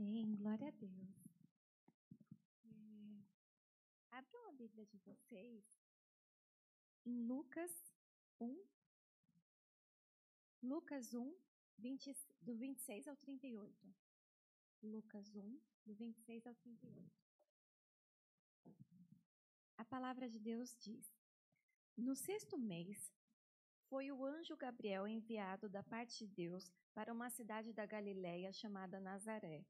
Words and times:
Amém, 0.00 0.34
glória 0.34 0.66
a 0.66 0.70
Deus. 0.70 1.28
É, 2.64 3.22
abram 4.12 4.48
a 4.48 4.52
Bíblia 4.52 4.86
de 4.86 4.96
vocês 4.96 5.62
em 7.04 7.26
Lucas 7.26 7.70
1. 8.40 8.64
Lucas 10.62 11.12
1, 11.12 11.36
20, 11.76 12.16
do 12.40 12.56
26 12.56 13.08
ao 13.08 13.16
38. 13.18 13.94
Lucas 14.82 15.36
1, 15.36 15.60
do 15.84 15.94
26 15.94 16.46
ao 16.46 16.54
38. 16.54 17.12
A 19.76 19.84
palavra 19.84 20.30
de 20.30 20.38
Deus 20.38 20.74
diz: 20.78 21.14
No 21.94 22.16
sexto 22.16 22.56
mês, 22.56 23.12
foi 23.90 24.10
o 24.10 24.24
anjo 24.24 24.56
Gabriel 24.56 25.06
enviado 25.06 25.68
da 25.68 25.82
parte 25.82 26.26
de 26.26 26.26
Deus 26.26 26.72
para 26.94 27.12
uma 27.12 27.28
cidade 27.28 27.74
da 27.74 27.84
Galiléia 27.84 28.50
chamada 28.50 28.98
Nazaré, 28.98 29.66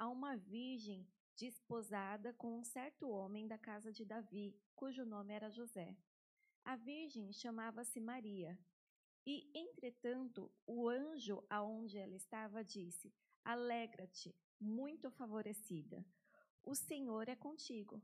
a 0.00 0.08
uma 0.08 0.34
virgem 0.34 1.06
desposada 1.36 2.32
com 2.32 2.58
um 2.58 2.64
certo 2.64 3.10
homem 3.10 3.46
da 3.46 3.58
casa 3.58 3.92
de 3.92 4.02
Davi, 4.02 4.58
cujo 4.74 5.04
nome 5.04 5.34
era 5.34 5.50
José. 5.50 5.94
A 6.64 6.74
virgem 6.74 7.30
chamava-se 7.34 8.00
Maria. 8.00 8.58
E, 9.26 9.50
entretanto, 9.54 10.50
o 10.66 10.88
anjo 10.88 11.44
aonde 11.50 11.98
ela 11.98 12.16
estava 12.16 12.64
disse: 12.64 13.12
Alegra-te, 13.44 14.34
muito 14.58 15.10
favorecida. 15.10 16.02
O 16.64 16.74
Senhor 16.74 17.28
é 17.28 17.36
contigo. 17.36 18.02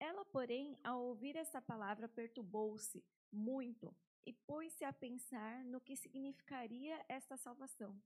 Ela, 0.00 0.24
porém, 0.24 0.76
ao 0.82 1.00
ouvir 1.00 1.36
essa 1.36 1.62
palavra, 1.62 2.08
perturbou-se 2.08 3.04
muito 3.30 3.96
e 4.26 4.32
pôs-se 4.32 4.84
a 4.84 4.92
pensar 4.92 5.64
no 5.64 5.80
que 5.80 5.94
significaria 5.94 7.04
esta 7.08 7.36
salvação. 7.36 7.96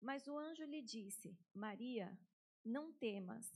Mas 0.00 0.28
o 0.28 0.38
anjo 0.38 0.64
lhe 0.64 0.80
disse: 0.80 1.36
Maria, 1.52 2.16
não 2.66 2.92
temas, 2.92 3.46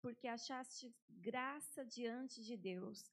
porque 0.00 0.26
achaste 0.28 0.94
graça 1.08 1.84
diante 1.84 2.42
de 2.42 2.56
Deus. 2.56 3.10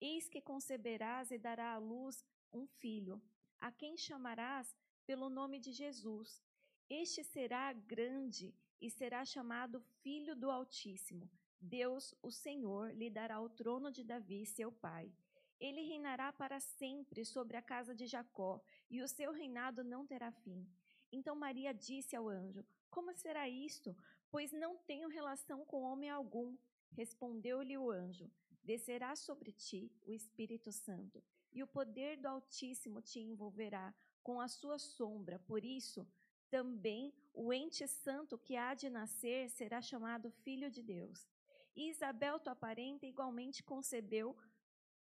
Eis 0.00 0.28
que 0.28 0.40
conceberás 0.40 1.30
e 1.30 1.38
dará 1.38 1.72
à 1.72 1.78
luz 1.78 2.24
um 2.52 2.66
filho, 2.66 3.20
a 3.58 3.70
quem 3.70 3.96
chamarás 3.96 4.74
pelo 5.06 5.28
nome 5.28 5.58
de 5.58 5.72
Jesus. 5.72 6.42
Este 6.88 7.22
será 7.24 7.72
grande 7.72 8.54
e 8.80 8.90
será 8.90 9.24
chamado 9.24 9.80
Filho 10.02 10.34
do 10.34 10.50
Altíssimo. 10.50 11.30
Deus, 11.60 12.14
o 12.22 12.30
Senhor, 12.30 12.92
lhe 12.94 13.10
dará 13.10 13.40
o 13.40 13.50
trono 13.50 13.90
de 13.92 14.02
Davi, 14.02 14.46
seu 14.46 14.72
pai 14.72 15.12
ele 15.60 15.82
reinará 15.82 16.32
para 16.32 16.58
sempre 16.58 17.24
sobre 17.24 17.56
a 17.56 17.62
casa 17.62 17.94
de 17.94 18.06
Jacó, 18.06 18.60
e 18.90 19.02
o 19.02 19.06
seu 19.06 19.30
reinado 19.30 19.84
não 19.84 20.06
terá 20.06 20.32
fim. 20.32 20.66
Então 21.12 21.36
Maria 21.36 21.74
disse 21.74 22.16
ao 22.16 22.28
anjo: 22.28 22.64
Como 22.88 23.12
será 23.12 23.48
isto? 23.48 23.94
Pois 24.30 24.52
não 24.52 24.76
tenho 24.78 25.08
relação 25.08 25.64
com 25.64 25.82
homem 25.82 26.08
algum. 26.08 26.56
Respondeu-lhe 26.92 27.76
o 27.76 27.90
anjo: 27.90 28.30
Descerá 28.62 29.16
sobre 29.16 29.52
ti 29.52 29.90
o 30.06 30.12
Espírito 30.12 30.70
Santo, 30.70 31.22
e 31.52 31.62
o 31.62 31.66
poder 31.66 32.16
do 32.16 32.28
Altíssimo 32.28 33.00
te 33.02 33.20
envolverá 33.20 33.94
com 34.22 34.40
a 34.40 34.48
sua 34.48 34.78
sombra. 34.78 35.38
Por 35.40 35.64
isso, 35.64 36.06
também 36.48 37.12
o 37.32 37.52
ente 37.52 37.86
santo 37.86 38.38
que 38.38 38.56
há 38.56 38.74
de 38.74 38.90
nascer 38.90 39.48
será 39.50 39.80
chamado 39.80 40.30
Filho 40.30 40.70
de 40.70 40.82
Deus. 40.82 41.28
E 41.74 41.88
Isabel, 41.88 42.38
tua 42.38 42.54
parenta, 42.54 43.06
igualmente 43.06 43.62
concebeu 43.62 44.36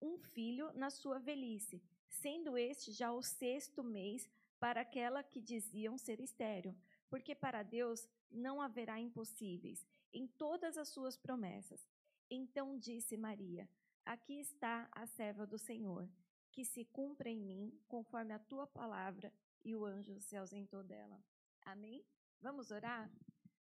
um 0.02 0.18
filho 0.18 0.72
na 0.74 0.90
sua 0.90 1.20
velhice, 1.20 1.82
sendo 2.08 2.58
este 2.58 2.92
já 2.92 3.12
o 3.12 3.22
sexto 3.22 3.84
mês 3.84 4.30
para 4.60 4.82
aquela 4.82 5.24
que 5.24 5.42
diziam 5.42 5.98
ser 5.98 6.20
estéril, 6.20 6.76
porque 7.10 7.34
para 7.34 7.64
Deus 7.64 8.08
não 8.32 8.62
haverá 8.62 9.00
impossíveis 9.00 9.86
em 10.14 10.28
todas 10.28 10.78
as 10.78 10.90
suas 10.90 11.18
promessas. 11.18 11.88
Então 12.30 12.78
disse 12.78 13.18
Maria: 13.18 13.70
Aqui 14.06 14.40
está 14.40 14.88
a 14.92 15.06
serva 15.06 15.46
do 15.46 15.58
Senhor, 15.58 16.10
que 16.52 16.66
se 16.66 16.86
cumpra 16.86 17.30
em 17.30 17.40
mim 17.40 17.80
conforme 17.88 18.34
a 18.34 18.40
tua 18.40 18.68
palavra. 18.68 19.34
E 19.64 19.76
o 19.76 19.86
anjo 19.86 20.20
se 20.20 20.36
ausentou 20.38 20.84
dela. 20.84 21.22
Amém? 21.64 22.06
Vamos 22.42 22.72
orar? 22.72 23.12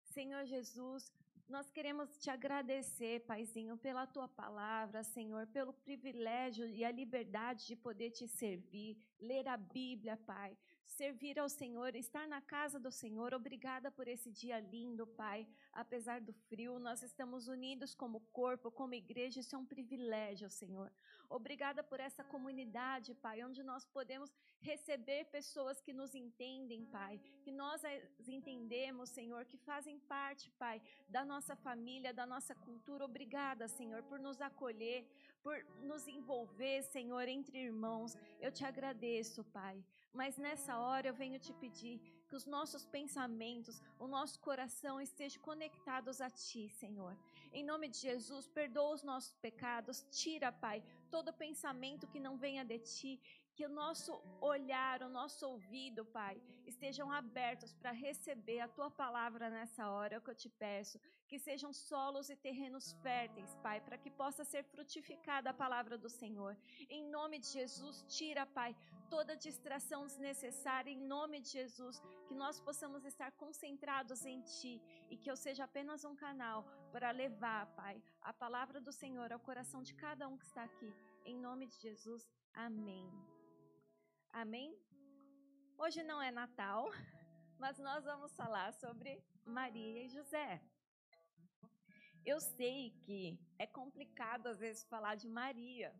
Senhor 0.03 0.45
Jesus, 0.45 1.11
nós 1.51 1.69
queremos 1.69 2.17
te 2.17 2.29
agradecer, 2.29 3.25
Paizinho, 3.25 3.77
pela 3.77 4.07
tua 4.07 4.27
palavra, 4.27 5.03
Senhor, 5.03 5.45
pelo 5.47 5.73
privilégio 5.73 6.65
e 6.65 6.85
a 6.85 6.91
liberdade 6.91 7.67
de 7.67 7.75
poder 7.75 8.11
te 8.11 8.25
servir, 8.25 8.97
ler 9.19 9.47
a 9.49 9.57
Bíblia, 9.57 10.15
Pai, 10.15 10.57
servir 10.91 11.39
ao 11.39 11.49
Senhor, 11.49 11.95
estar 11.95 12.27
na 12.27 12.41
casa 12.41 12.79
do 12.79 12.91
Senhor. 12.91 13.33
Obrigada 13.33 13.89
por 13.89 14.07
esse 14.07 14.29
dia 14.31 14.59
lindo, 14.59 15.07
Pai. 15.07 15.47
Apesar 15.73 16.19
do 16.21 16.33
frio, 16.33 16.79
nós 16.79 17.01
estamos 17.01 17.47
unidos 17.47 17.95
como 17.95 18.19
corpo, 18.31 18.69
como 18.69 18.93
igreja, 18.93 19.39
isso 19.39 19.55
é 19.55 19.59
um 19.59 19.65
privilégio, 19.65 20.49
Senhor. 20.49 20.91
Obrigada 21.29 21.81
por 21.81 21.99
essa 21.99 22.23
comunidade, 22.23 23.15
Pai, 23.15 23.43
onde 23.43 23.63
nós 23.63 23.85
podemos 23.85 24.29
receber 24.59 25.25
pessoas 25.25 25.79
que 25.79 25.93
nos 25.93 26.13
entendem, 26.13 26.85
Pai, 26.85 27.19
que 27.41 27.51
nós 27.51 27.83
as 27.85 28.27
entendemos, 28.27 29.09
Senhor, 29.09 29.45
que 29.45 29.57
fazem 29.57 29.97
parte, 29.99 30.51
Pai, 30.51 30.81
da 31.07 31.23
nossa 31.23 31.55
família, 31.55 32.13
da 32.13 32.25
nossa 32.25 32.53
cultura. 32.53 33.05
Obrigada, 33.05 33.67
Senhor, 33.67 34.03
por 34.03 34.19
nos 34.19 34.41
acolher, 34.41 35.07
por 35.41 35.57
nos 35.81 36.05
envolver, 36.07 36.83
Senhor, 36.83 37.27
entre 37.27 37.57
irmãos. 37.59 38.17
Eu 38.39 38.51
te 38.51 38.65
agradeço, 38.65 39.43
Pai. 39.45 39.83
Mas 40.13 40.37
nessa 40.37 40.77
hora 40.77 41.07
eu 41.07 41.13
venho 41.13 41.39
te 41.39 41.53
pedir 41.53 41.99
que 42.27 42.35
os 42.35 42.45
nossos 42.45 42.85
pensamentos, 42.85 43.81
o 43.99 44.07
nosso 44.07 44.39
coração 44.39 44.99
estejam 45.01 45.41
conectados 45.41 46.21
a 46.21 46.29
Ti, 46.29 46.69
Senhor. 46.69 47.17
Em 47.53 47.63
nome 47.63 47.87
de 47.89 47.97
Jesus, 47.97 48.47
perdoa 48.47 48.93
os 48.93 49.03
nossos 49.03 49.33
pecados, 49.35 50.05
tira, 50.11 50.51
Pai, 50.51 50.83
todo 51.09 51.33
pensamento 51.33 52.07
que 52.07 52.19
não 52.19 52.37
venha 52.37 52.63
de 52.63 52.79
Ti 52.79 53.19
que 53.55 53.65
o 53.65 53.69
nosso 53.69 54.21
olhar, 54.39 55.03
o 55.03 55.09
nosso 55.09 55.45
ouvido, 55.47 56.05
Pai, 56.05 56.41
estejam 56.65 57.11
abertos 57.11 57.73
para 57.73 57.91
receber 57.91 58.59
a 58.61 58.67
tua 58.67 58.89
palavra 58.89 59.49
nessa 59.49 59.89
hora, 59.89 60.15
é 60.15 60.17
o 60.17 60.21
que 60.21 60.31
eu 60.31 60.35
te 60.35 60.49
peço. 60.49 60.99
Que 61.27 61.37
sejam 61.37 61.71
solos 61.71 62.29
e 62.29 62.35
terrenos 62.35 62.93
férteis, 63.03 63.53
Pai, 63.61 63.79
para 63.79 63.97
que 63.97 64.09
possa 64.09 64.43
ser 64.43 64.63
frutificada 64.63 65.49
a 65.49 65.53
palavra 65.53 65.97
do 65.97 66.09
Senhor. 66.09 66.57
Em 66.89 67.03
nome 67.09 67.39
de 67.39 67.47
Jesus, 67.47 68.03
tira, 68.07 68.45
Pai, 68.45 68.75
toda 69.13 69.35
distração 69.35 70.01
desnecessária, 70.07 70.89
em 70.89 71.01
nome 71.15 71.37
de 71.41 71.49
Jesus, 71.57 71.95
que 72.27 72.33
nós 72.33 72.59
possamos 72.67 73.03
estar 73.03 73.29
concentrados 73.43 74.25
em 74.25 74.39
Ti 74.53 74.73
e 75.09 75.17
que 75.17 75.29
eu 75.29 75.35
seja 75.35 75.65
apenas 75.65 76.05
um 76.09 76.15
canal 76.15 76.59
para 76.93 77.11
levar, 77.11 77.63
Pai, 77.81 78.01
a 78.21 78.33
palavra 78.43 78.79
do 78.79 78.93
Senhor 79.01 79.29
ao 79.33 79.45
coração 79.49 79.81
de 79.83 79.93
cada 80.05 80.29
um 80.29 80.37
que 80.37 80.45
está 80.45 80.63
aqui. 80.63 80.89
Em 81.25 81.37
nome 81.47 81.67
de 81.67 81.77
Jesus, 81.85 82.23
amém. 82.53 83.05
Amém? 84.43 84.69
Hoje 85.77 86.01
não 86.03 86.21
é 86.21 86.31
Natal, 86.31 86.81
mas 87.59 87.77
nós 87.79 88.05
vamos 88.05 88.33
falar 88.41 88.71
sobre 88.83 89.21
Maria 89.45 90.05
e 90.05 90.07
José. 90.07 90.61
Eu 92.23 92.39
sei 92.39 92.91
que 93.03 93.37
é 93.59 93.67
complicado 93.67 94.47
às 94.47 94.59
vezes 94.59 94.85
falar 94.85 95.15
de 95.15 95.27
Maria 95.27 95.93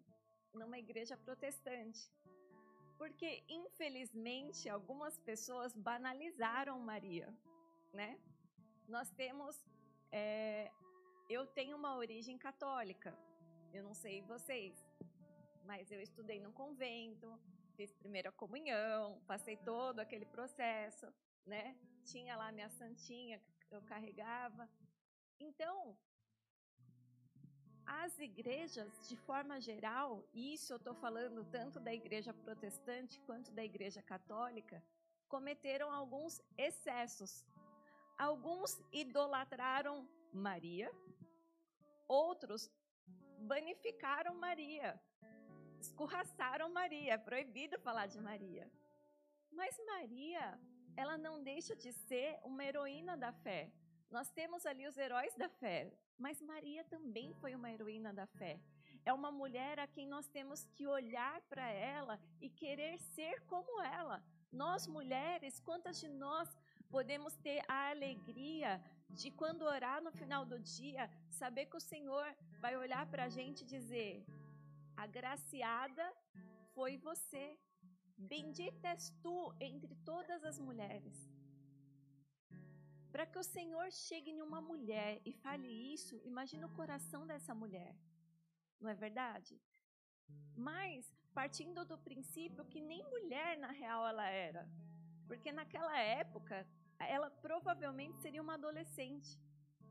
numa 0.54 0.78
igreja 0.78 1.18
protestante, 1.18 2.10
porque 3.01 3.44
infelizmente 3.50 4.69
algumas 4.69 5.17
pessoas 5.17 5.75
banalizaram 5.75 6.79
Maria, 6.79 7.35
né? 7.91 8.19
Nós 8.88 9.09
temos, 9.09 9.56
é, 10.12 10.72
eu 11.28 11.47
tenho 11.47 11.75
uma 11.75 11.95
origem 11.95 12.38
católica, 12.38 13.17
eu 13.73 13.84
não 13.84 13.95
sei 13.95 14.22
vocês, 14.22 14.88
mas 15.66 15.89
eu 15.89 16.00
estudei 16.00 16.39
no 16.39 16.51
convento, 16.51 17.28
fiz 17.75 17.91
primeira 17.91 18.31
comunhão, 18.31 19.19
passei 19.25 19.57
todo 19.57 20.00
aquele 20.00 20.28
processo, 20.28 21.12
né? 21.44 21.75
Tinha 22.06 22.35
lá 22.35 22.51
minha 22.51 22.69
santinha 22.69 23.41
que 23.68 23.73
eu 23.73 23.81
carregava. 23.81 24.69
Então, 25.39 25.97
as 28.04 28.18
igrejas, 28.20 29.08
de 29.10 29.16
forma 29.16 29.60
geral, 29.60 30.24
e 30.34 30.54
isso 30.54 30.72
eu 30.74 30.78
estou 30.78 30.96
falando 30.96 31.44
tanto 31.46 31.80
da 31.80 31.94
igreja 31.94 32.34
protestante 32.34 33.20
quanto 33.22 33.52
da 33.52 33.64
igreja 33.64 34.02
católica, 34.02 34.84
cometeram 35.28 35.92
alguns 35.92 36.42
excessos. 36.58 37.46
Alguns 38.18 38.80
idolatraram 38.92 40.08
Maria, 40.32 40.92
outros 42.08 42.70
banificaram 43.40 44.36
Maria 44.36 45.00
escorraçaram 45.82 46.70
Maria, 46.72 47.14
é 47.14 47.18
proibido 47.18 47.80
falar 47.80 48.06
de 48.06 48.20
Maria. 48.20 48.72
Mas 49.52 49.76
Maria, 49.86 50.60
ela 50.96 51.18
não 51.18 51.44
deixa 51.44 51.76
de 51.76 51.92
ser 51.92 52.40
uma 52.44 52.64
heroína 52.64 53.18
da 53.18 53.34
fé. 53.34 53.72
Nós 54.12 54.30
temos 54.30 54.66
ali 54.66 54.86
os 54.86 54.98
heróis 54.98 55.34
da 55.36 55.48
fé, 55.48 55.90
mas 56.19 56.42
Maria 56.42 56.84
também 56.84 57.34
foi 57.36 57.56
uma 57.56 57.72
heroína 57.72 58.13
da 58.13 58.28
fé. 58.28 58.60
É 59.06 59.13
uma 59.13 59.31
mulher 59.31 59.80
a 59.80 59.88
quem 59.88 60.06
nós 60.06 60.28
temos 60.28 60.66
que 60.74 60.86
olhar 60.86 61.40
para 61.44 61.68
ela 61.69 62.19
e 62.42 62.50
querer 62.50 63.00
ser 63.00 63.42
como 63.46 63.81
ela. 63.81 64.22
Nós 64.52 64.86
mulheres, 64.86 65.62
quantas 65.62 65.98
de 66.02 66.10
nós 66.10 66.50
podemos 66.90 67.36
ter 67.38 67.63
a 67.69 67.90
alegria 67.90 68.84
de 69.10 69.31
quando 69.31 69.62
orar 69.63 70.04
no 70.04 70.12
final 70.12 70.46
do 70.46 70.60
dia, 70.60 71.10
saber 71.30 71.68
que 71.68 71.78
o 71.78 71.88
Senhor 71.94 72.28
vai 72.60 72.75
olhar 72.75 73.06
para 73.10 73.24
a 73.24 73.30
gente 73.30 73.62
e 73.62 73.66
dizer: 73.66 74.25
agraciada 74.98 76.14
foi 76.75 76.98
você, 76.98 77.57
bendita 78.18 78.90
és 78.90 79.10
tu 79.24 79.54
entre 79.60 79.96
todas 80.04 80.44
as 80.44 80.60
mulheres. 80.60 81.31
Para 83.12 83.25
que 83.25 83.38
o 83.38 83.44
Senhor 83.44 83.92
chegue 83.92 84.31
em 84.31 84.42
uma 84.42 84.62
mulher 84.62 85.22
e 85.25 85.34
fale 85.34 85.68
isso, 85.94 86.19
imagina 86.24 86.68
o 86.68 86.75
coração 86.75 87.28
dessa 87.28 87.54
mulher, 87.54 87.96
não 88.80 88.90
é 88.90 88.96
verdade? 88.96 89.60
Mas 90.56 91.13
partindo 91.34 91.86
do 91.86 91.98
princípio 91.98 92.66
que 92.66 92.81
nem 92.81 93.04
mulher 93.10 93.58
na 93.58 93.72
real 93.72 94.08
ela 94.08 94.28
era, 94.30 94.69
porque 95.28 95.52
naquela 95.52 95.98
época 96.00 96.68
ela 97.00 97.30
provavelmente 97.30 98.22
seria 98.22 98.42
uma 98.42 98.54
adolescente. 98.54 99.40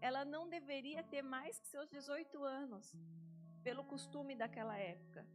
Ela 0.00 0.25
não 0.25 0.49
deveria 0.49 1.02
ter 1.02 1.23
mais 1.23 1.58
que 1.58 1.66
seus 1.69 1.88
18 1.90 2.43
anos, 2.43 2.94
pelo 3.62 3.84
costume 3.84 4.34
daquela 4.34 4.76
época. 4.78 5.26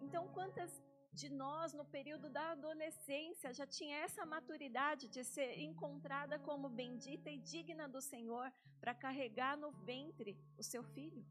Então, 0.00 0.28
quantas 0.28 0.82
de 1.20 1.28
nós, 1.42 1.72
no 1.72 1.84
período 1.96 2.28
da 2.36 2.44
adolescência, 2.50 3.52
já 3.58 3.66
tinha 3.66 3.96
essa 4.06 4.26
maturidade 4.34 5.08
de 5.14 5.22
ser 5.34 5.50
encontrada 5.68 6.38
como 6.38 6.68
bendita 6.68 7.30
e 7.30 7.38
digna 7.38 7.86
do 7.94 8.00
Senhor 8.12 8.52
para 8.80 8.94
carregar 9.04 9.56
no 9.56 9.70
ventre 9.90 10.32
o 10.58 10.62
seu 10.62 10.82
filho? 10.82 11.24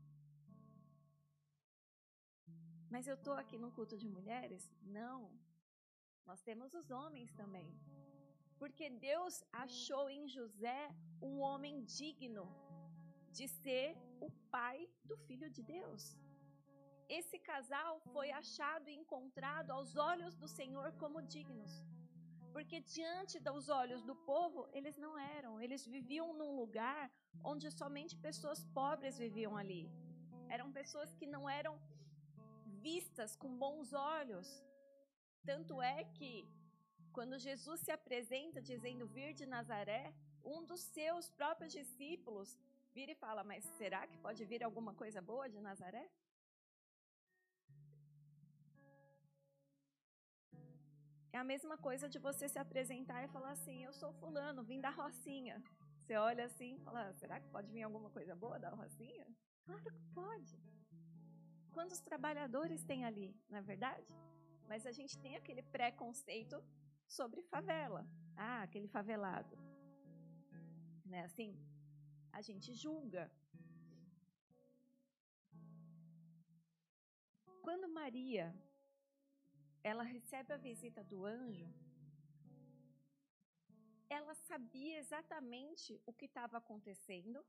Mas 2.93 3.07
eu 3.07 3.15
estou 3.15 3.33
aqui 3.33 3.57
no 3.57 3.71
culto 3.71 3.97
de 3.97 4.07
mulheres? 4.17 4.71
Não. 4.99 5.19
Nós 6.25 6.41
temos 6.41 6.73
os 6.73 6.89
homens 6.91 7.31
também. 7.33 7.69
Porque 8.59 8.89
Deus 8.89 9.43
achou 9.51 10.09
em 10.09 10.27
José 10.27 10.81
um 11.21 11.39
homem 11.39 11.83
digno 11.83 12.45
de 13.37 13.47
ser 13.47 13.97
o 14.21 14.29
pai 14.55 14.87
do 15.03 15.17
filho 15.25 15.49
de 15.49 15.61
Deus. 15.61 16.15
Esse 17.09 17.37
casal 17.39 17.99
foi 18.13 18.31
achado 18.31 18.89
e 18.89 18.95
encontrado 18.95 19.71
aos 19.71 19.95
olhos 19.95 20.35
do 20.35 20.47
Senhor 20.47 20.91
como 20.93 21.21
dignos. 21.21 21.83
Porque 22.53 22.79
diante 22.81 23.39
dos 23.39 23.67
olhos 23.67 24.03
do 24.03 24.15
povo, 24.15 24.67
eles 24.71 24.97
não 24.97 25.17
eram. 25.17 25.59
Eles 25.59 25.85
viviam 25.85 26.33
num 26.33 26.55
lugar 26.55 27.11
onde 27.43 27.71
somente 27.71 28.15
pessoas 28.15 28.63
pobres 28.65 29.17
viviam 29.17 29.57
ali. 29.57 29.89
Eram 30.49 30.71
pessoas 30.71 31.13
que 31.15 31.25
não 31.25 31.49
eram 31.49 31.79
vistas 32.87 33.35
com 33.35 33.57
bons 33.57 33.91
olhos. 33.93 34.47
Tanto 35.43 35.81
é 35.81 36.03
que 36.17 36.47
quando 37.11 37.39
Jesus 37.39 37.79
se 37.81 37.91
apresenta 37.91 38.61
dizendo 38.61 39.07
vir 39.07 39.33
de 39.33 39.45
Nazaré, 39.45 40.13
um 40.43 40.63
dos 40.63 40.81
seus 40.81 41.29
próprios 41.29 41.71
discípulos 41.73 42.59
vira 42.93 43.11
e 43.11 43.15
fala: 43.15 43.43
Mas 43.43 43.63
será 43.79 44.05
que 44.05 44.17
pode 44.17 44.45
vir 44.45 44.63
alguma 44.63 44.93
coisa 44.93 45.21
boa 45.21 45.49
de 45.49 45.59
Nazaré? 45.59 46.05
É 51.35 51.39
a 51.39 51.43
mesma 51.43 51.75
coisa 51.85 52.07
de 52.07 52.19
você 52.19 52.47
se 52.47 52.59
apresentar 52.59 53.23
e 53.23 53.27
falar 53.35 53.53
assim: 53.53 53.83
Eu 53.83 53.91
sou 53.91 54.13
Fulano, 54.13 54.63
vim 54.63 54.79
da 54.79 54.91
Rocinha. 54.91 55.55
Você 55.97 56.15
olha 56.15 56.45
assim 56.45 56.75
e 56.75 56.83
fala: 56.85 57.11
Será 57.21 57.39
que 57.39 57.49
pode 57.55 57.71
vir 57.71 57.81
alguma 57.81 58.09
coisa 58.11 58.35
boa 58.35 58.59
da 58.59 58.69
Rocinha? 58.69 59.25
Claro 59.65 59.83
que 59.83 59.91
pode. 60.13 60.55
Quantos 61.71 61.99
trabalhadores 61.99 62.83
tem 62.83 63.03
ali, 63.03 63.35
não 63.49 63.57
é 63.57 63.61
verdade? 63.63 64.07
Mas 64.69 64.85
a 64.85 64.91
gente 64.91 65.17
tem 65.17 65.35
aquele 65.35 65.63
preconceito 65.63 66.63
sobre 67.07 67.41
favela. 67.41 68.05
Ah, 68.37 68.61
aquele 68.61 68.87
favelado. 68.87 69.57
Né? 71.03 71.23
Assim, 71.23 71.57
a 72.31 72.41
gente 72.41 72.75
julga. 72.75 73.31
Quando 77.63 77.87
Maria 77.89 78.53
ela 79.83 80.03
recebe 80.03 80.53
a 80.53 80.57
visita 80.57 81.03
do 81.03 81.25
anjo, 81.25 81.67
ela 84.09 84.33
sabia 84.35 84.97
exatamente 84.99 85.99
o 86.05 86.13
que 86.13 86.25
estava 86.25 86.57
acontecendo 86.57 87.43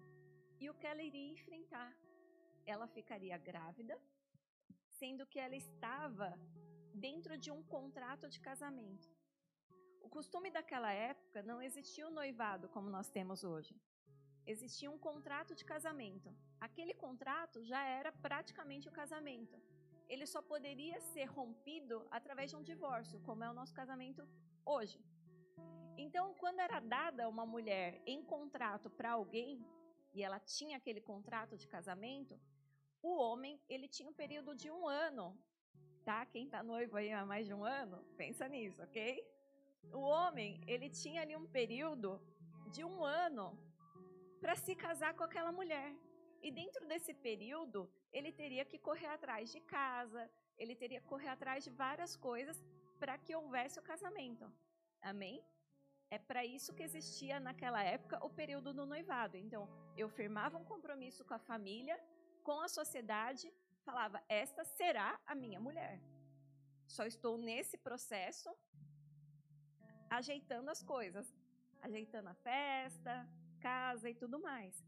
e 0.58 0.68
o 0.70 0.74
que 0.74 0.86
ela 0.86 1.02
iria 1.02 1.32
enfrentar. 1.32 1.94
Ela 2.66 2.86
ficaria 2.86 3.36
grávida, 3.36 4.00
sendo 4.98 5.26
que 5.26 5.38
ela 5.38 5.54
estava 5.54 6.28
dentro 6.94 7.36
de 7.36 7.50
um 7.50 7.62
contrato 7.62 8.28
de 8.28 8.40
casamento. 8.40 9.08
O 10.00 10.08
costume 10.08 10.50
daquela 10.50 10.92
época 10.92 11.42
não 11.42 11.60
existia 11.60 12.06
o 12.06 12.10
noivado 12.10 12.68
como 12.68 12.88
nós 12.88 13.10
temos 13.10 13.44
hoje. 13.44 13.74
Existia 14.46 14.90
um 14.90 14.98
contrato 14.98 15.54
de 15.54 15.64
casamento. 15.64 16.34
Aquele 16.60 16.94
contrato 16.94 17.62
já 17.64 17.82
era 17.84 18.10
praticamente 18.12 18.88
o 18.88 18.92
casamento. 18.92 19.56
Ele 20.08 20.26
só 20.26 20.40
poderia 20.42 21.00
ser 21.00 21.24
rompido 21.24 22.06
através 22.10 22.50
de 22.50 22.56
um 22.56 22.62
divórcio, 22.62 23.20
como 23.20 23.44
é 23.44 23.50
o 23.50 23.54
nosso 23.54 23.74
casamento 23.74 24.26
hoje. 24.64 25.02
Então, 25.96 26.34
quando 26.34 26.60
era 26.60 26.80
dada 26.80 27.28
uma 27.28 27.46
mulher 27.46 28.02
em 28.06 28.22
contrato 28.22 28.90
para 28.90 29.12
alguém, 29.12 29.64
e 30.12 30.22
ela 30.22 30.38
tinha 30.38 30.76
aquele 30.76 31.00
contrato 31.00 31.56
de 31.56 31.66
casamento, 31.66 32.38
o 33.02 33.16
homem 33.16 33.60
ele 33.68 33.88
tinha 33.88 34.08
um 34.08 34.12
período 34.12 34.54
de 34.54 34.70
um 34.70 34.86
ano, 34.88 35.38
tá? 36.04 36.24
Quem 36.26 36.44
está 36.44 36.62
noivo 36.62 36.96
aí 36.96 37.12
há 37.12 37.24
mais 37.24 37.46
de 37.46 37.54
um 37.54 37.64
ano, 37.64 38.04
pensa 38.16 38.48
nisso, 38.48 38.82
ok? 38.82 39.24
O 39.92 40.00
homem, 40.00 40.60
ele 40.66 40.88
tinha 40.88 41.22
ali 41.22 41.36
um 41.36 41.46
período 41.46 42.20
de 42.70 42.82
um 42.84 43.04
ano 43.04 43.58
para 44.40 44.56
se 44.56 44.74
casar 44.74 45.14
com 45.14 45.24
aquela 45.24 45.52
mulher. 45.52 45.94
E 46.46 46.50
dentro 46.50 46.86
desse 46.90 47.12
período, 47.14 47.90
ele 48.12 48.30
teria 48.40 48.64
que 48.70 48.78
correr 48.78 49.10
atrás 49.16 49.50
de 49.50 49.60
casa, 49.60 50.22
ele 50.58 50.74
teria 50.82 51.00
que 51.00 51.06
correr 51.06 51.28
atrás 51.28 51.64
de 51.64 51.70
várias 51.70 52.14
coisas 52.28 52.62
para 53.00 53.16
que 53.16 53.34
houvesse 53.34 53.78
o 53.80 53.86
casamento. 53.90 54.44
Amém? 55.00 55.42
É 56.10 56.18
para 56.18 56.44
isso 56.44 56.74
que 56.74 56.82
existia 56.82 57.40
naquela 57.40 57.82
época 57.82 58.22
o 58.26 58.28
período 58.28 58.74
do 58.74 58.84
noivado. 58.84 59.38
Então, 59.38 59.62
eu 59.96 60.08
firmava 60.18 60.58
um 60.58 60.66
compromisso 60.72 61.24
com 61.24 61.32
a 61.32 61.46
família, 61.50 61.96
com 62.42 62.60
a 62.60 62.68
sociedade, 62.68 63.50
falava: 63.88 64.22
esta 64.28 64.64
será 64.64 65.18
a 65.26 65.34
minha 65.34 65.58
mulher. 65.58 65.98
Só 66.86 67.06
estou 67.06 67.38
nesse 67.38 67.78
processo 67.78 68.50
ajeitando 70.10 70.70
as 70.70 70.82
coisas, 70.82 71.34
ajeitando 71.80 72.28
a 72.28 72.34
festa, 72.34 73.26
casa 73.60 74.10
e 74.10 74.14
tudo 74.14 74.38
mais. 74.38 74.84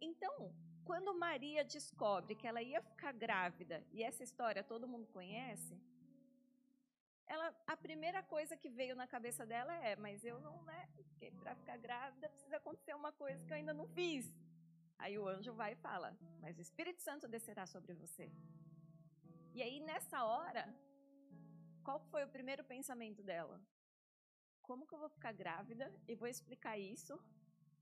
Então, 0.00 0.52
quando 0.92 1.14
Maria 1.14 1.64
descobre 1.64 2.34
que 2.34 2.46
ela 2.46 2.60
ia 2.60 2.82
ficar 2.82 3.12
grávida, 3.12 3.76
e 3.90 4.02
essa 4.02 4.22
história 4.22 4.62
todo 4.62 4.90
mundo 4.92 5.06
conhece, 5.06 5.74
ela, 7.26 7.46
a 7.66 7.76
primeira 7.86 8.22
coisa 8.22 8.58
que 8.58 8.68
veio 8.68 8.94
na 8.94 9.06
cabeça 9.06 9.46
dela 9.46 9.74
é: 9.90 9.96
mas 9.96 10.22
eu 10.22 10.38
não, 10.46 10.56
né? 10.70 10.80
Para 11.40 11.54
ficar 11.54 11.78
grávida 11.78 12.28
precisa 12.28 12.58
acontecer 12.58 12.94
uma 12.94 13.12
coisa 13.12 13.42
que 13.46 13.52
eu 13.52 13.56
ainda 13.56 13.72
não 13.72 13.86
fiz. 13.98 14.24
Aí 14.98 15.18
o 15.18 15.26
anjo 15.26 15.54
vai 15.54 15.72
e 15.72 15.76
fala: 15.76 16.14
mas 16.42 16.58
o 16.58 16.60
Espírito 16.60 17.00
Santo 17.00 17.26
descerá 17.26 17.64
sobre 17.66 17.94
você. 17.94 18.30
E 19.54 19.62
aí 19.62 19.80
nessa 19.80 20.24
hora, 20.24 20.64
qual 21.82 22.00
foi 22.10 22.22
o 22.24 22.28
primeiro 22.36 22.64
pensamento 22.64 23.22
dela? 23.22 23.58
como 24.62 24.86
que 24.86 24.94
eu 24.94 24.98
vou 24.98 25.08
ficar 25.08 25.32
grávida 25.32 25.92
e 26.08 26.14
vou 26.14 26.28
explicar 26.28 26.78
isso 26.78 27.14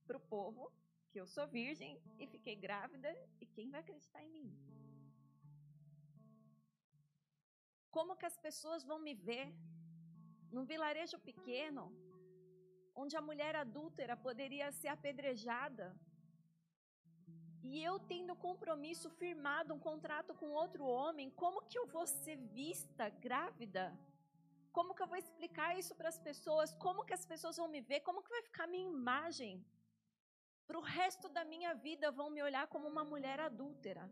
para 0.07 0.17
o 0.17 0.21
povo 0.21 0.73
que 1.11 1.21
eu 1.21 1.27
sou 1.35 1.47
virgem 1.47 1.93
e 2.19 2.27
fiquei 2.35 2.57
grávida 2.67 3.11
e 3.41 3.47
quem 3.55 3.71
vai 3.71 3.81
acreditar 3.81 4.23
em 4.25 4.31
mim? 4.37 4.51
Como 7.97 8.17
que 8.17 8.27
as 8.31 8.39
pessoas 8.47 8.85
vão 8.91 8.99
me 9.07 9.15
ver 9.15 9.47
num 10.53 10.65
vilarejo 10.65 11.19
pequeno, 11.31 11.85
onde 12.95 13.17
a 13.17 13.27
mulher 13.29 13.55
adúltera 13.57 14.17
poderia 14.17 14.71
ser 14.81 14.89
apedrejada, 14.89 15.89
e 17.63 17.83
eu 17.89 17.99
tendo 18.13 18.35
compromisso 18.35 19.09
firmado, 19.11 19.75
um 19.75 19.79
contrato 19.79 20.35
com 20.35 20.51
outro 20.51 20.85
homem, 20.85 21.31
como 21.31 21.67
que 21.69 21.79
eu 21.79 21.87
vou 21.87 22.07
ser 22.07 22.37
vista 22.37 23.09
grávida? 23.27 23.85
Como 24.73 24.95
que 24.95 25.03
eu 25.03 25.07
vou 25.07 25.19
explicar 25.19 25.79
isso 25.79 25.95
para 25.95 26.09
as 26.09 26.19
pessoas? 26.19 26.75
Como 26.75 27.05
que 27.05 27.13
as 27.13 27.27
pessoas 27.27 27.57
vão 27.57 27.69
me 27.69 27.81
ver? 27.81 28.01
Como 28.01 28.23
que 28.23 28.31
vai 28.31 28.43
ficar 28.43 28.65
a 28.65 28.73
minha 28.75 28.89
imagem? 28.89 29.65
Para 30.71 30.79
o 30.79 30.83
resto 30.83 31.29
da 31.29 31.45
minha 31.45 31.75
vida 31.75 32.13
vão 32.13 32.31
me 32.31 32.41
olhar 32.41 32.69
como 32.69 32.87
uma 32.87 33.05
mulher 33.13 33.41
adúltera. 33.41 34.09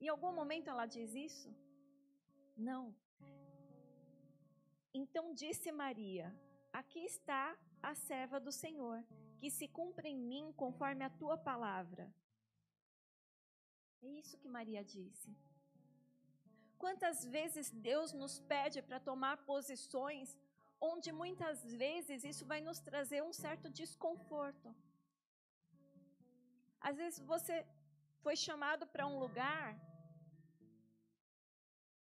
Em 0.00 0.06
algum 0.06 0.32
momento 0.32 0.70
ela 0.70 0.86
diz 0.86 1.12
isso? 1.12 1.52
Não. 2.56 2.94
Então 4.94 5.34
disse 5.34 5.72
Maria: 5.72 6.32
Aqui 6.72 7.00
está 7.00 7.58
a 7.82 7.96
serva 7.96 8.38
do 8.38 8.52
Senhor, 8.52 9.04
que 9.40 9.50
se 9.50 9.66
cumpra 9.66 10.06
em 10.06 10.16
mim 10.16 10.52
conforme 10.62 11.04
a 11.04 11.10
tua 11.10 11.36
palavra. 11.36 12.06
É 14.00 14.06
isso 14.20 14.38
que 14.38 14.54
Maria 14.56 14.84
disse. 14.84 15.36
Quantas 16.78 17.24
vezes 17.24 17.72
Deus 17.72 18.12
nos 18.12 18.38
pede 18.38 18.80
para 18.82 19.00
tomar 19.00 19.38
posições 19.38 20.38
onde 20.80 21.10
muitas 21.10 21.64
vezes 21.84 22.22
isso 22.22 22.46
vai 22.46 22.60
nos 22.60 22.78
trazer 22.78 23.20
um 23.20 23.32
certo 23.32 23.68
desconforto. 23.68 24.72
Às 26.80 26.96
vezes 26.96 27.20
você 27.20 27.66
foi 28.22 28.36
chamado 28.36 28.86
para 28.86 29.06
um 29.06 29.18
lugar 29.18 29.76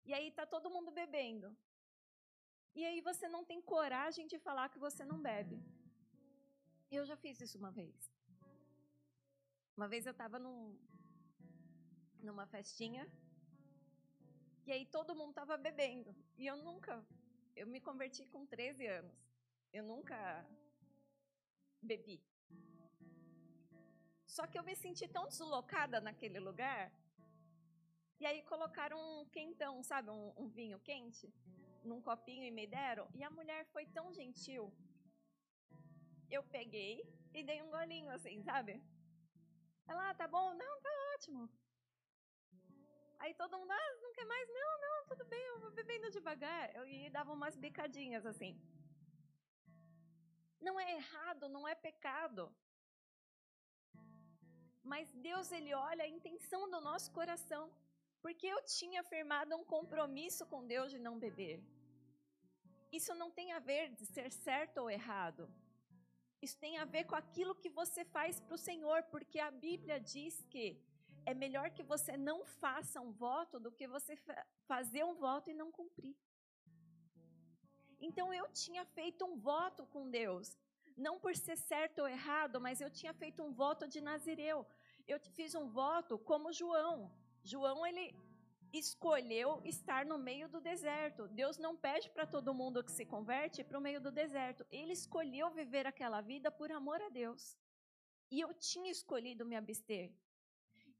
e 0.04 0.14
aí 0.14 0.32
tá 0.32 0.46
todo 0.46 0.70
mundo 0.70 0.92
bebendo. 0.92 1.56
E 2.76 2.84
aí 2.86 3.00
você 3.02 3.28
não 3.28 3.44
tem 3.44 3.62
coragem 3.62 4.28
de 4.28 4.38
falar 4.38 4.70
que 4.70 4.78
você 4.78 5.04
não 5.06 5.20
bebe. 5.22 5.58
Eu 6.92 7.06
já 7.06 7.16
fiz 7.16 7.40
isso 7.40 7.58
uma 7.58 7.72
vez. 7.72 8.12
Uma 9.78 9.88
vez 9.88 10.06
eu 10.06 10.12
estava 10.12 10.38
num, 10.38 10.78
numa 12.22 12.46
festinha 12.46 13.06
e 14.66 14.72
aí 14.72 14.86
todo 14.86 15.16
mundo 15.16 15.30
estava 15.30 15.58
bebendo. 15.58 16.16
E 16.38 16.46
eu 16.46 16.58
nunca, 16.58 17.06
eu 17.56 17.68
me 17.68 17.80
converti 17.80 18.26
com 18.26 18.46
13 18.46 18.88
anos. 18.88 19.18
Eu 19.72 19.84
nunca 19.84 20.18
bebi. 21.82 22.22
Só 24.36 24.44
que 24.46 24.58
eu 24.60 24.64
me 24.70 24.76
senti 24.76 25.06
tão 25.08 25.26
deslocada 25.32 25.98
naquele 26.08 26.40
lugar. 26.48 26.92
E 28.20 28.26
aí 28.30 28.40
colocaram 28.52 28.98
um 29.12 29.26
quentão, 29.36 29.74
sabe, 29.92 30.10
um, 30.10 30.34
um 30.42 30.48
vinho 30.58 30.80
quente 30.80 31.28
num 31.90 32.02
copinho 32.02 32.44
e 32.44 32.52
me 32.52 32.66
deram. 32.68 33.08
E 33.14 33.24
a 33.24 33.30
mulher 33.38 33.62
foi 33.74 33.86
tão 33.98 34.12
gentil. 34.12 34.64
Eu 36.30 36.44
peguei 36.58 36.94
e 37.34 37.44
dei 37.50 37.62
um 37.62 37.70
golinho 37.70 38.10
assim, 38.10 38.42
sabe? 38.50 38.74
Ela, 39.88 40.10
ah, 40.10 40.14
tá 40.14 40.28
bom? 40.28 40.54
Não, 40.54 40.74
tá 40.82 40.92
ótimo. 41.14 41.50
Aí 43.20 43.34
todo 43.36 43.58
mundo, 43.58 43.72
ah, 43.72 43.92
não 44.04 44.12
quer 44.12 44.26
mais? 44.26 44.50
Não, 44.50 44.72
não, 44.86 44.98
tudo 45.12 45.24
bem, 45.34 45.46
eu 45.46 45.60
vou 45.62 45.72
bebendo 45.72 46.12
devagar. 46.12 46.76
Eu 46.76 46.86
ia 46.86 47.10
dava 47.10 47.32
umas 47.32 47.56
bicadinhas 47.56 48.26
assim. 48.26 48.60
Não 50.60 50.78
é 50.78 50.96
errado, 50.96 51.48
não 51.48 51.66
é 51.66 51.74
pecado. 51.74 52.54
Mas 54.94 55.12
Deus, 55.30 55.52
Ele 55.52 55.74
olha 55.74 56.04
a 56.06 56.14
intenção 56.18 56.70
do 56.74 56.80
nosso 56.90 57.12
coração. 57.12 57.64
Porque 58.24 58.48
eu 58.48 58.62
tinha 58.78 59.04
firmado 59.04 59.56
um 59.56 59.66
compromisso 59.76 60.44
com 60.52 60.66
Deus 60.74 60.90
de 60.94 61.00
não 61.08 61.16
beber. 61.26 61.56
Isso 62.98 63.14
não 63.22 63.30
tem 63.38 63.52
a 63.52 63.60
ver 63.60 63.84
de 64.00 64.06
ser 64.06 64.32
certo 64.32 64.78
ou 64.84 64.90
errado. 64.90 65.44
Isso 66.46 66.58
tem 66.64 66.78
a 66.78 66.86
ver 66.86 67.04
com 67.06 67.16
aquilo 67.16 67.60
que 67.62 67.70
você 67.70 68.04
faz 68.06 68.40
para 68.40 68.56
o 68.56 68.64
Senhor, 68.70 69.04
porque 69.14 69.40
a 69.40 69.52
Bíblia 69.52 70.00
diz 70.00 70.36
que 70.54 70.66
é 71.26 71.34
melhor 71.34 71.68
que 71.72 71.84
você 71.84 72.16
não 72.16 72.46
faça 72.46 73.02
um 73.02 73.12
voto 73.12 73.60
do 73.60 73.72
que 73.72 73.88
você 73.88 74.16
fazer 74.68 75.04
um 75.04 75.16
voto 75.16 75.50
e 75.50 75.60
não 75.62 75.72
cumprir. 75.72 76.16
Então 78.00 78.34
eu 78.34 78.48
tinha 78.64 78.86
feito 78.86 79.26
um 79.26 79.38
voto 79.38 79.86
com 79.88 80.10
Deus, 80.10 80.58
não 80.96 81.20
por 81.20 81.36
ser 81.36 81.58
certo 81.58 82.00
ou 82.00 82.08
errado, 82.08 82.62
mas 82.62 82.80
eu 82.80 82.90
tinha 82.90 83.14
feito 83.14 83.42
um 83.44 83.52
voto 83.52 83.88
de 83.88 84.00
Nazireu. 84.02 84.66
Eu 85.08 85.20
fiz 85.20 85.54
um 85.56 85.68
voto 85.70 86.18
como 86.18 86.54
João. 86.54 87.12
João, 87.44 87.86
ele 87.86 88.16
escolheu 88.74 89.62
estar 89.64 90.06
no 90.06 90.18
meio 90.18 90.48
do 90.50 90.60
deserto. 90.60 91.28
Deus 91.28 91.58
não 91.58 91.76
pede 91.76 92.10
para 92.10 92.26
todo 92.26 92.54
mundo 92.54 92.84
que 92.84 92.92
se 92.92 93.06
converte 93.06 93.64
para 93.64 93.78
o 93.78 93.82
meio 93.82 94.02
do 94.02 94.12
deserto. 94.12 94.66
Ele 94.70 94.94
escolheu 94.94 95.50
viver 95.52 95.86
aquela 95.88 96.22
vida 96.22 96.52
por 96.52 96.72
amor 96.72 97.02
a 97.02 97.10
Deus. 97.10 97.58
E 98.32 98.40
eu 98.40 98.54
tinha 98.54 98.92
escolhido 98.92 99.46
me 99.46 99.56
abster. 99.56 100.12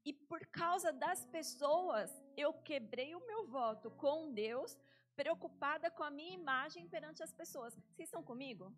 E 0.04 0.12
por 0.12 0.46
causa 0.46 0.92
das 0.92 1.26
pessoas, 1.26 2.10
eu 2.36 2.52
quebrei 2.52 3.14
o 3.14 3.26
meu 3.26 3.46
voto 3.48 3.90
com 3.90 4.32
Deus, 4.32 4.78
preocupada 5.16 5.90
com 5.90 6.04
a 6.04 6.10
minha 6.10 6.34
imagem 6.34 6.88
perante 6.88 7.22
as 7.22 7.32
pessoas. 7.32 7.74
Vocês 7.74 8.08
estão 8.08 8.22
comigo? 8.22 8.72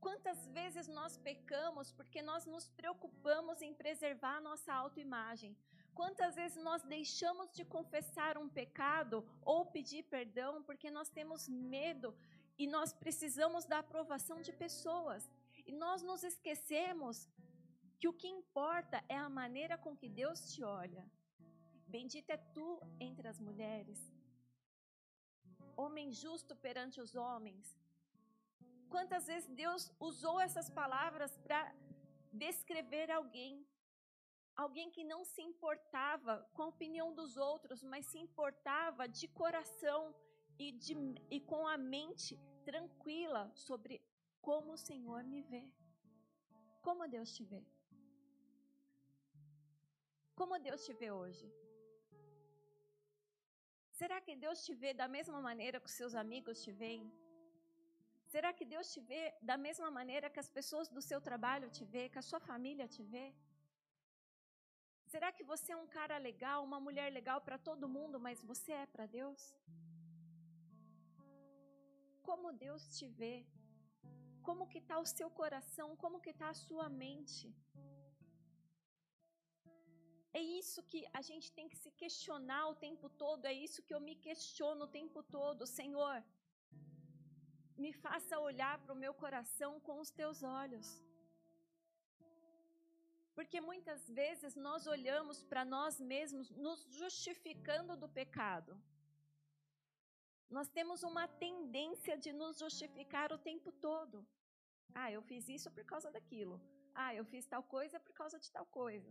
Quantas 0.00 0.46
vezes 0.48 0.88
nós 0.88 1.16
pecamos 1.18 1.92
porque 1.92 2.20
nós 2.22 2.46
nos 2.46 2.66
preocupamos 2.68 3.60
em 3.60 3.74
preservar 3.74 4.36
a 4.36 4.46
nossa 4.48 4.72
autoimagem? 4.72 5.56
Quantas 5.94 6.34
vezes 6.34 6.62
nós 6.62 6.82
deixamos 6.82 7.52
de 7.52 7.64
confessar 7.64 8.38
um 8.38 8.48
pecado 8.48 9.16
ou 9.42 9.66
pedir 9.66 10.02
perdão 10.04 10.62
porque 10.62 10.90
nós 10.90 11.10
temos 11.10 11.48
medo 11.48 12.16
e 12.58 12.66
nós 12.66 12.92
precisamos 12.92 13.66
da 13.66 13.80
aprovação 13.80 14.40
de 14.40 14.52
pessoas? 14.52 15.30
E 15.66 15.72
nós 15.72 16.02
nos 16.02 16.22
esquecemos 16.24 17.28
que 17.98 18.08
o 18.08 18.14
que 18.20 18.28
importa 18.28 19.04
é 19.08 19.16
a 19.16 19.28
maneira 19.28 19.76
com 19.76 19.94
que 19.94 20.08
Deus 20.08 20.38
te 20.50 20.64
olha. 20.64 21.04
Bendita 21.86 22.32
é 22.32 22.36
tu 22.36 22.80
entre 22.98 23.28
as 23.28 23.38
mulheres. 23.38 24.00
Homem 25.76 26.10
justo 26.12 26.56
perante 26.56 27.00
os 27.00 27.14
homens, 27.14 27.76
Quantas 28.94 29.26
vezes 29.30 29.48
Deus 29.64 29.82
usou 30.08 30.36
essas 30.46 30.68
palavras 30.68 31.32
para 31.44 31.60
descrever 32.32 33.08
alguém? 33.10 33.54
Alguém 34.64 34.90
que 34.90 35.04
não 35.12 35.20
se 35.24 35.42
importava 35.50 36.34
com 36.54 36.62
a 36.64 36.72
opinião 36.74 37.08
dos 37.18 37.36
outros, 37.36 37.82
mas 37.82 38.06
se 38.06 38.18
importava 38.18 39.08
de 39.08 39.26
coração 39.28 40.00
e, 40.58 40.72
de, 40.72 40.94
e 41.30 41.40
com 41.40 41.62
a 41.74 41.78
mente 41.78 42.38
tranquila 42.64 43.42
sobre 43.54 44.02
como 44.48 44.72
o 44.72 44.82
Senhor 44.88 45.22
me 45.24 45.40
vê. 45.52 45.64
Como 46.82 47.08
Deus 47.16 47.30
te 47.36 47.44
vê? 47.44 47.62
Como 50.34 50.58
Deus 50.58 50.84
te 50.84 50.92
vê 51.00 51.10
hoje? 51.12 51.46
Será 53.92 54.18
que 54.20 54.34
Deus 54.44 54.64
te 54.66 54.74
vê 54.82 54.92
da 54.94 55.06
mesma 55.16 55.40
maneira 55.48 55.78
que 55.80 55.90
os 55.90 55.98
seus 56.02 56.14
amigos 56.14 56.62
te 56.64 56.72
veem? 56.72 57.04
Será 58.32 58.50
que 58.56 58.64
Deus 58.72 58.88
te 58.94 59.00
vê 59.10 59.22
da 59.50 59.56
mesma 59.66 59.88
maneira 59.98 60.30
que 60.34 60.42
as 60.42 60.50
pessoas 60.56 60.88
do 60.96 61.02
seu 61.06 61.20
trabalho 61.28 61.68
te 61.76 61.84
vê, 61.92 62.02
que 62.12 62.20
a 62.20 62.26
sua 62.30 62.40
família 62.50 62.86
te 62.94 63.02
vê? 63.14 63.26
Será 65.12 65.28
que 65.36 65.44
você 65.52 65.68
é 65.72 65.78
um 65.84 65.88
cara 65.96 66.16
legal, 66.28 66.58
uma 66.68 66.80
mulher 66.86 67.08
legal 67.18 67.38
para 67.46 67.58
todo 67.68 67.92
mundo, 67.96 68.20
mas 68.26 68.44
você 68.50 68.70
é 68.82 68.86
para 68.94 69.06
Deus? 69.18 69.40
Como 72.28 72.52
Deus 72.66 72.82
te 72.96 73.08
vê? 73.20 73.36
Como 74.48 74.68
que 74.72 74.80
está 74.82 74.98
o 75.04 75.10
seu 75.16 75.28
coração? 75.40 75.88
Como 76.02 76.22
que 76.24 76.32
está 76.34 76.48
a 76.50 76.60
sua 76.66 76.88
mente? 77.02 77.46
É 80.38 80.42
isso 80.60 80.80
que 80.90 81.00
a 81.20 81.22
gente 81.28 81.48
tem 81.56 81.68
que 81.70 81.80
se 81.84 81.90
questionar 82.02 82.64
o 82.68 82.78
tempo 82.86 83.08
todo, 83.24 83.44
é 83.52 83.54
isso 83.66 83.82
que 83.86 83.94
eu 83.96 84.02
me 84.08 84.14
questiono 84.26 84.84
o 84.84 84.92
tempo 85.00 85.20
todo. 85.38 85.66
Senhor, 85.78 86.16
me 87.84 87.92
faça 88.04 88.42
olhar 88.48 88.74
para 88.82 88.94
o 88.94 89.00
meu 89.04 89.12
coração 89.22 89.72
com 89.86 89.96
os 90.04 90.10
teus 90.18 90.38
olhos. 90.42 90.88
Porque 93.36 93.58
muitas 93.70 94.02
vezes 94.20 94.54
nós 94.66 94.86
olhamos 94.94 95.38
para 95.50 95.64
nós 95.74 95.94
mesmos 96.12 96.48
nos 96.64 96.80
justificando 97.00 97.94
do 98.02 98.08
pecado. 98.20 98.72
Nós 100.56 100.68
temos 100.76 101.00
uma 101.10 101.26
tendência 101.44 102.16
de 102.24 102.32
nos 102.40 102.58
justificar 102.62 103.28
o 103.32 103.42
tempo 103.50 103.70
todo. 103.88 104.18
Ah, 105.00 105.10
eu 105.16 105.22
fiz 105.30 105.48
isso 105.56 105.70
por 105.76 105.84
causa 105.92 106.10
daquilo. 106.16 106.56
Ah, 107.02 107.12
eu 107.18 107.24
fiz 107.32 107.46
tal 107.46 107.62
coisa 107.62 107.98
por 108.06 108.12
causa 108.20 108.38
de 108.44 108.50
tal 108.56 108.66
coisa. 108.80 109.10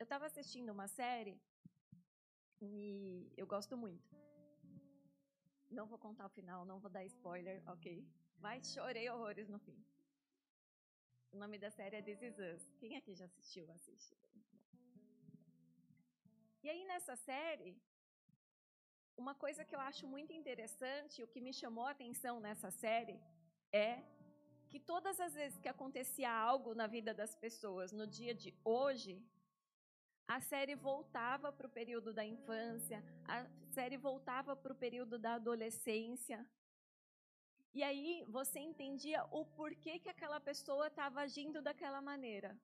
Eu 0.00 0.04
estava 0.04 0.26
assistindo 0.30 0.70
uma 0.76 0.88
série 0.88 1.34
e 2.60 3.32
eu 3.36 3.46
gosto 3.46 3.76
muito. 3.76 4.08
Não 5.70 5.86
vou 5.86 5.98
contar 5.98 6.26
o 6.26 6.34
final, 6.38 6.64
não 6.64 6.78
vou 6.80 6.90
dar 6.90 7.04
spoiler, 7.04 7.62
ok? 7.66 8.06
Mas 8.38 8.72
chorei 8.72 9.08
horrores 9.08 9.48
no 9.48 9.58
fim. 9.58 9.78
O 11.32 11.36
nome 11.36 11.58
da 11.58 11.70
série 11.70 11.96
é 11.96 12.02
This 12.02 12.22
Is 12.22 12.38
Us. 12.38 12.62
Quem 12.80 12.96
aqui 12.96 13.14
já 13.14 13.24
assistiu? 13.24 13.70
Assiste. 13.70 14.16
E 16.62 16.68
aí, 16.68 16.84
nessa 16.84 17.14
série, 17.16 17.80
uma 19.16 19.34
coisa 19.34 19.64
que 19.64 19.74
eu 19.74 19.80
acho 19.80 20.06
muito 20.06 20.32
interessante, 20.32 21.22
o 21.22 21.28
que 21.32 21.40
me 21.40 21.52
chamou 21.52 21.84
a 21.86 21.92
atenção 21.92 22.34
nessa 22.40 22.70
série, 22.70 23.18
é 23.72 24.02
que 24.70 24.78
todas 24.78 25.18
as 25.26 25.34
vezes 25.34 25.58
que 25.58 25.68
acontecia 25.68 26.30
algo 26.30 26.74
na 26.74 26.86
vida 26.86 27.12
das 27.20 27.34
pessoas 27.34 27.92
no 27.92 28.06
dia 28.06 28.34
de 28.34 28.50
hoje, 28.64 29.14
a 30.34 30.40
série 30.40 30.76
voltava 30.76 31.50
para 31.50 31.66
o 31.66 31.70
período 31.78 32.12
da 32.12 32.24
infância, 32.24 33.02
a 33.26 33.44
série 33.76 33.96
voltava 33.96 34.54
para 34.54 34.72
o 34.72 34.76
período 34.76 35.18
da 35.18 35.34
adolescência. 35.34 36.46
E 37.74 37.82
aí 37.82 38.24
você 38.28 38.60
entendia 38.60 39.24
o 39.32 39.44
porquê 39.44 39.98
que 39.98 40.08
aquela 40.08 40.38
pessoa 40.38 40.86
estava 40.86 41.22
agindo 41.22 41.60
daquela 41.60 42.00
maneira. 42.00 42.56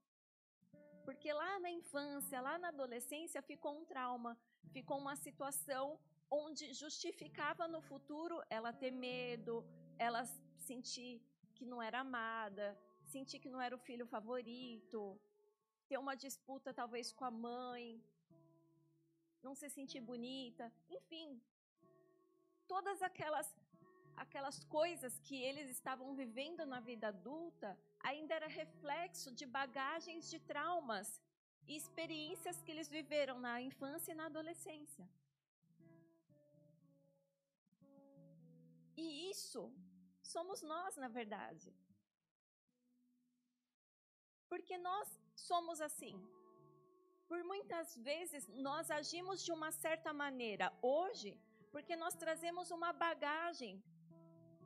Porque 1.04 1.32
lá 1.32 1.58
na 1.58 1.68
infância, 1.68 2.40
lá 2.40 2.56
na 2.56 2.68
adolescência, 2.68 3.42
ficou 3.42 3.76
um 3.80 3.84
trauma, 3.84 4.38
ficou 4.70 4.98
uma 4.98 5.16
situação 5.16 5.98
onde 6.30 6.72
justificava 6.72 7.66
no 7.66 7.80
futuro 7.80 8.40
ela 8.48 8.72
ter 8.72 8.92
medo, 8.92 9.66
ela 9.98 10.24
sentir 10.56 11.20
que 11.52 11.66
não 11.66 11.82
era 11.82 11.98
amada, 11.98 12.78
sentir 13.06 13.40
que 13.40 13.50
não 13.50 13.60
era 13.60 13.74
o 13.74 13.84
filho 13.88 14.06
favorito, 14.06 15.20
ter 15.88 15.98
uma 15.98 16.16
disputa 16.24 16.74
talvez 16.80 17.12
com 17.12 17.24
a 17.24 17.30
mãe, 17.30 18.02
não 19.42 19.54
se 19.54 19.68
sentir 19.76 20.00
bonita, 20.00 20.72
enfim, 20.88 21.28
todas 22.66 23.00
aquelas 23.02 23.48
aquelas 24.24 24.58
coisas 24.64 25.18
que 25.26 25.36
eles 25.48 25.68
estavam 25.70 26.14
vivendo 26.20 26.64
na 26.64 26.80
vida 26.80 27.08
adulta 27.08 27.78
ainda 28.00 28.34
era 28.34 28.46
reflexo 28.46 29.30
de 29.30 29.44
bagagens 29.44 30.30
de 30.30 30.38
traumas 30.50 31.08
e 31.68 31.76
experiências 31.76 32.62
que 32.62 32.72
eles 32.74 32.88
viveram 32.88 33.38
na 33.38 33.60
infância 33.60 34.12
e 34.12 34.14
na 34.20 34.26
adolescência. 34.26 35.06
E 38.96 39.30
isso 39.30 39.62
somos 40.22 40.62
nós, 40.62 40.96
na 40.96 41.08
verdade. 41.08 41.70
Porque 44.48 44.78
nós 44.78 45.08
somos 45.36 45.80
assim. 45.80 46.16
Por 47.28 47.42
muitas 47.44 47.96
vezes 47.96 48.46
nós 48.68 48.90
agimos 48.90 49.44
de 49.44 49.52
uma 49.52 49.70
certa 49.70 50.12
maneira 50.12 50.72
hoje, 50.80 51.38
porque 51.72 51.94
nós 51.96 52.14
trazemos 52.14 52.70
uma 52.70 52.92
bagagem 52.92 53.82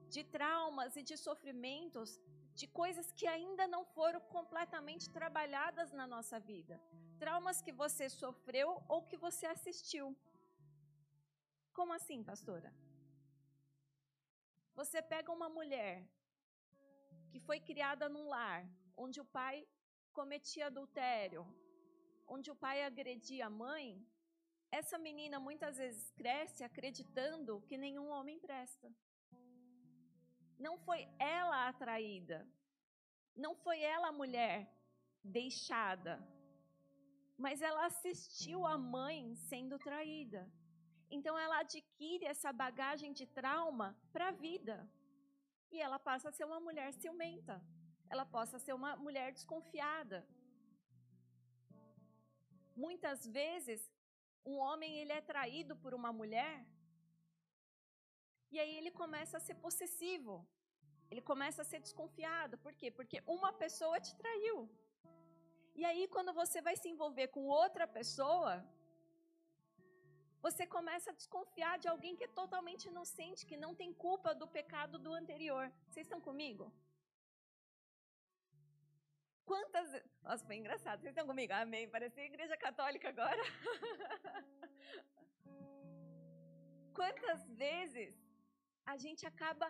de 0.09 0.23
traumas 0.25 0.97
e 0.97 1.03
de 1.03 1.17
sofrimentos, 1.17 2.21
de 2.55 2.67
coisas 2.67 3.11
que 3.13 3.27
ainda 3.27 3.67
não 3.67 3.85
foram 3.85 4.21
completamente 4.37 5.09
trabalhadas 5.09 5.91
na 5.93 6.07
nossa 6.07 6.39
vida. 6.39 6.81
Traumas 7.19 7.61
que 7.63 7.73
você 7.73 8.09
sofreu 8.09 8.83
ou 8.89 9.03
que 9.03 9.17
você 9.17 9.47
assistiu. 9.47 10.17
Como 11.73 11.93
assim, 11.93 12.23
pastora? 12.23 12.71
Você 14.75 15.01
pega 15.01 15.33
uma 15.33 15.49
mulher 15.49 16.07
que 17.31 17.41
foi 17.41 17.61
criada 17.61 18.09
num 18.09 18.29
lar 18.29 18.67
onde 18.97 19.21
o 19.21 19.25
pai 19.25 19.67
cometia 20.11 20.67
adultério, 20.67 21.43
onde 22.27 22.51
o 22.51 22.57
pai 22.65 22.83
agredia 22.85 23.47
a 23.47 23.51
mãe, 23.51 23.87
essa 24.71 24.97
menina 24.99 25.41
muitas 25.41 25.77
vezes 25.79 26.11
cresce 26.13 26.63
acreditando 26.63 27.61
que 27.69 27.77
nenhum 27.77 28.09
homem 28.09 28.39
presta. 28.39 28.89
Não 30.59 30.79
foi 30.79 31.09
ela 31.19 31.69
atraída, 31.69 32.47
não 33.35 33.55
foi 33.55 33.81
ela 33.81 34.09
a 34.09 34.19
mulher 34.21 34.57
deixada, 35.23 36.15
mas 37.37 37.63
ela 37.63 37.87
assistiu 37.87 38.67
a 38.67 38.77
mãe 38.77 39.35
sendo 39.35 39.79
traída. 39.79 40.43
Então 41.11 41.37
ela 41.37 41.59
adquire 41.61 42.25
essa 42.25 42.53
bagagem 42.53 43.13
de 43.13 43.27
trauma 43.27 43.97
para 44.13 44.29
a 44.29 44.37
vida. 44.47 44.77
E 45.73 45.81
ela 45.81 45.99
passa 45.99 46.29
a 46.29 46.33
ser 46.33 46.45
uma 46.45 46.61
mulher 46.61 46.93
ciumenta. 46.93 47.61
Ela 48.13 48.27
passa 48.37 48.57
a 48.57 48.65
ser 48.65 48.75
uma 48.81 48.93
mulher 49.07 49.29
desconfiada. 49.39 50.19
Muitas 52.85 53.21
vezes, 53.39 53.81
um 54.51 54.57
homem 54.67 54.93
ele 55.01 55.15
é 55.19 55.23
traído 55.33 55.75
por 55.83 55.93
uma 56.01 56.13
mulher 56.21 56.55
e 58.53 58.59
aí 58.63 58.73
ele 58.79 58.91
começa 59.03 59.37
a 59.37 59.45
ser 59.49 59.57
possessivo. 59.67 60.35
Ele 61.11 61.23
começa 61.31 61.61
a 61.63 61.69
ser 61.71 61.81
desconfiado. 61.87 62.59
Por 62.65 62.73
quê? 62.81 62.89
Porque 62.99 63.19
uma 63.37 63.53
pessoa 63.65 63.97
te 64.07 64.13
traiu. 64.23 64.59
E 65.81 65.85
aí, 65.89 66.03
quando 66.15 66.33
você 66.41 66.61
vai 66.69 66.77
se 66.77 66.89
envolver 66.93 67.29
com 67.35 67.45
outra 67.63 67.87
pessoa, 67.99 68.53
você 70.47 70.67
começa 70.67 71.11
a 71.11 71.19
desconfiar 71.21 71.75
de 71.79 71.89
alguém 71.89 72.17
que 72.17 72.25
é 72.25 72.37
totalmente 72.43 72.87
inocente, 72.93 73.47
que 73.51 73.57
não 73.65 73.73
tem 73.81 73.93
culpa 74.07 74.35
do 74.41 74.47
pecado 74.59 74.99
do 74.99 75.13
anterior. 75.21 75.65
Vocês 75.89 76.07
estão 76.07 76.21
comigo? 76.29 76.73
Quantas. 79.51 79.89
Nossa, 80.23 80.45
foi 80.49 80.57
engraçado. 80.61 80.99
Vocês 81.01 81.13
estão 81.13 81.27
comigo? 81.31 81.53
Amém. 81.53 81.85
Parecia 81.95 82.31
igreja 82.33 82.57
católica 82.57 83.07
agora. 83.15 83.43
Quantas 86.99 87.41
vezes 87.63 88.13
a 88.93 88.95
gente 89.05 89.23
acaba 89.31 89.67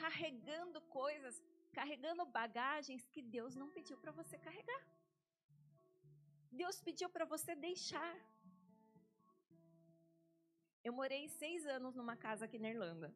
carregando 0.00 0.78
coisas, 1.00 1.34
carregando 1.78 2.24
bagagens 2.40 3.02
que 3.14 3.22
Deus 3.36 3.56
não 3.56 3.68
pediu 3.76 3.96
para 4.02 4.12
você 4.20 4.38
carregar? 4.46 4.82
Deus 6.62 6.76
pediu 6.88 7.08
para 7.16 7.26
você 7.34 7.52
deixar. 7.56 8.14
Eu 10.84 10.92
morei 11.00 11.22
seis 11.28 11.66
anos 11.66 11.96
numa 11.96 12.16
casa 12.28 12.44
aqui 12.44 12.60
na 12.64 12.70
Irlanda. 12.74 13.10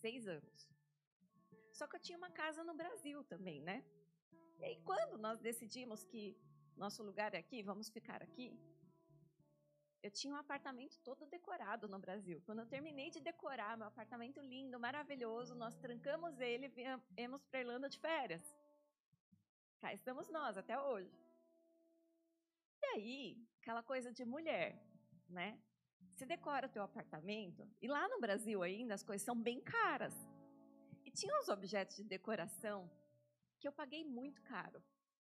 Seis 0.00 0.26
anos. 0.38 0.58
Só 1.78 1.86
que 1.86 1.96
eu 1.96 2.00
tinha 2.00 2.16
uma 2.16 2.30
casa 2.42 2.64
no 2.64 2.74
Brasil 2.82 3.22
também, 3.34 3.60
né? 3.70 3.78
E 4.58 4.64
aí, 4.64 4.76
quando 4.84 5.16
nós 5.18 5.38
decidimos 5.38 6.04
que 6.04 6.36
nosso 6.76 7.02
lugar 7.02 7.34
é 7.34 7.38
aqui, 7.38 7.62
vamos 7.62 7.88
ficar 7.88 8.22
aqui, 8.22 8.48
eu 10.02 10.10
tinha 10.10 10.32
um 10.32 10.36
apartamento 10.36 10.98
todo 11.00 11.26
decorado 11.26 11.88
no 11.88 11.98
Brasil. 11.98 12.40
Quando 12.46 12.60
eu 12.60 12.66
terminei 12.66 13.10
de 13.10 13.20
decorar 13.20 13.76
meu 13.76 13.86
apartamento 13.86 14.40
lindo, 14.40 14.78
maravilhoso, 14.78 15.54
nós 15.54 15.76
trancamos 15.76 16.38
ele 16.38 16.66
e 16.66 16.68
viemos 16.68 17.44
para 17.46 17.60
Irlanda 17.60 17.88
de 17.88 17.98
férias. 17.98 18.42
Cá 19.80 19.92
estamos 19.92 20.28
nós 20.28 20.56
até 20.56 20.80
hoje. 20.80 21.12
E 22.82 22.86
aí, 22.94 23.48
aquela 23.60 23.82
coisa 23.82 24.12
de 24.12 24.24
mulher, 24.24 24.80
né? 25.28 25.60
Você 26.14 26.26
decora 26.26 26.68
teu 26.68 26.82
apartamento, 26.82 27.68
e 27.80 27.86
lá 27.86 28.08
no 28.08 28.20
Brasil 28.20 28.62
ainda 28.62 28.94
as 28.94 29.02
coisas 29.02 29.24
são 29.24 29.40
bem 29.40 29.60
caras. 29.60 30.14
E 31.04 31.10
tinha 31.10 31.36
uns 31.40 31.48
objetos 31.48 31.96
de 31.96 32.04
decoração 32.04 32.90
que 33.58 33.68
eu 33.68 33.72
paguei 33.72 34.04
muito 34.04 34.40
caro. 34.42 34.82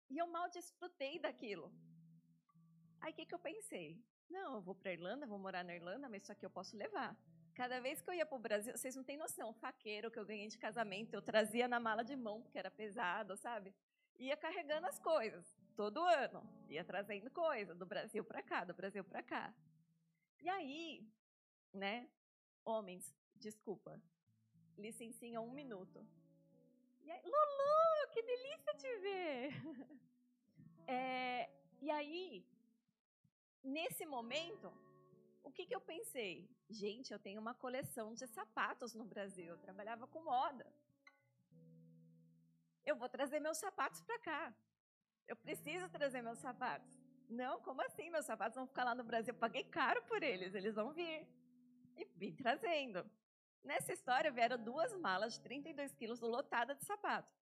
E 0.09 0.17
eu 0.17 0.27
mal 0.27 0.49
desfrutei 0.49 1.19
daquilo. 1.19 1.71
Aí 3.01 3.11
o 3.11 3.15
que, 3.15 3.25
que 3.25 3.35
eu 3.35 3.39
pensei? 3.39 4.03
Não, 4.29 4.55
eu 4.55 4.61
vou 4.61 4.75
para 4.75 4.93
Irlanda, 4.93 5.25
vou 5.25 5.39
morar 5.39 5.63
na 5.63 5.75
Irlanda, 5.75 6.07
mas 6.09 6.23
isso 6.23 6.31
aqui 6.31 6.45
eu 6.45 6.49
posso 6.49 6.75
levar. 6.75 7.17
Cada 7.53 7.79
vez 7.79 8.01
que 8.01 8.09
eu 8.09 8.13
ia 8.13 8.25
para 8.25 8.35
o 8.37 8.39
Brasil, 8.39 8.75
vocês 8.77 8.95
não 8.95 9.03
têm 9.03 9.17
noção, 9.17 9.49
o 9.49 9.53
faqueiro 9.53 10.11
que 10.11 10.19
eu 10.19 10.25
ganhei 10.25 10.47
de 10.47 10.57
casamento, 10.57 11.13
eu 11.13 11.21
trazia 11.21 11.67
na 11.67 11.79
mala 11.79 12.03
de 12.03 12.15
mão, 12.15 12.41
porque 12.41 12.57
era 12.57 12.71
pesado, 12.71 13.35
sabe? 13.35 13.73
Ia 14.17 14.37
carregando 14.37 14.87
as 14.87 14.99
coisas, 14.99 15.45
todo 15.75 15.99
ano. 16.03 16.41
Ia 16.67 16.83
trazendo 16.83 17.29
coisa, 17.31 17.73
do 17.73 17.85
Brasil 17.85 18.23
para 18.23 18.41
cá, 18.43 18.63
do 18.63 18.73
Brasil 18.73 19.03
para 19.03 19.23
cá. 19.23 19.53
E 20.41 20.47
aí, 20.47 21.05
né, 21.73 22.09
homens, 22.63 23.13
desculpa, 23.35 24.01
licencinha 24.77 25.41
um 25.41 25.51
minuto. 25.51 26.05
E 27.01 27.11
aí, 27.11 27.21
Lulu, 27.23 27.88
que 28.09 28.21
delícia 28.21 28.73
te 28.75 28.97
ver! 28.99 29.53
É, 30.91 31.47
e 31.79 31.91
aí, 31.91 32.43
nesse 33.63 34.07
momento, 34.07 34.73
o 35.43 35.51
que, 35.51 35.63
que 35.67 35.75
eu 35.75 35.79
pensei? 35.79 36.49
Gente, 36.67 37.13
eu 37.13 37.19
tenho 37.19 37.39
uma 37.39 37.53
coleção 37.53 38.11
de 38.15 38.25
sapatos 38.25 38.95
no 38.95 39.05
Brasil, 39.05 39.45
eu 39.45 39.57
trabalhava 39.59 40.07
com 40.07 40.23
moda. 40.23 40.65
Eu 42.83 42.95
vou 42.95 43.07
trazer 43.07 43.39
meus 43.39 43.59
sapatos 43.59 44.01
para 44.01 44.17
cá. 44.17 44.53
Eu 45.27 45.35
preciso 45.35 45.87
trazer 45.89 46.23
meus 46.23 46.39
sapatos. 46.39 46.91
Não, 47.29 47.61
como 47.61 47.83
assim? 47.83 48.09
Meus 48.09 48.25
sapatos 48.25 48.55
vão 48.55 48.65
ficar 48.65 48.83
lá 48.83 48.95
no 48.95 49.03
Brasil. 49.03 49.31
Eu 49.31 49.39
paguei 49.39 49.63
caro 49.63 50.01
por 50.03 50.23
eles, 50.23 50.55
eles 50.55 50.73
vão 50.73 50.91
vir. 50.91 51.27
E 51.95 52.05
vim 52.15 52.35
trazendo. 52.35 53.07
Nessa 53.63 53.93
história 53.93 54.31
vieram 54.31 54.57
duas 54.57 54.91
malas 54.95 55.35
de 55.35 55.41
32 55.41 55.93
quilos 55.93 56.19
lotadas 56.19 56.79
de 56.79 56.85
sapato. 56.85 57.38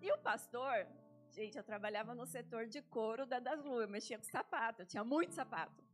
E 0.00 0.12
o 0.12 0.18
pastor, 0.18 0.86
gente, 1.30 1.56
eu 1.56 1.64
trabalhava 1.64 2.14
no 2.14 2.26
setor 2.26 2.66
de 2.66 2.82
couro 2.82 3.26
da 3.26 3.38
Daslu, 3.38 3.80
eu 3.82 3.88
mexia 3.88 4.18
com 4.18 4.24
sapato, 4.24 4.82
eu 4.82 4.86
tinha 4.86 5.04
muito 5.04 5.34
sapato. 5.34 5.84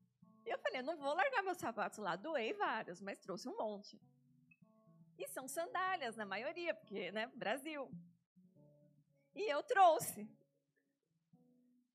E 0.45 0.51
eu 0.51 0.59
falei, 0.59 0.83
não 0.83 0.97
vou 0.97 1.15
largar 1.15 1.43
meus 1.43 1.59
sapatos 1.59 1.99
lá, 1.99 2.17
doei 2.17 2.53
vários, 2.53 3.01
mas 3.01 3.19
trouxe 3.19 3.49
um 3.49 3.57
monte. 3.57 4.01
E 5.19 5.29
são 5.29 5.47
sandálias 5.47 6.17
na 6.17 6.27
maioria, 6.27 6.75
porque, 6.75 7.13
né, 7.13 7.27
Brasil. 7.35 7.89
E 9.35 9.51
eu 9.51 9.63
trouxe. 9.63 10.29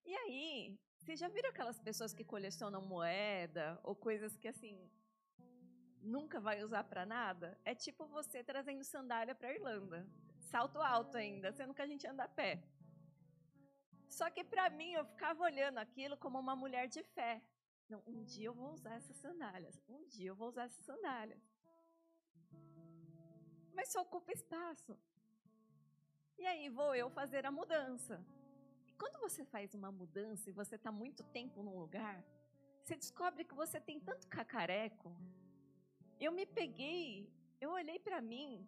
E 0.06 0.16
aí, 0.16 0.80
vocês 0.98 1.20
já 1.20 1.28
viram 1.28 1.50
aquelas 1.50 1.80
pessoas 1.80 2.14
que 2.14 2.24
colecionam 2.24 2.82
moeda 2.82 3.80
ou 3.84 3.96
coisas 3.96 4.38
que 4.38 4.48
assim 4.48 4.90
nunca 6.02 6.40
vai 6.40 6.64
usar 6.64 6.84
para 6.86 7.06
nada? 7.06 7.60
É 7.64 7.76
tipo 7.76 8.06
você 8.08 8.44
trazendo 8.44 8.84
sandália 8.84 9.36
para 9.36 9.54
Irlanda. 9.54 10.08
Salto 10.52 10.80
alto 10.96 11.16
ainda, 11.24 11.52
sendo 11.52 11.74
que 11.74 11.82
a 11.86 11.90
gente 11.92 12.06
anda 12.12 12.24
a 12.26 12.34
pé. 12.40 12.52
Só 14.18 14.30
que 14.36 14.44
para 14.52 14.70
mim 14.70 14.92
eu 14.94 15.06
ficava 15.06 15.44
olhando 15.50 15.80
aquilo 15.86 16.16
como 16.24 16.40
uma 16.46 16.56
mulher 16.64 16.88
de 16.96 17.04
fé. 17.16 17.34
Não, 17.90 18.02
um 18.14 18.24
dia 18.24 18.48
eu 18.48 18.54
vou 18.62 18.72
usar 18.78 18.96
essas 18.96 19.18
sandálias. 19.18 19.76
Um 19.88 20.02
dia 20.14 20.30
eu 20.32 20.36
vou 20.36 20.50
usar 20.50 20.66
essas 20.70 20.86
sandálias. 20.86 21.44
Mas 23.76 23.92
só 23.94 24.02
ocupa 24.02 24.32
espaço. 24.32 24.98
E 26.38 26.46
aí 26.52 26.70
vou 26.70 26.92
eu 26.96 27.10
fazer 27.10 27.46
a 27.46 27.52
mudança 27.52 28.16
quando 28.98 29.20
você 29.20 29.46
faz 29.46 29.74
uma 29.76 29.92
mudança 29.92 30.50
e 30.50 30.54
você 30.54 30.76
está 30.76 30.92
muito 30.92 31.24
tempo 31.24 31.62
num 31.62 31.78
lugar, 31.80 32.24
você 32.84 32.96
descobre 32.96 33.46
que 33.46 33.54
você 33.54 33.80
tem 33.80 34.00
tanto 34.00 34.28
cacareco. 34.28 35.16
Eu 36.20 36.32
me 36.32 36.46
peguei, 36.46 37.32
eu 37.62 37.72
olhei 37.72 38.00
para 38.00 38.22
mim. 38.22 38.68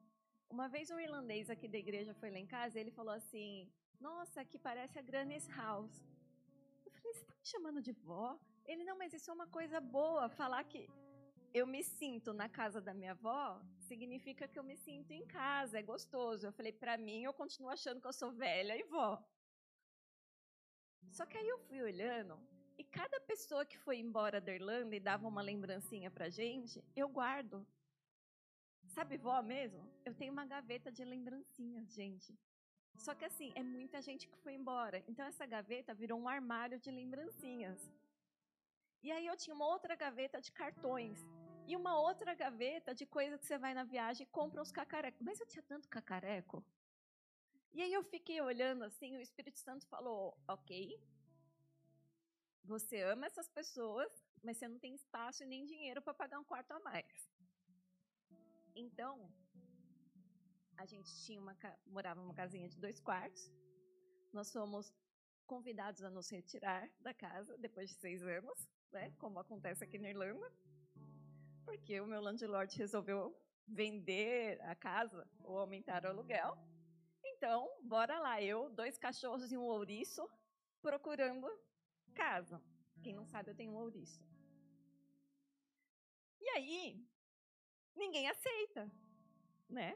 Uma 0.50 0.68
vez 0.68 0.90
um 0.90 1.00
irlandês 1.00 1.50
aqui 1.50 1.68
da 1.68 1.78
igreja 1.78 2.14
foi 2.14 2.32
lá 2.32 2.40
em 2.40 2.46
casa 2.46 2.78
e 2.78 2.82
ele 2.82 2.92
falou 2.92 3.14
assim: 3.14 3.72
Nossa, 4.00 4.42
aqui 4.42 4.58
parece 4.58 4.98
a 4.98 5.02
Granny's 5.02 5.48
House. 5.48 6.04
Eu 6.86 6.92
falei: 6.92 7.14
Você 7.14 7.22
está 7.22 7.36
me 7.36 7.46
chamando 7.46 7.82
de 7.82 7.92
vó? 7.92 8.40
Ele: 8.66 8.84
Não, 8.84 8.98
mas 8.98 9.14
isso 9.14 9.30
é 9.30 9.34
uma 9.34 9.48
coisa 9.48 9.80
boa, 9.80 10.28
falar 10.28 10.64
que 10.64 10.90
eu 11.54 11.66
me 11.66 11.84
sinto 11.84 12.34
na 12.34 12.48
casa 12.48 12.80
da 12.80 12.94
minha 12.94 13.12
avó, 13.12 13.62
significa 13.80 14.48
que 14.48 14.60
eu 14.60 14.64
me 14.64 14.76
sinto 14.76 15.12
em 15.12 15.26
casa, 15.26 15.80
é 15.80 15.82
gostoso. 15.82 16.46
Eu 16.46 16.52
falei, 16.52 16.72
para 16.72 16.98
mim, 16.98 17.24
eu 17.24 17.34
continuo 17.34 17.72
achando 17.72 18.00
que 18.00 18.08
eu 18.08 18.14
sou 18.14 18.32
velha 18.32 18.78
e 18.78 18.84
vó. 18.84 19.24
Só 21.12 21.26
que 21.26 21.38
aí 21.38 21.48
eu 21.48 21.58
fui 21.60 21.82
olhando, 21.82 22.40
e 22.78 22.84
cada 22.84 23.20
pessoa 23.22 23.66
que 23.66 23.78
foi 23.78 23.98
embora 23.98 24.40
da 24.40 24.54
Irlanda 24.54 24.96
e 24.96 25.00
dava 25.00 25.28
uma 25.28 25.42
lembrancinha 25.42 26.12
pra 26.12 26.30
gente, 26.30 26.84
eu 26.96 27.10
guardo. 27.10 27.66
Sabe 28.96 29.18
vó 29.18 29.42
mesmo? 29.42 29.82
Eu 30.04 30.14
tenho 30.14 30.34
uma 30.34 30.46
gaveta 30.46 30.92
de 30.92 31.04
lembrancinhas, 31.06 31.94
gente. 31.94 32.38
Só 32.98 33.14
que 33.16 33.24
assim, 33.24 33.52
é 33.56 33.64
muita 33.64 34.02
gente 34.02 34.28
que 34.28 34.38
foi 34.38 34.54
embora. 34.54 35.04
Então 35.08 35.26
essa 35.26 35.46
gaveta 35.46 35.94
virou 35.94 36.20
um 36.20 36.28
armário 36.28 36.80
de 36.80 36.92
lembrancinhas. 36.92 37.80
E 39.02 39.12
aí 39.12 39.26
eu 39.26 39.38
tinha 39.38 39.56
uma 39.56 39.68
outra 39.68 39.96
gaveta 39.96 40.42
de 40.42 40.52
cartões. 40.52 41.20
E 41.68 41.76
uma 41.76 42.00
outra 42.00 42.34
gaveta 42.34 42.94
de 42.94 43.06
coisa 43.06 43.38
que 43.38 43.46
você 43.46 43.58
vai 43.58 43.74
na 43.74 43.84
viagem 43.84 44.26
e 44.26 44.30
compra 44.30 44.62
uns 44.62 44.72
cacarecos. 44.72 45.22
Mas 45.22 45.40
eu 45.40 45.46
tinha 45.46 45.64
tanto 45.64 45.88
cacareco. 45.88 46.64
E 47.72 47.82
aí 47.84 47.94
eu 47.94 48.04
fiquei 48.04 48.42
olhando 48.42 48.84
assim, 48.84 49.16
o 49.16 49.22
Espírito 49.22 49.60
Santo 49.60 49.86
falou: 49.86 50.36
Ok, 50.48 51.00
você 52.64 53.02
ama 53.02 53.28
essas 53.28 53.48
pessoas, 53.48 54.12
mas 54.44 54.58
você 54.58 54.68
não 54.68 54.80
tem 54.80 54.96
espaço 54.96 55.44
e 55.44 55.46
nem 55.46 55.66
dinheiro 55.66 56.02
para 56.02 56.14
pagar 56.14 56.40
um 56.40 56.44
quarto 56.44 56.72
a 56.72 56.80
mais. 56.80 57.29
Então, 58.76 59.32
a 60.78 60.86
gente 60.86 61.14
tinha 61.24 61.42
uma 61.42 61.56
morava 61.88 62.22
numa 62.22 62.34
casinha 62.34 62.68
de 62.70 62.80
dois 62.80 63.00
quartos. 63.00 63.52
Nós 64.32 64.52
fomos 64.52 64.94
convidados 65.46 66.04
a 66.04 66.10
nos 66.10 66.30
retirar 66.30 66.90
da 67.00 67.14
casa 67.14 67.58
depois 67.58 67.90
de 67.90 67.96
seis 67.96 68.22
anos, 68.22 68.70
né? 68.92 69.12
Como 69.18 69.40
acontece 69.40 69.84
aqui 69.84 69.98
na 69.98 70.10
Irlanda, 70.10 70.52
porque 71.66 72.00
o 72.00 72.08
meu 72.08 72.22
landlord 72.22 72.78
resolveu 72.78 73.36
vender 73.68 74.62
a 74.62 74.76
casa 74.76 75.28
ou 75.44 75.58
aumentar 75.58 76.06
o 76.06 76.10
aluguel. 76.10 76.58
Então, 77.24 77.70
bora 77.84 78.20
lá, 78.20 78.42
eu, 78.42 78.70
dois 78.70 78.98
cachorros 78.98 79.52
e 79.52 79.58
um 79.58 79.64
ouriço, 79.64 80.28
procurando 80.82 81.48
casa. 82.14 82.62
Quem 83.02 83.14
não 83.14 83.26
sabe, 83.26 83.52
eu 83.52 83.56
tenho 83.56 83.72
um 83.72 83.78
ouriço. 83.78 84.22
E 86.42 86.50
aí, 86.50 87.08
ninguém 88.04 88.28
aceita, 88.34 88.84
né? 89.78 89.90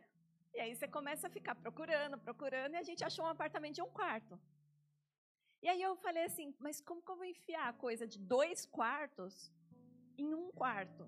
E 0.55 0.59
aí 0.63 0.71
você 0.75 0.87
começa 0.97 1.25
a 1.27 1.35
ficar 1.37 1.55
procurando, 1.55 2.17
procurando, 2.27 2.73
e 2.75 2.81
a 2.81 2.87
gente 2.89 3.03
achou 3.09 3.25
um 3.25 3.33
apartamento 3.35 3.75
de 3.79 3.85
um 3.87 3.91
quarto. 3.99 4.39
E 5.63 5.67
aí 5.71 5.81
eu 5.81 5.95
falei 6.05 6.23
assim, 6.29 6.47
mas 6.65 6.79
como 6.87 7.01
que 7.01 7.11
eu 7.13 7.19
vou 7.21 7.25
enfiar 7.25 7.67
a 7.69 7.77
coisa 7.85 8.05
de 8.13 8.19
dois 8.35 8.65
quartos 8.77 9.51
em 10.17 10.33
um 10.41 10.51
quarto? 10.51 11.03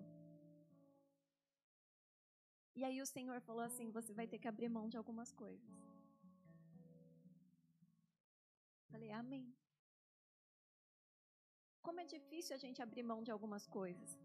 E 2.78 2.84
aí 2.88 3.02
o 3.02 3.06
Senhor 3.06 3.40
falou 3.42 3.64
assim, 3.66 3.90
você 3.98 4.14
vai 4.14 4.28
ter 4.32 4.40
que 4.40 4.48
abrir 4.48 4.70
mão 4.78 4.88
de 4.94 4.98
algumas 4.98 5.32
coisas. 5.44 5.70
Falei, 8.92 9.12
amém. 9.12 9.46
Como 11.86 12.00
é 12.00 12.06
difícil 12.06 12.56
a 12.56 12.60
gente 12.64 12.82
abrir 12.82 13.04
mão 13.04 13.22
de 13.22 13.32
algumas 13.32 13.68
coisas. 13.68 14.18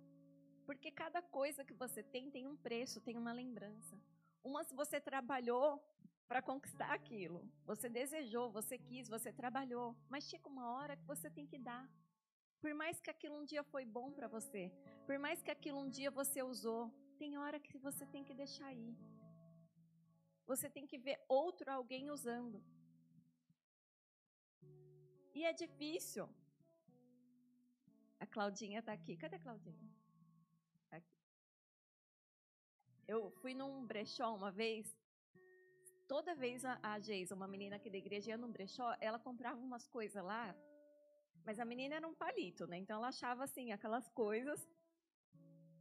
Porque 0.71 0.89
cada 0.93 1.21
coisa 1.21 1.65
que 1.65 1.75
você 1.75 2.01
tem 2.01 2.31
tem 2.31 2.47
um 2.47 2.57
preço, 2.57 3.01
tem 3.07 3.17
uma 3.19 3.33
lembrança. 3.33 3.95
Umas 4.49 4.71
você 4.81 5.01
trabalhou 5.01 5.69
para 6.29 6.41
conquistar 6.41 6.93
aquilo. 6.93 7.41
Você 7.71 7.89
desejou, 7.89 8.53
você 8.53 8.79
quis, 8.79 9.09
você 9.09 9.33
trabalhou. 9.33 9.97
Mas 10.09 10.29
chega 10.29 10.49
uma 10.49 10.71
hora 10.75 10.97
que 10.97 11.05
você 11.13 11.29
tem 11.29 11.45
que 11.45 11.59
dar. 11.59 11.85
Por 12.61 12.73
mais 12.73 13.01
que 13.01 13.11
aquilo 13.11 13.37
um 13.41 13.45
dia 13.45 13.65
foi 13.65 13.85
bom 13.85 14.13
para 14.13 14.29
você, 14.29 14.63
por 15.09 15.19
mais 15.19 15.43
que 15.43 15.51
aquilo 15.51 15.81
um 15.81 15.89
dia 15.89 16.09
você 16.09 16.41
usou, 16.41 16.83
tem 17.19 17.37
hora 17.37 17.59
que 17.59 17.77
você 17.77 18.07
tem 18.07 18.23
que 18.23 18.33
deixar 18.33 18.73
ir. 18.73 18.97
Você 20.47 20.71
tem 20.71 20.87
que 20.87 20.99
ver 20.99 21.19
outro 21.29 21.69
alguém 21.69 22.13
usando. 22.13 22.63
E 25.35 25.45
é 25.45 25.53
difícil. 25.53 26.29
A 28.21 28.27
Claudinha 28.35 28.79
está 28.79 28.93
aqui. 28.93 29.17
Cadê 29.17 29.35
a 29.35 29.41
Claudinha? 29.41 30.00
Eu 33.13 33.21
fui 33.41 33.53
num 33.61 33.85
brechó 33.93 34.29
uma 34.41 34.53
vez. 34.53 34.97
Toda 36.13 36.33
vez 36.43 36.65
a, 36.65 36.79
a 36.91 36.93
Geisa, 37.07 37.35
uma 37.35 37.49
menina 37.55 37.75
aqui 37.77 37.91
da 37.95 37.99
igreja, 38.05 38.31
ia 38.31 38.39
num 38.43 38.53
brechó, 38.57 38.89
ela 39.01 39.19
comprava 39.19 39.61
umas 39.69 39.85
coisas 39.97 40.23
lá. 40.23 40.45
Mas 41.45 41.59
a 41.59 41.65
menina 41.65 41.97
era 41.97 42.07
um 42.07 42.15
palito, 42.15 42.69
né? 42.69 42.77
Então 42.83 42.99
ela 42.99 43.09
achava 43.09 43.43
assim, 43.43 43.73
aquelas 43.73 44.09
coisas. 44.11 44.61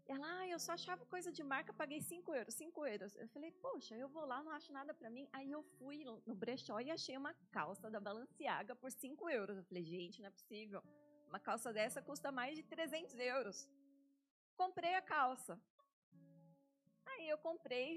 Ela, 0.07 0.27
ah, 0.39 0.47
eu 0.47 0.59
só 0.65 0.71
achava 0.71 1.05
coisa 1.05 1.31
de 1.31 1.43
marca, 1.43 1.71
paguei 1.71 2.01
5 2.01 2.33
euros, 2.33 2.55
5 2.55 2.85
euros. 2.93 3.15
Eu 3.15 3.27
falei, 3.27 3.51
poxa, 3.51 3.95
eu 3.95 4.09
vou 4.09 4.25
lá, 4.25 4.41
não 4.41 4.51
acho 4.53 4.73
nada 4.73 4.91
para 4.91 5.11
mim. 5.11 5.29
Aí 5.31 5.51
eu 5.51 5.61
fui 5.77 6.03
no 6.03 6.33
brechó 6.43 6.79
e 6.79 6.89
achei 6.89 7.15
uma 7.15 7.35
calça 7.51 7.91
da 7.91 7.99
Balenciaga 7.99 8.75
por 8.75 8.91
5 8.91 9.29
euros. 9.29 9.55
Eu 9.57 9.65
falei, 9.65 9.83
gente, 9.83 10.19
não 10.19 10.29
é 10.29 10.31
possível. 10.31 10.81
Uma 11.27 11.39
calça 11.39 11.71
dessa 11.71 12.01
custa 12.01 12.31
mais 12.31 12.55
de 12.55 12.63
300 12.63 13.19
euros. 13.19 13.69
Comprei 14.57 14.95
a 14.95 15.01
calça. 15.15 15.61
Eu 17.29 17.37
comprei, 17.37 17.89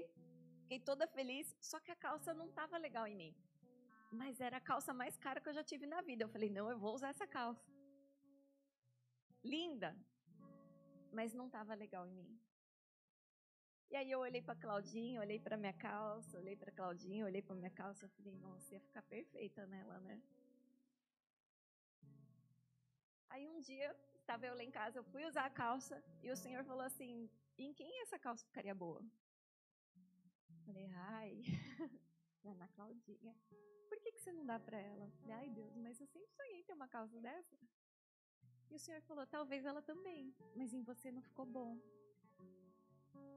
fiquei 0.61 0.79
toda 0.79 1.07
feliz, 1.07 1.55
só 1.59 1.79
que 1.79 1.91
a 1.91 1.95
calça 1.95 2.33
não 2.33 2.47
estava 2.49 2.77
legal 2.77 3.05
em 3.07 3.15
mim. 3.15 3.35
Mas 4.11 4.39
era 4.47 4.57
a 4.57 4.65
calça 4.71 4.93
mais 4.93 5.15
cara 5.17 5.41
que 5.41 5.49
eu 5.49 5.57
já 5.59 5.63
tive 5.63 5.85
na 5.93 6.01
vida. 6.01 6.23
Eu 6.23 6.29
falei, 6.29 6.49
não, 6.49 6.69
eu 6.69 6.77
vou 6.77 6.93
usar 6.93 7.09
essa 7.09 7.27
calça. 7.27 7.65
Linda, 9.43 9.91
mas 11.11 11.33
não 11.33 11.47
estava 11.47 11.73
legal 11.73 12.05
em 12.07 12.13
mim. 12.13 12.39
E 13.89 13.95
aí 13.95 14.09
eu 14.11 14.19
olhei 14.19 14.41
para 14.41 14.55
Claudinha, 14.55 15.19
olhei 15.19 15.39
para 15.39 15.55
minha 15.55 15.73
calça, 15.73 16.37
olhei 16.37 16.55
para 16.55 16.71
Claudinha, 16.71 17.25
olhei 17.25 17.41
para 17.41 17.55
minha 17.55 17.69
calça, 17.69 18.05
eu 18.05 18.09
falei, 18.09 18.33
nossa, 18.33 18.73
ia 18.73 18.79
ficar 18.79 19.03
perfeita 19.03 19.65
nela, 19.67 19.99
né? 19.99 20.21
Aí 23.29 23.47
um 23.47 23.59
dia, 23.59 23.95
estava 24.19 24.45
eu 24.45 24.55
lá 24.55 24.63
em 24.63 24.71
casa, 24.71 24.99
eu 24.99 25.03
fui 25.03 25.25
usar 25.25 25.45
a 25.45 25.49
calça 25.49 26.03
e 26.21 26.31
o 26.31 26.35
Senhor 26.35 26.63
falou 26.63 26.83
assim: 26.83 27.29
em 27.57 27.73
quem 27.73 28.01
essa 28.01 28.17
calça 28.17 28.45
ficaria 28.45 28.73
boa? 28.73 29.01
Falei, 30.65 30.87
ai, 30.93 31.41
na 32.57 32.67
Claudinha. 32.69 33.35
Por 33.87 33.99
que, 33.99 34.11
que 34.11 34.19
você 34.19 34.31
não 34.31 34.45
dá 34.45 34.59
para 34.59 34.77
ela? 34.77 35.09
Falei, 35.19 35.35
ai, 35.35 35.49
Deus, 35.49 35.75
mas 35.75 35.99
eu 35.99 36.07
sempre 36.07 36.31
sonhei 36.31 36.59
em 36.59 36.63
ter 36.63 36.73
uma 36.73 36.87
calça 36.87 37.19
dessa. 37.19 37.57
E 38.69 38.75
o 38.75 38.79
Senhor 38.79 39.01
falou, 39.01 39.25
talvez 39.27 39.65
ela 39.65 39.81
também, 39.81 40.33
mas 40.55 40.73
em 40.73 40.81
você 40.81 41.11
não 41.11 41.21
ficou 41.21 41.45
bom. 41.45 41.79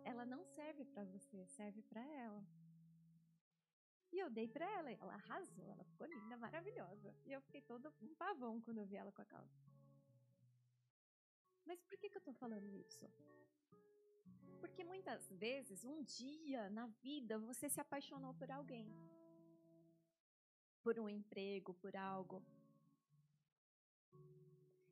Ela 0.04 0.24
não 0.24 0.44
serve 0.44 0.84
para 0.84 1.04
você, 1.04 1.46
serve 1.46 1.82
para 1.82 2.02
ela. 2.24 2.42
E 4.12 4.18
eu 4.18 4.30
dei 4.30 4.48
para 4.48 4.64
ela, 4.78 4.90
ela 4.90 5.14
arrasou, 5.14 5.68
ela 5.70 5.84
ficou 5.84 6.06
linda, 6.06 6.36
maravilhosa. 6.36 7.14
E 7.24 7.32
eu 7.32 7.40
fiquei 7.40 7.60
todo 7.60 7.92
um 8.00 8.14
pavão 8.14 8.60
quando 8.60 8.78
eu 8.78 8.86
vi 8.86 8.96
ela 8.96 9.12
com 9.12 9.22
a 9.22 9.26
calça. 9.26 9.66
Mas 11.66 11.82
por 11.82 11.98
que, 11.98 12.08
que 12.08 12.16
eu 12.16 12.20
estou 12.20 12.32
falando 12.32 12.72
isso? 12.72 13.10
Porque 14.56 14.82
muitas 14.84 15.22
vezes, 15.44 15.84
um 15.84 16.02
dia 16.02 16.68
na 16.70 16.86
vida, 17.02 17.38
você 17.38 17.68
se 17.68 17.80
apaixonou 17.80 18.34
por 18.34 18.50
alguém. 18.50 18.86
Por 20.82 20.98
um 20.98 21.08
emprego, 21.08 21.74
por 21.74 21.94
algo. 21.96 22.42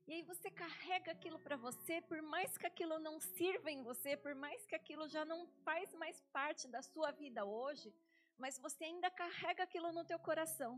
E 0.07 0.12
aí 0.12 0.22
você 0.22 0.50
carrega 0.50 1.12
aquilo 1.12 1.38
para 1.38 1.57
você, 1.57 2.00
por 2.03 2.20
mais 2.20 2.59
que 2.59 2.66
aquilo 2.66 2.98
não 2.98 3.18
sirva 3.18 3.70
em 3.70 3.83
você, 3.83 4.16
por 4.24 4.35
mais 4.35 4.66
que 4.66 4.74
aquilo 4.74 5.09
já 5.09 5.24
não 5.24 5.46
faz 5.66 5.94
mais 5.94 6.20
parte 6.38 6.68
da 6.68 6.83
sua 6.83 7.11
vida 7.11 7.42
hoje, 7.44 7.88
mas 8.37 8.59
você 8.59 8.85
ainda 8.85 9.11
carrega 9.11 9.62
aquilo 9.62 9.92
no 9.92 10.05
teu 10.05 10.18
coração. 10.18 10.72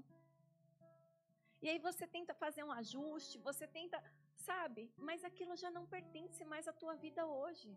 E 1.60 1.68
aí 1.68 1.78
você 1.80 2.06
tenta 2.06 2.34
fazer 2.34 2.62
um 2.62 2.70
ajuste, 2.70 3.38
você 3.38 3.66
tenta, 3.66 3.98
sabe? 4.36 4.92
Mas 4.96 5.24
aquilo 5.24 5.56
já 5.56 5.70
não 5.70 5.86
pertence 5.86 6.44
mais 6.44 6.68
à 6.68 6.72
tua 6.72 6.94
vida 6.94 7.26
hoje. 7.26 7.76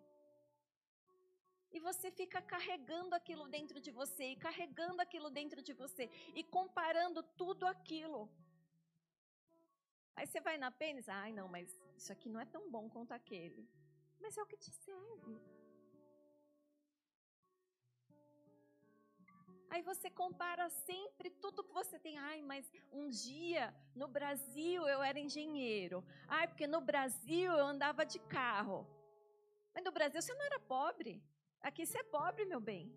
E 1.71 1.79
você 1.79 2.09
fica 2.11 2.41
carregando 2.41 3.13
aquilo 3.15 3.47
dentro 3.47 3.79
de 3.79 3.91
você, 3.91 4.31
e 4.31 4.35
carregando 4.35 5.01
aquilo 5.01 5.29
dentro 5.29 5.61
de 5.61 5.73
você, 5.73 6.09
e 6.33 6.43
comparando 6.43 7.21
tudo 7.41 7.65
aquilo. 7.65 8.29
Aí 10.15 10.25
você 10.27 10.41
vai 10.41 10.57
na 10.57 10.71
pênis, 10.71 11.07
ai 11.07 11.31
não, 11.31 11.47
mas 11.47 11.67
isso 11.95 12.11
aqui 12.11 12.27
não 12.27 12.39
é 12.39 12.45
tão 12.45 12.69
bom 12.69 12.89
quanto 12.89 13.13
aquele. 13.13 13.67
Mas 14.19 14.37
é 14.37 14.41
o 14.41 14.45
que 14.45 14.57
te 14.57 14.71
serve. 14.71 15.39
Aí 19.69 19.81
você 19.83 20.09
compara 20.09 20.67
sempre 20.69 21.29
tudo 21.29 21.63
que 21.63 21.71
você 21.71 21.99
tem. 21.99 22.17
Ai, 22.17 22.41
mas 22.41 22.69
um 22.91 23.07
dia 23.07 23.73
no 23.95 24.07
Brasil 24.07 24.87
eu 24.87 25.01
era 25.01 25.19
engenheiro. 25.19 26.03
Ai, 26.27 26.47
porque 26.47 26.65
no 26.65 26.81
Brasil 26.81 27.53
eu 27.53 27.65
andava 27.65 28.03
de 28.05 28.19
carro. 28.19 28.87
Mas 29.73 29.83
no 29.83 29.91
Brasil 29.91 30.21
você 30.21 30.33
não 30.33 30.45
era 30.45 30.59
pobre. 30.59 31.23
Aqui 31.61 31.85
você 31.85 31.99
é 31.99 32.03
pobre, 32.03 32.45
meu 32.45 32.59
bem. 32.59 32.93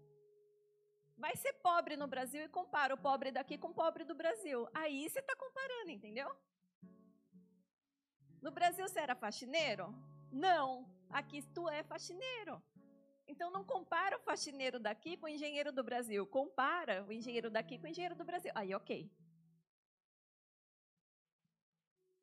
Vai 1.16 1.36
ser 1.36 1.52
pobre 1.54 1.96
no 1.96 2.06
Brasil 2.06 2.42
e 2.42 2.48
compara 2.48 2.94
o 2.94 2.98
pobre 2.98 3.30
daqui 3.30 3.56
com 3.58 3.68
o 3.68 3.74
pobre 3.74 4.04
do 4.04 4.14
Brasil. 4.14 4.68
Aí 4.72 5.08
você 5.08 5.20
está 5.20 5.36
comparando, 5.36 5.90
entendeu? 5.90 6.30
No 8.40 8.50
Brasil 8.50 8.86
você 8.88 9.00
era 9.00 9.14
faxineiro? 9.14 9.94
Não. 10.30 10.86
Aqui 11.10 11.42
tu 11.54 11.68
é 11.68 11.82
faxineiro. 11.82 12.62
Então 13.28 13.50
não 13.50 13.64
compara 13.64 14.16
o 14.16 14.20
faxineiro 14.20 14.80
daqui 14.80 15.16
com 15.16 15.26
o 15.26 15.28
engenheiro 15.28 15.70
do 15.70 15.84
Brasil. 15.84 16.26
Compara 16.26 17.04
o 17.04 17.12
engenheiro 17.12 17.50
daqui 17.50 17.78
com 17.78 17.86
o 17.86 17.88
engenheiro 17.88 18.16
do 18.16 18.24
Brasil. 18.24 18.50
Aí, 18.54 18.74
ok. 18.74 19.10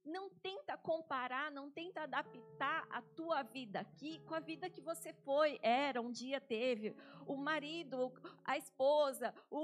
Não 0.09 0.29
tenta 0.47 0.75
comparar, 0.77 1.51
não 1.51 1.69
tenta 1.69 2.01
adaptar 2.01 2.87
a 2.89 3.01
tua 3.01 3.43
vida 3.43 3.79
aqui 3.79 4.19
com 4.25 4.33
a 4.33 4.39
vida 4.39 4.69
que 4.69 4.81
você 4.81 5.13
foi, 5.13 5.59
era, 5.61 6.01
um 6.01 6.11
dia 6.11 6.41
teve. 6.41 6.95
O 7.27 7.35
marido, 7.37 8.11
a 8.43 8.57
esposa, 8.57 9.33
o, 9.51 9.59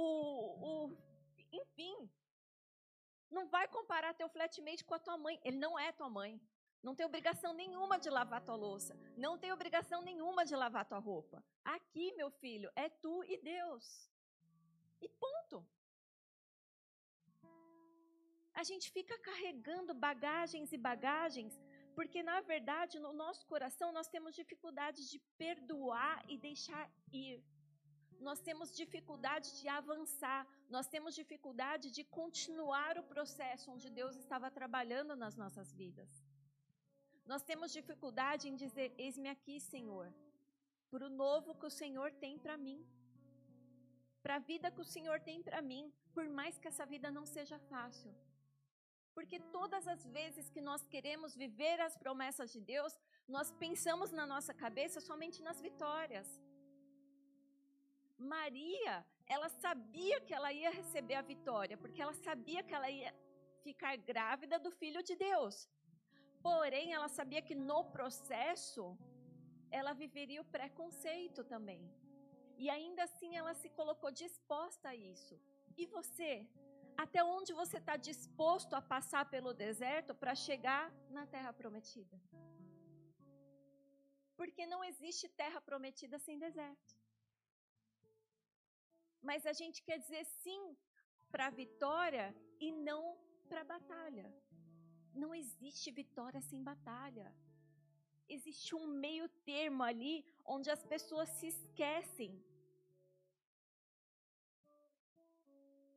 o 0.70 0.98
enfim. 1.52 2.10
Não 3.32 3.48
vai 3.48 3.68
comparar 3.68 4.14
teu 4.14 4.30
flatmate 4.30 4.84
com 4.84 4.94
a 4.94 5.00
tua 5.00 5.18
mãe. 5.18 5.40
Ele 5.44 5.58
não 5.58 5.78
é 5.80 5.92
tua 5.92 6.10
mãe. 6.10 6.40
Não 6.84 6.94
tem 6.94 7.06
obrigação 7.06 7.52
nenhuma 7.54 7.98
de 7.98 8.10
lavar 8.12 8.42
tua 8.42 8.56
louça. 8.56 8.96
Não 9.18 9.40
tem 9.40 9.52
obrigação 9.52 10.04
nenhuma 10.04 10.46
de 10.46 10.56
lavar 10.56 10.86
tua 10.86 11.00
roupa. 11.00 11.44
Aqui, 11.64 12.14
meu 12.14 12.30
filho, 12.30 12.72
é 12.76 12.88
tu 12.88 13.24
e 13.24 13.38
Deus. 13.38 14.12
E 15.02 15.10
ponto. 15.10 15.66
A 18.62 18.64
gente 18.70 18.86
fica 18.98 19.16
carregando 19.28 19.94
bagagens 20.08 20.72
e 20.76 20.78
bagagens, 20.90 21.54
porque 21.98 22.22
na 22.30 22.40
verdade, 22.52 23.00
no 23.06 23.12
nosso 23.24 23.44
coração, 23.52 23.90
nós 23.98 24.08
temos 24.14 24.38
dificuldade 24.42 25.02
de 25.12 25.20
perdoar 25.44 26.18
e 26.34 26.38
deixar 26.38 26.84
ir. 27.12 27.44
Nós 28.28 28.40
temos 28.48 28.76
dificuldade 28.82 29.48
de 29.60 29.68
avançar, 29.80 30.42
nós 30.76 30.88
temos 30.94 31.14
dificuldade 31.22 31.88
de 31.98 32.04
continuar 32.20 32.98
o 32.98 33.08
processo 33.14 33.72
onde 33.74 33.90
Deus 33.90 34.16
estava 34.16 34.50
trabalhando 34.60 35.16
nas 35.24 35.36
nossas 35.36 35.74
vidas. 35.74 36.10
Nós 37.32 37.44
temos 37.50 37.74
dificuldade 37.80 38.48
em 38.48 38.56
dizer: 38.64 38.88
Eis-me 38.98 39.30
aqui, 39.36 39.60
Senhor, 39.60 40.08
para 40.90 41.08
o 41.08 41.16
novo 41.24 41.56
que 41.60 41.66
o 41.72 41.76
Senhor 41.82 42.10
tem 42.24 42.38
para 42.46 42.56
mim, 42.66 42.80
para 44.24 44.36
a 44.38 44.46
vida 44.52 44.72
que 44.72 44.82
o 44.86 44.92
Senhor 44.96 45.20
tem 45.20 45.44
para 45.48 45.62
mim, 45.62 45.92
por 46.14 46.26
mais 46.40 46.58
que 46.58 46.70
essa 46.70 46.86
vida 46.86 47.12
não 47.12 47.26
seja 47.26 47.60
fácil. 47.74 48.14
Porque 49.16 49.38
todas 49.58 49.84
as 49.94 50.02
vezes 50.18 50.50
que 50.54 50.62
nós 50.70 50.82
queremos 50.94 51.36
viver 51.44 51.78
as 51.88 51.96
promessas 52.04 52.52
de 52.56 52.62
Deus, 52.74 52.94
nós 53.36 53.50
pensamos 53.64 54.12
na 54.20 54.26
nossa 54.34 54.54
cabeça 54.64 55.00
somente 55.10 55.42
nas 55.48 55.60
vitórias. 55.68 56.28
Maria, 58.18 58.96
ela 59.36 59.50
sabia 59.50 60.18
que 60.26 60.34
ela 60.38 60.52
ia 60.62 60.72
receber 60.82 61.16
a 61.16 61.28
vitória, 61.34 61.78
porque 61.78 62.02
ela 62.02 62.14
sabia 62.28 62.64
que 62.64 62.74
ela 62.78 62.90
ia 62.90 63.14
ficar 63.64 63.96
grávida 64.12 64.58
do 64.66 64.72
filho 64.82 65.02
de 65.10 65.16
Deus. 65.16 65.56
Porém, 66.48 66.94
ela 66.94 67.10
sabia 67.20 67.42
que 67.42 67.56
no 67.70 67.80
processo 67.96 68.84
ela 69.72 69.94
viveria 69.94 70.42
o 70.42 70.52
preconceito 70.58 71.44
também. 71.54 71.82
E 72.58 72.70
ainda 72.70 73.04
assim 73.04 73.32
ela 73.36 73.54
se 73.62 73.70
colocou 73.80 74.12
disposta 74.12 74.90
a 74.90 74.96
isso. 74.96 75.36
E 75.78 75.86
você? 75.86 76.48
Até 76.98 77.24
onde 77.24 77.52
você 77.54 77.78
está 77.78 77.96
disposto 77.98 78.74
a 78.74 78.82
passar 78.82 79.24
pelo 79.30 79.54
deserto 79.54 80.14
para 80.16 80.34
chegar 80.34 80.92
na 81.10 81.26
terra 81.28 81.52
prometida? 81.52 82.18
Porque 84.36 84.66
não 84.66 84.84
existe 84.84 85.28
terra 85.30 85.60
prometida 85.62 86.18
sem 86.20 86.38
deserto. 86.38 86.96
Mas 89.22 89.46
a 89.46 89.54
gente 89.54 89.82
quer 89.84 89.98
dizer 89.98 90.24
sim 90.26 90.62
para 91.32 91.48
a 91.48 91.56
vitória 91.64 92.26
e 92.60 92.72
não 92.72 93.18
para 93.50 93.62
a 93.62 93.70
batalha. 93.76 94.28
Não 95.14 95.34
existe 95.34 95.92
vitória 95.92 96.42
sem 96.42 96.62
batalha. 96.64 97.34
Existe 98.28 98.76
um 98.76 98.88
meio 98.88 99.28
termo 99.52 99.84
ali 99.84 100.26
onde 100.44 100.70
as 100.70 100.84
pessoas 100.84 101.30
se 101.30 101.48
esquecem. 101.48 102.32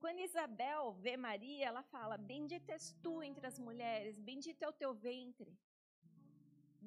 Quando 0.03 0.27
Isabel 0.29 0.83
vê 1.05 1.15
Maria, 1.17 1.67
ela 1.71 1.83
fala: 1.95 2.17
Bendita 2.33 2.73
és 2.73 2.87
tu 3.05 3.15
entre 3.29 3.47
as 3.51 3.59
mulheres, 3.67 4.19
bendito 4.31 4.63
é 4.63 4.69
o 4.69 4.79
teu 4.83 4.93
ventre. 4.95 5.51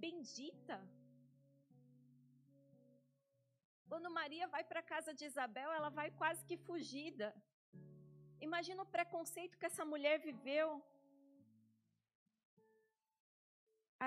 Bendita. 0.06 0.78
Quando 3.90 4.16
Maria 4.20 4.48
vai 4.48 4.64
para 4.70 4.80
a 4.80 4.90
casa 4.94 5.14
de 5.14 5.26
Isabel, 5.26 5.70
ela 5.78 5.90
vai 6.00 6.10
quase 6.22 6.46
que 6.50 6.58
fugida. 6.70 7.28
Imagina 8.48 8.84
o 8.84 8.92
preconceito 8.98 9.58
que 9.60 9.70
essa 9.72 9.86
mulher 9.94 10.18
viveu. 10.30 10.68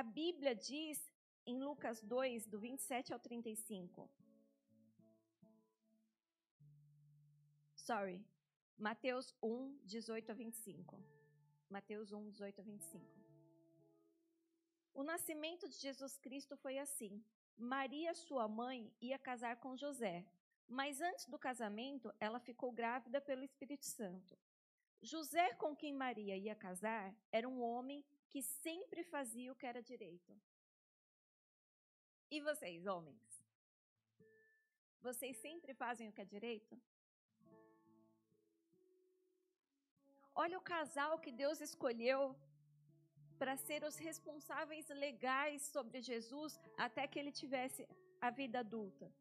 A 0.00 0.02
Bíblia 0.02 0.54
diz 0.70 0.98
em 1.46 1.58
Lucas 1.68 2.00
2, 2.02 2.46
do 2.46 2.58
27 2.58 3.12
ao 3.12 3.20
35. 3.20 4.10
Sorry. 7.88 8.18
Mateus 8.76 9.34
1, 9.42 9.78
18 9.84 10.30
a 10.30 10.34
25. 10.34 11.02
Mateus 11.70 12.12
1, 12.12 12.30
18 12.30 12.60
a 12.60 12.64
25. 12.64 13.24
O 14.92 15.02
nascimento 15.02 15.68
de 15.68 15.76
Jesus 15.76 16.16
Cristo 16.18 16.56
foi 16.56 16.78
assim. 16.78 17.24
Maria, 17.56 18.14
sua 18.14 18.48
mãe, 18.48 18.92
ia 19.00 19.18
casar 19.18 19.56
com 19.56 19.76
José, 19.76 20.26
mas 20.68 21.00
antes 21.00 21.26
do 21.26 21.38
casamento, 21.38 22.12
ela 22.18 22.40
ficou 22.40 22.72
grávida 22.72 23.20
pelo 23.20 23.44
Espírito 23.44 23.84
Santo. 23.84 24.36
José, 25.00 25.54
com 25.54 25.76
quem 25.76 25.92
Maria 25.92 26.36
ia 26.36 26.54
casar, 26.54 27.14
era 27.30 27.48
um 27.48 27.62
homem 27.62 28.04
que 28.28 28.42
sempre 28.42 29.04
fazia 29.04 29.52
o 29.52 29.54
que 29.56 29.66
era 29.66 29.82
direito. 29.82 30.36
E 32.30 32.40
vocês, 32.40 32.86
homens? 32.86 33.44
Vocês 35.00 35.36
sempre 35.36 35.74
fazem 35.74 36.08
o 36.08 36.12
que 36.12 36.22
é 36.22 36.24
direito? 36.24 36.80
Olha 40.34 40.58
o 40.58 40.66
casal 40.74 41.18
que 41.18 41.30
Deus 41.30 41.60
escolheu 41.60 42.36
para 43.38 43.56
ser 43.56 43.84
os 43.84 43.96
responsáveis 43.96 44.88
legais 44.88 45.62
sobre 45.74 46.00
Jesus 46.00 46.58
até 46.76 47.06
que 47.06 47.18
ele 47.18 47.30
tivesse 47.30 47.86
a 48.20 48.30
vida 48.30 48.58
adulta. 48.60 49.12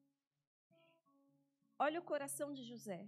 Olha 1.77 1.99
o 1.99 2.03
coração 2.11 2.51
de 2.51 2.63
José. 2.63 3.07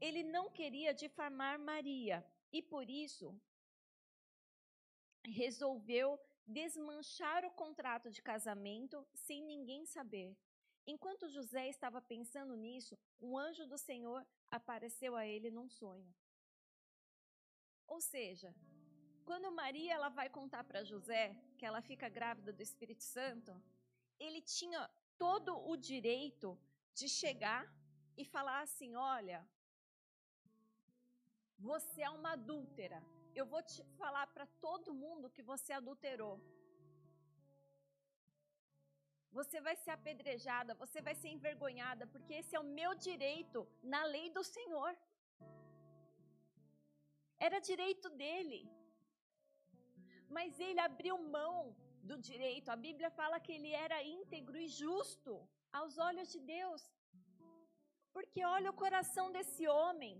Ele 0.00 0.22
não 0.22 0.48
queria 0.50 0.92
difamar 0.94 1.58
Maria 1.58 2.24
e 2.52 2.62
por 2.62 2.88
isso 2.88 3.28
resolveu 5.24 6.18
desmanchar 6.46 7.44
o 7.44 7.50
contrato 7.50 8.10
de 8.10 8.22
casamento 8.22 9.06
sem 9.12 9.42
ninguém 9.42 9.84
saber. 9.86 10.36
Enquanto 10.86 11.28
José 11.28 11.68
estava 11.68 12.00
pensando 12.00 12.54
nisso, 12.56 12.98
um 13.20 13.38
anjo 13.38 13.66
do 13.66 13.78
Senhor 13.78 14.26
apareceu 14.50 15.14
a 15.16 15.26
ele 15.26 15.50
num 15.50 15.68
sonho. 15.68 16.12
Ou 17.94 18.00
seja, 18.00 18.50
quando 19.28 19.56
Maria 19.62 19.92
ela 19.98 20.10
vai 20.18 20.28
contar 20.38 20.62
para 20.68 20.88
José 20.90 21.24
que 21.58 21.66
ela 21.68 21.82
fica 21.90 22.08
grávida 22.18 22.52
do 22.52 22.62
Espírito 22.68 23.04
Santo, 23.16 23.52
ele 24.26 24.40
tinha 24.40 24.82
todo 25.24 25.50
o 25.70 25.76
direito 25.90 26.48
de 26.98 27.08
chegar 27.20 27.62
e 28.20 28.24
falar 28.34 28.60
assim: 28.66 28.94
olha, 28.94 29.40
você 31.70 32.00
é 32.02 32.10
uma 32.18 32.32
adúltera, 32.38 33.00
eu 33.40 33.46
vou 33.52 33.62
te 33.70 33.82
falar 34.00 34.26
para 34.34 34.46
todo 34.66 34.98
mundo 35.04 35.34
que 35.36 35.42
você 35.52 35.72
adulterou. 35.72 36.36
Você 39.38 39.58
vai 39.66 39.74
ser 39.82 39.92
apedrejada, 39.98 40.74
você 40.84 41.00
vai 41.08 41.14
ser 41.14 41.28
envergonhada, 41.28 42.04
porque 42.12 42.34
esse 42.34 42.54
é 42.56 42.60
o 42.60 42.70
meu 42.78 42.92
direito 43.08 43.60
na 43.82 44.02
lei 44.04 44.28
do 44.36 44.42
Senhor. 44.42 44.90
Era 47.48 47.66
direito 47.70 48.08
dele. 48.20 48.60
Mas 50.36 50.60
ele 50.66 50.80
abriu 50.88 51.16
mão 51.36 51.56
do 52.10 52.16
direito. 52.30 52.68
A 52.74 52.78
Bíblia 52.86 53.10
fala 53.20 53.42
que 53.44 53.52
ele 53.56 53.72
era 53.86 54.02
íntegro 54.18 54.58
e 54.64 54.68
justo 54.82 55.32
aos 55.78 55.96
olhos 56.08 56.28
de 56.34 56.40
Deus. 56.56 56.82
Porque 58.14 58.42
olha 58.56 58.70
o 58.70 58.80
coração 58.84 59.26
desse 59.36 59.66
homem. 59.78 60.14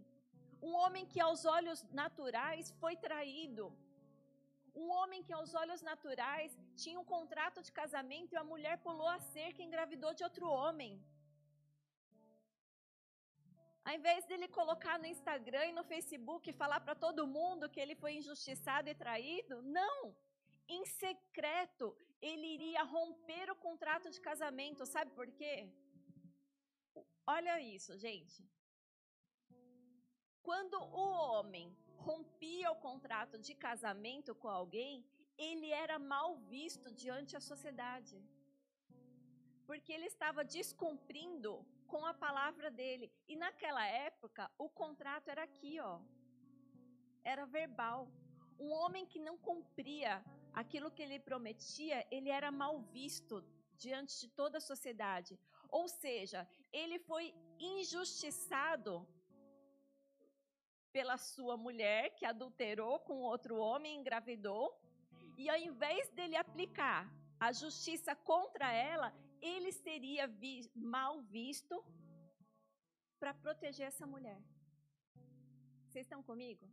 Um 0.68 0.72
homem 0.82 1.04
que 1.12 1.20
aos 1.26 1.44
olhos 1.56 1.80
naturais 2.02 2.70
foi 2.80 2.94
traído. 3.06 3.64
Um 4.82 4.88
homem 4.98 5.22
que 5.26 5.34
aos 5.38 5.52
olhos 5.62 5.80
naturais 5.90 6.52
tinha 6.82 6.98
um 7.00 7.08
contrato 7.16 7.62
de 7.66 7.72
casamento 7.80 8.32
e 8.32 8.40
a 8.42 8.48
mulher 8.52 8.76
pulou 8.86 9.08
a 9.08 9.20
cerca 9.34 9.60
e 9.60 9.66
engravidou 9.68 10.12
de 10.18 10.24
outro 10.28 10.46
homem. 10.58 10.92
Ao 13.84 13.94
invés 13.94 14.24
dele 14.26 14.46
colocar 14.48 14.98
no 14.98 15.06
Instagram 15.06 15.66
e 15.66 15.72
no 15.72 15.84
Facebook 15.84 16.48
e 16.48 16.58
falar 16.62 16.80
para 16.80 16.94
todo 16.94 17.26
mundo 17.26 17.68
que 17.68 17.80
ele 17.80 17.94
foi 17.94 18.12
injustiçado 18.14 18.88
e 18.88 18.94
traído, 18.94 19.62
não. 19.62 20.14
Em 20.68 20.84
secreto, 20.86 21.96
ele 22.20 22.46
iria 22.56 22.82
romper 22.82 23.50
o 23.50 23.56
contrato 23.56 24.10
de 24.10 24.20
casamento. 24.20 24.86
Sabe 24.86 25.10
por 25.12 25.28
quê? 25.32 25.54
Olha 27.26 27.60
isso, 27.60 27.96
gente. 27.98 28.44
Quando 30.42 30.74
o 30.74 31.06
homem 31.24 31.66
rompia 31.96 32.70
o 32.70 32.76
contrato 32.76 33.38
de 33.38 33.54
casamento 33.54 34.34
com 34.34 34.48
alguém, 34.48 35.04
ele 35.38 35.70
era 35.70 35.98
mal 35.98 36.36
visto 36.54 36.90
diante 36.92 37.32
da 37.32 37.40
sociedade. 37.40 38.16
porque 39.70 39.92
ele 39.92 40.06
estava 40.06 40.42
descumprindo 40.44 41.52
com 41.90 42.04
a 42.06 42.14
palavra 42.14 42.70
dele. 42.70 43.12
E 43.28 43.36
naquela 43.36 43.84
época, 43.86 44.50
o 44.56 44.68
contrato 44.68 45.28
era 45.28 45.42
aqui, 45.42 45.78
ó. 45.80 46.00
Era 47.32 47.44
verbal. 47.44 48.08
Um 48.58 48.70
homem 48.80 49.04
que 49.06 49.18
não 49.18 49.36
cumpria 49.38 50.24
aquilo 50.52 50.90
que 50.90 51.02
ele 51.02 51.18
prometia, 51.18 52.06
ele 52.10 52.30
era 52.30 52.50
mal 52.50 52.80
visto 52.98 53.44
diante 53.76 54.20
de 54.20 54.28
toda 54.28 54.58
a 54.58 54.66
sociedade. 54.72 55.38
Ou 55.68 55.88
seja, 55.88 56.48
ele 56.72 56.98
foi 56.98 57.34
injustiçado 57.58 59.06
pela 60.92 61.16
sua 61.16 61.56
mulher, 61.56 62.10
que 62.16 62.26
adulterou 62.26 62.98
com 63.00 63.22
outro 63.22 63.56
homem, 63.56 63.98
engravidou, 63.98 64.64
e 65.36 65.48
ao 65.48 65.56
invés 65.56 66.08
dele 66.10 66.36
aplicar 66.36 67.08
a 67.38 67.52
justiça 67.52 68.14
contra 68.14 68.72
ela, 68.72 69.14
ele 69.40 69.72
seria 69.72 70.26
vi 70.26 70.70
mal 70.74 71.20
visto 71.22 71.84
para 73.18 73.34
proteger 73.34 73.86
essa 73.86 74.06
mulher. 74.06 74.40
Vocês 75.86 76.06
estão 76.06 76.22
comigo? 76.22 76.66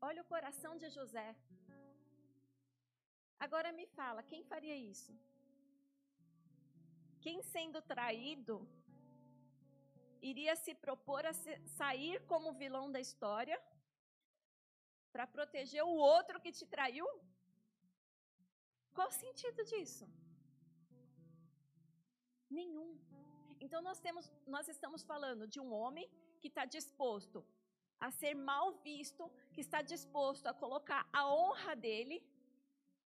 Olha 0.00 0.22
o 0.22 0.30
coração 0.34 0.76
de 0.76 0.88
José. 0.90 1.28
Agora 3.38 3.72
me 3.72 3.86
fala, 3.86 4.22
quem 4.22 4.42
faria 4.44 4.76
isso? 4.76 5.12
Quem 7.20 7.42
sendo 7.42 7.80
traído 7.82 8.56
iria 10.20 10.54
se 10.56 10.74
propor 10.74 11.24
a 11.26 11.32
sair 11.78 12.20
como 12.26 12.58
vilão 12.62 12.90
da 12.90 13.00
história 13.00 13.60
para 15.12 15.26
proteger 15.26 15.84
o 15.84 15.96
outro 16.14 16.40
que 16.40 16.52
te 16.52 16.66
traiu? 16.66 17.06
Qual 18.94 19.08
o 19.08 19.18
sentido 19.24 19.64
disso? 19.64 20.06
Nenhum. 22.50 22.98
Então 23.60 23.80
nós 23.82 23.98
temos, 23.98 24.30
nós 24.46 24.68
estamos 24.68 25.02
falando 25.02 25.46
de 25.46 25.58
um 25.60 25.72
homem 25.72 26.08
que 26.40 26.48
está 26.48 26.64
disposto 26.64 27.44
a 27.98 28.10
ser 28.10 28.34
mal 28.34 28.72
visto, 28.88 29.30
que 29.52 29.60
está 29.60 29.80
disposto 29.82 30.46
a 30.46 30.54
colocar 30.54 31.08
a 31.12 31.26
honra 31.34 31.74
dele 31.74 32.22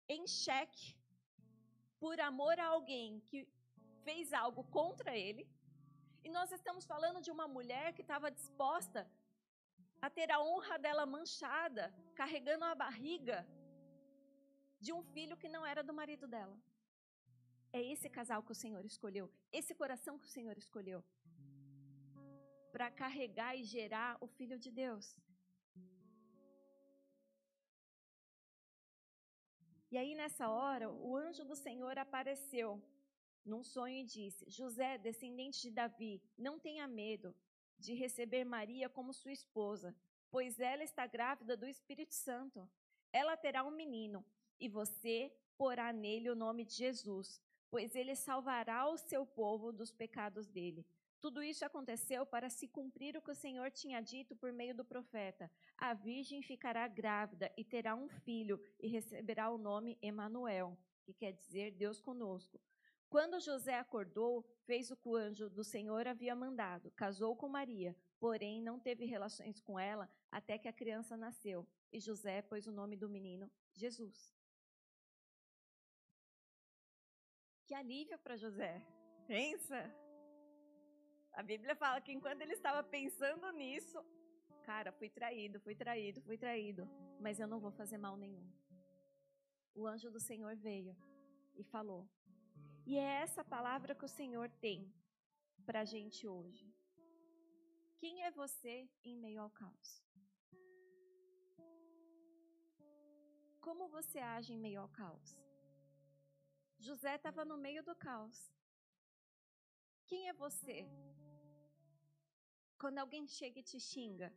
em 0.09 0.27
xeque 0.27 0.97
por 2.01 2.18
amor 2.21 2.59
a 2.59 2.66
alguém 2.66 3.21
que 3.29 3.47
fez 4.03 4.33
algo 4.33 4.64
contra 4.64 5.16
ele. 5.16 5.49
E 6.25 6.29
nós 6.31 6.51
estamos 6.51 6.85
falando 6.85 7.21
de 7.21 7.31
uma 7.31 7.47
mulher 7.47 7.92
que 7.95 8.03
estava 8.03 8.31
disposta 8.31 9.09
a 10.01 10.11
ter 10.11 10.31
a 10.31 10.40
honra 10.40 10.79
dela 10.79 11.07
manchada, 11.07 11.95
carregando 12.14 12.64
a 12.64 12.75
barriga 12.75 13.47
de 14.81 14.92
um 14.92 15.03
filho 15.14 15.37
que 15.37 15.49
não 15.49 15.64
era 15.64 15.83
do 15.83 15.95
marido 15.95 16.27
dela. 16.27 16.57
É 17.72 17.80
esse 17.92 18.08
casal 18.11 18.42
que 18.42 18.52
o 18.52 18.61
Senhor 18.62 18.85
escolheu, 18.85 19.30
esse 19.50 19.74
coração 19.74 20.18
que 20.18 20.26
o 20.26 20.35
Senhor 20.37 20.56
escolheu 20.58 21.02
para 22.70 22.90
carregar 22.90 23.56
e 23.56 23.64
gerar 23.64 24.18
o 24.20 24.26
filho 24.26 24.58
de 24.58 24.70
Deus. 24.70 25.06
E 29.90 29.98
aí, 29.98 30.14
nessa 30.14 30.48
hora, 30.48 30.90
o 30.90 31.16
anjo 31.16 31.44
do 31.44 31.54
Senhor 31.54 31.98
apareceu 31.98 32.82
num 33.44 33.62
sonho 33.62 33.96
e 33.96 34.04
disse: 34.04 34.48
José, 34.48 34.96
descendente 34.96 35.61
de 35.61 35.70
Davi, 35.70 36.22
não 36.37 36.58
tenha 36.58 36.87
medo 36.87 37.35
de 37.78 37.94
receber 37.94 38.44
Maria 38.44 38.88
como 38.88 39.12
sua 39.12 39.32
esposa, 39.32 39.94
pois 40.30 40.58
ela 40.61 40.82
está 40.82 41.06
grávida 41.06 41.56
do 41.56 41.66
Espírito 41.66 42.14
Santo. 42.14 42.66
Ela 43.12 43.37
terá 43.37 43.62
um 43.64 43.70
menino, 43.70 44.24
e 44.58 44.68
você 44.68 45.30
porá 45.58 45.92
nele 45.92 46.30
o 46.30 46.35
nome 46.35 46.64
de 46.64 46.74
Jesus, 46.74 47.42
pois 47.72 47.96
ele 47.96 48.14
salvará 48.14 48.87
o 48.87 48.98
seu 48.98 49.24
povo 49.24 49.72
dos 49.72 49.90
pecados 49.90 50.46
dele. 50.46 50.87
Tudo 51.18 51.42
isso 51.42 51.64
aconteceu 51.64 52.26
para 52.26 52.50
se 52.50 52.68
cumprir 52.68 53.16
o 53.16 53.22
que 53.22 53.30
o 53.30 53.35
Senhor 53.35 53.70
tinha 53.70 54.02
dito 54.02 54.37
por 54.37 54.52
meio 54.52 54.74
do 54.74 54.85
profeta: 54.85 55.50
A 55.78 55.94
virgem 55.94 56.42
ficará 56.42 56.87
grávida 56.87 57.50
e 57.56 57.64
terá 57.64 57.94
um 57.94 58.11
filho 58.11 58.61
e 58.78 58.88
receberá 58.88 59.48
o 59.48 59.56
nome 59.56 59.98
Emanuel, 60.02 60.76
que 61.02 61.14
quer 61.14 61.32
dizer 61.32 61.70
Deus 61.70 61.98
conosco. 61.98 62.61
Quando 63.08 63.40
José 63.40 63.78
acordou, 63.78 64.44
fez 64.66 64.90
o 64.90 64.96
que 64.96 65.08
o 65.08 65.16
anjo 65.16 65.48
do 65.48 65.64
Senhor 65.64 66.06
havia 66.06 66.35
mandado, 66.35 66.90
casou 66.90 67.35
com 67.35 67.48
Maria, 67.48 67.96
porém 68.20 68.61
não 68.61 68.78
teve 68.78 69.06
relações 69.06 69.61
com 69.62 69.80
ela 69.80 70.11
até 70.30 70.58
que 70.58 70.68
a 70.68 70.72
criança 70.74 71.16
nasceu, 71.16 71.66
e 71.90 71.98
José 71.98 72.42
pôs 72.42 72.66
o 72.66 72.72
nome 72.72 72.96
do 72.96 73.08
menino 73.08 73.50
Jesus. 73.72 74.41
Que 77.72 77.76
alívio 77.76 78.18
para 78.18 78.37
José. 78.37 78.87
Pensa. 79.26 79.78
A 81.32 81.42
Bíblia 81.42 81.74
fala 81.74 82.02
que 82.02 82.12
enquanto 82.12 82.42
ele 82.42 82.52
estava 82.52 82.82
pensando 82.82 83.50
nisso, 83.52 83.98
cara, 84.62 84.92
fui 84.92 85.08
traído, 85.08 85.58
fui 85.58 85.74
traído, 85.74 86.20
fui 86.20 86.37
traído, 86.37 86.87
mas 87.18 87.40
eu 87.40 87.48
não 87.48 87.58
vou 87.58 87.72
fazer 87.72 87.96
mal 87.96 88.14
nenhum. 88.14 88.46
O 89.74 89.87
anjo 89.87 90.11
do 90.11 90.20
Senhor 90.20 90.54
veio 90.54 90.94
e 91.56 91.64
falou. 91.64 92.06
E 92.85 92.98
é 92.98 93.22
essa 93.22 93.42
palavra 93.42 93.94
que 93.94 94.04
o 94.04 94.14
Senhor 94.20 94.50
tem 94.66 94.92
para 95.64 95.80
a 95.80 95.87
gente 95.87 96.28
hoje. 96.28 96.70
Quem 97.96 98.22
é 98.22 98.30
você 98.30 98.87
em 99.02 99.16
meio 99.16 99.40
ao 99.40 99.50
caos? 99.50 100.04
Como 103.62 103.88
você 103.88 104.18
age 104.18 104.52
em 104.52 104.58
meio 104.58 104.82
ao 104.82 104.90
caos? 104.90 105.40
José 106.87 107.14
estava 107.16 107.42
no 107.51 107.57
meio 107.66 107.83
do 107.88 107.95
caos. 108.07 108.38
Quem 110.09 110.29
é 110.29 110.33
você 110.45 110.79
quando 112.83 112.99
alguém 112.99 113.25
chega 113.37 113.61
e 113.61 113.68
te 113.71 113.79
xinga, 113.88 114.29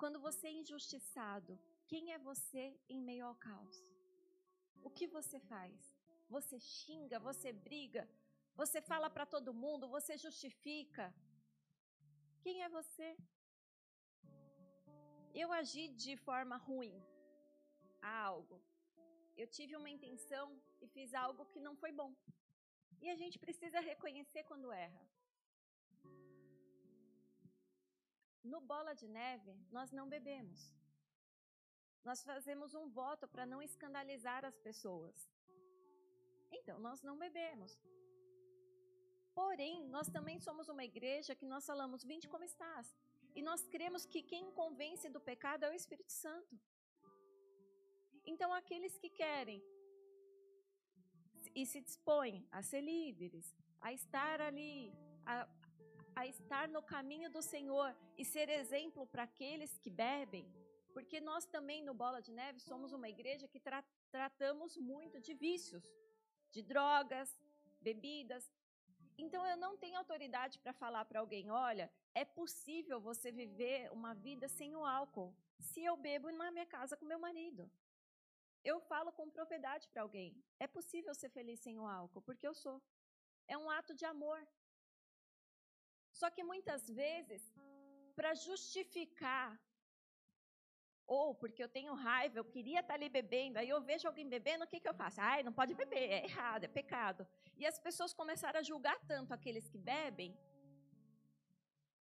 quando 0.00 0.18
você 0.26 0.46
é 0.46 0.58
injustiçado, 0.60 1.54
quem 1.90 2.12
é 2.14 2.18
você 2.30 2.62
em 2.88 3.00
meio 3.08 3.26
ao 3.26 3.34
caos? 3.46 3.78
O 4.86 4.90
que 4.96 5.06
você 5.16 5.38
faz? 5.52 5.76
Você 6.36 6.58
xinga, 6.58 7.18
você 7.28 7.52
briga, 7.52 8.08
você 8.60 8.80
fala 8.80 9.10
para 9.10 9.26
todo 9.34 9.58
mundo, 9.64 9.92
você 9.96 10.16
justifica. 10.16 11.06
Quem 12.40 12.62
é 12.62 12.68
você? 12.78 13.08
Eu 15.42 15.52
agi 15.52 15.86
de 15.88 16.16
forma 16.16 16.56
ruim 16.56 16.96
a 18.00 18.12
algo. 18.32 18.58
Eu 19.40 19.46
tive 19.56 19.74
uma 19.76 19.92
intenção 19.96 20.46
e 20.82 20.86
fiz 20.94 21.10
algo 21.24 21.46
que 21.52 21.60
não 21.66 21.74
foi 21.82 21.92
bom. 22.00 22.10
E 23.02 23.06
a 23.12 23.16
gente 23.20 23.36
precisa 23.44 23.80
reconhecer 23.90 24.42
quando 24.48 24.72
erra. 24.86 25.02
No 28.52 28.60
Bola 28.72 28.92
de 29.00 29.08
Neve, 29.08 29.54
nós 29.76 29.90
não 29.98 30.06
bebemos. 30.14 30.60
Nós 32.08 32.22
fazemos 32.30 32.74
um 32.80 32.86
voto 33.00 33.26
para 33.32 33.46
não 33.52 33.62
escandalizar 33.68 34.44
as 34.44 34.58
pessoas. 34.58 35.16
Então, 36.58 36.78
nós 36.86 37.00
não 37.08 37.16
bebemos. 37.24 37.72
Porém, 39.40 39.88
nós 39.96 40.08
também 40.16 40.38
somos 40.38 40.68
uma 40.68 40.84
igreja 40.84 41.38
que 41.40 41.50
nós 41.52 41.64
falamos, 41.70 42.04
vinde 42.04 42.28
como 42.28 42.44
estás. 42.44 42.94
E 43.34 43.40
nós 43.48 43.66
cremos 43.74 44.04
que 44.04 44.22
quem 44.22 44.52
convence 44.52 45.08
do 45.08 45.20
pecado 45.30 45.64
é 45.64 45.70
o 45.70 45.78
Espírito 45.82 46.12
Santo. 46.12 46.60
Então, 48.32 48.50
aqueles 48.60 48.94
que 49.02 49.10
querem 49.22 49.60
e 51.60 51.64
se 51.72 51.80
dispõem 51.88 52.36
a 52.50 52.60
ser 52.70 52.82
líderes, 52.92 53.46
a 53.86 53.92
estar 53.92 54.40
ali, 54.48 54.74
a 55.26 55.36
a 56.20 56.26
estar 56.26 56.68
no 56.68 56.82
caminho 56.82 57.30
do 57.30 57.42
Senhor 57.42 57.96
e 58.16 58.24
ser 58.24 58.48
exemplo 58.48 59.06
para 59.06 59.24
aqueles 59.24 59.78
que 59.78 59.90
bebem, 59.90 60.46
porque 60.92 61.20
nós 61.20 61.44
também 61.46 61.82
no 61.82 61.94
Bola 61.94 62.20
de 62.20 62.32
Neve 62.32 62.60
somos 62.60 62.92
uma 62.92 63.08
igreja 63.08 63.48
que 63.48 63.60
tra 63.60 63.82
tratamos 64.10 64.76
muito 64.76 65.20
de 65.20 65.32
vícios, 65.34 65.84
de 66.50 66.62
drogas, 66.62 67.28
bebidas. 67.80 68.44
Então 69.16 69.46
eu 69.46 69.56
não 69.56 69.76
tenho 69.76 69.96
autoridade 69.98 70.58
para 70.58 70.72
falar 70.72 71.04
para 71.04 71.20
alguém, 71.20 71.50
olha, 71.50 71.90
é 72.12 72.24
possível 72.24 73.00
você 73.00 73.30
viver 73.30 73.90
uma 73.92 74.14
vida 74.14 74.48
sem 74.48 74.74
o 74.74 74.84
álcool, 74.84 75.34
se 75.58 75.84
eu 75.84 75.96
bebo 75.96 76.30
na 76.32 76.50
minha 76.50 76.66
casa 76.66 76.96
com 76.96 77.04
meu 77.04 77.20
marido. 77.20 77.70
Eu 78.62 78.80
falo 78.80 79.10
com 79.12 79.30
propriedade 79.30 79.88
para 79.88 80.02
alguém, 80.02 80.30
é 80.58 80.66
possível 80.66 81.14
ser 81.14 81.30
feliz 81.30 81.60
sem 81.60 81.78
o 81.78 81.86
álcool, 81.86 82.22
porque 82.22 82.46
eu 82.46 82.54
sou. 82.54 82.80
É 83.48 83.56
um 83.56 83.70
ato 83.70 83.94
de 83.94 84.04
amor, 84.04 84.40
só 86.12 86.28
que 86.30 86.42
muitas 86.42 86.88
vezes, 86.88 87.42
para 88.14 88.34
justificar, 88.34 89.58
ou 91.06 91.34
porque 91.34 91.62
eu 91.62 91.68
tenho 91.68 91.94
raiva, 91.94 92.38
eu 92.38 92.44
queria 92.44 92.80
estar 92.80 92.92
tá 92.92 92.94
ali 92.94 93.08
bebendo, 93.08 93.58
aí 93.58 93.68
eu 93.68 93.80
vejo 93.80 94.06
alguém 94.06 94.28
bebendo, 94.28 94.64
o 94.64 94.66
que, 94.66 94.80
que 94.80 94.88
eu 94.88 94.94
faço? 94.94 95.20
Ai, 95.20 95.42
não 95.42 95.52
pode 95.52 95.74
beber, 95.74 96.04
é 96.10 96.24
errado, 96.24 96.64
é 96.64 96.68
pecado. 96.68 97.26
E 97.56 97.66
as 97.66 97.78
pessoas 97.78 98.12
começaram 98.12 98.60
a 98.60 98.62
julgar 98.62 98.98
tanto 99.06 99.34
aqueles 99.34 99.68
que 99.68 99.78
bebem. 99.78 100.38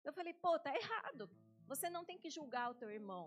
Eu 0.05 0.13
falei, 0.13 0.35
pô, 0.35 0.59
tá 0.59 0.73
errado. 0.75 1.29
Você 1.67 1.89
não 1.91 2.05
tem 2.05 2.19
que 2.19 2.31
julgar 2.31 2.71
o 2.71 2.75
teu 2.75 2.91
irmão. 2.91 3.25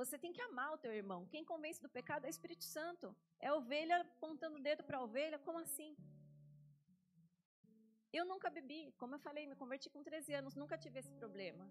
Você 0.00 0.16
tem 0.22 0.32
que 0.36 0.42
amar 0.48 0.70
o 0.74 0.80
teu 0.84 0.92
irmão. 0.92 1.20
Quem 1.32 1.44
convence 1.52 1.80
do 1.84 1.88
pecado 1.88 2.24
é 2.24 2.28
o 2.28 2.34
Espírito 2.36 2.64
Santo. 2.64 3.06
É 3.40 3.48
a 3.48 3.54
ovelha 3.60 3.96
apontando 4.00 4.58
o 4.58 4.62
dedo 4.68 4.82
para 4.84 4.98
a 4.98 5.04
ovelha? 5.06 5.38
Como 5.46 5.58
assim? 5.58 5.96
Eu 8.18 8.24
nunca 8.32 8.48
bebi, 8.56 8.82
como 9.00 9.14
eu 9.14 9.18
falei, 9.18 9.46
me 9.46 9.56
converti 9.62 9.88
com 9.94 10.02
13 10.02 10.34
anos, 10.40 10.54
nunca 10.54 10.76
tive 10.76 10.98
esse 10.98 11.12
problema. 11.22 11.64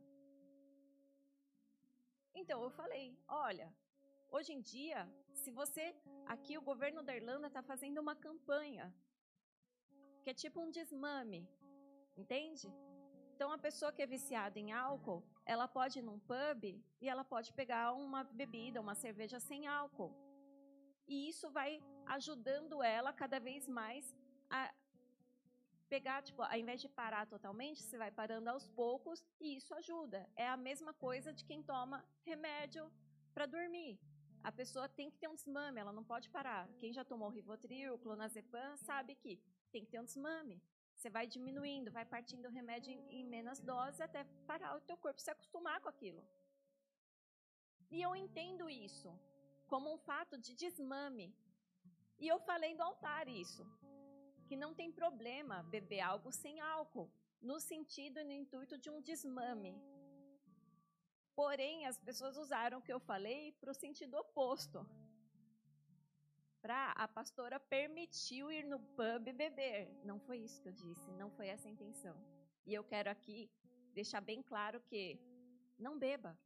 Então 2.42 2.58
eu 2.64 2.72
falei: 2.80 3.06
olha, 3.28 3.68
hoje 4.30 4.52
em 4.54 4.62
dia, 4.74 5.00
se 5.42 5.52
você. 5.52 5.96
Aqui 6.34 6.58
o 6.58 6.68
governo 6.70 7.02
da 7.08 7.16
Irlanda 7.16 7.48
está 7.48 7.62
fazendo 7.62 8.00
uma 8.02 8.16
campanha, 8.16 8.86
que 10.24 10.32
é 10.32 10.34
tipo 10.34 10.60
um 10.60 10.72
desmame, 10.72 11.48
entende? 12.18 12.68
Então 13.34 13.52
a 13.52 13.60
pessoa 13.66 13.94
que 13.94 14.02
é 14.02 14.08
viciada 14.08 14.58
em 14.60 14.72
álcool, 14.72 15.24
ela 15.46 15.68
pode 15.68 16.00
ir 16.00 16.02
num 16.02 16.20
pub 16.20 16.64
e 17.02 17.10
ela 17.10 17.24
pode 17.24 17.54
pegar 17.54 17.94
uma 17.94 18.24
bebida, 18.24 18.82
uma 18.82 18.96
cerveja 18.96 19.40
sem 19.40 19.68
álcool. 19.68 20.14
E 21.08 21.30
isso 21.30 21.50
vai 21.52 21.82
ajudando 22.06 22.82
ela 22.82 23.14
cada 23.14 23.40
vez 23.40 23.68
mais 23.68 24.16
a 24.50 24.74
pegar, 25.88 26.24
tipo, 26.24 26.42
ao 26.42 26.58
invés 26.58 26.82
de 26.82 26.90
parar 26.90 27.28
totalmente, 27.28 27.84
você 27.84 27.98
vai 27.98 28.12
parando 28.12 28.50
aos 28.50 28.68
poucos 28.70 29.24
e 29.40 29.56
isso 29.56 29.74
ajuda. 29.76 30.28
É 30.36 30.48
a 30.48 30.58
mesma 30.58 30.94
coisa 30.94 31.32
de 31.32 31.46
quem 31.46 31.62
toma 31.62 32.04
remédio 32.24 32.92
para 33.34 33.46
dormir. 33.46 34.00
A 34.44 34.52
pessoa 34.52 34.90
tem 34.90 35.10
que 35.10 35.18
ter 35.18 35.28
um 35.28 35.36
desmame, 35.36 35.80
ela 35.80 35.94
não 35.94 36.04
pode 36.04 36.30
parar. 36.30 36.68
Quem 36.80 36.92
já 36.94 37.04
tomou 37.04 37.30
Rivotril, 37.30 37.98
Clonazepam, 38.00 38.78
sabe 38.78 39.16
que 39.16 39.40
tem 39.72 39.84
que 39.84 39.92
ter 39.92 40.00
um 40.00 40.06
desmame. 40.06 40.62
Você 40.96 41.10
vai 41.10 41.28
diminuindo, 41.28 41.92
vai 41.92 42.06
partindo 42.06 42.46
o 42.48 42.52
remédio 42.52 42.92
em, 42.94 43.20
em 43.20 43.24
menos 43.24 43.60
dose 43.60 44.02
até 44.02 44.24
parar 44.48 44.76
o 44.76 44.82
teu 44.82 44.98
corpo 44.98 45.22
se 45.22 45.32
acostumar 45.32 45.80
com 45.82 45.90
aquilo. 45.90 46.24
E 47.92 48.02
eu 48.02 48.16
entendo 48.16 48.70
isso 48.70 49.10
como 49.68 49.94
um 49.94 49.98
fato 49.98 50.38
de 50.38 50.54
desmame. 50.54 51.36
E 52.18 52.28
eu 52.28 52.40
falei 52.40 52.76
do 52.76 52.84
altar 52.84 53.28
isso 53.28 53.66
que 54.48 54.56
não 54.56 54.74
tem 54.74 54.92
problema 54.92 55.64
beber 55.64 56.02
algo 56.02 56.32
sem 56.32 56.60
álcool, 56.60 57.12
no 57.42 57.60
sentido 57.60 58.20
e 58.20 58.24
no 58.24 58.32
intuito 58.32 58.78
de 58.78 58.90
um 58.90 59.02
desmame. 59.02 59.74
Porém, 61.36 61.86
as 61.86 61.98
pessoas 61.98 62.38
usaram 62.38 62.78
o 62.78 62.82
que 62.82 62.94
eu 62.94 63.00
falei 63.00 63.52
para 63.54 63.72
o 63.72 63.74
sentido 63.74 64.16
oposto. 64.18 64.86
A 66.74 67.08
pastora 67.08 67.60
permitiu 67.60 68.52
ir 68.52 68.66
no 68.66 68.80
pub 68.80 69.32
beber. 69.34 69.92
Não 70.04 70.20
foi 70.20 70.38
isso 70.40 70.62
que 70.62 70.70
eu 70.70 70.74
disse, 70.74 71.12
não 71.14 71.30
foi 71.30 71.48
essa 71.48 71.68
a 71.68 71.72
intenção. 71.72 72.16
E 72.66 72.74
eu 72.74 72.84
quero 72.84 73.10
aqui 73.10 73.50
deixar 73.94 74.22
bem 74.22 74.42
claro 74.42 74.82
que 74.82 75.20
não 75.78 75.98
beba. 75.98 76.38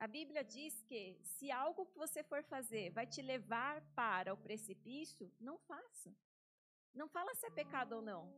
A 0.00 0.06
Bíblia 0.06 0.42
diz 0.42 0.82
que 0.82 1.18
se 1.22 1.50
algo 1.50 1.86
que 1.86 1.96
você 1.96 2.22
for 2.24 2.42
fazer 2.42 2.90
vai 2.90 3.06
te 3.06 3.22
levar 3.22 3.80
para 3.94 4.34
o 4.34 4.36
precipício, 4.36 5.30
não 5.38 5.58
faça. 5.58 6.12
Não 6.94 7.08
fala 7.08 7.34
se 7.34 7.46
é 7.46 7.50
pecado 7.50 7.92
ou 7.92 8.02
não. 8.02 8.32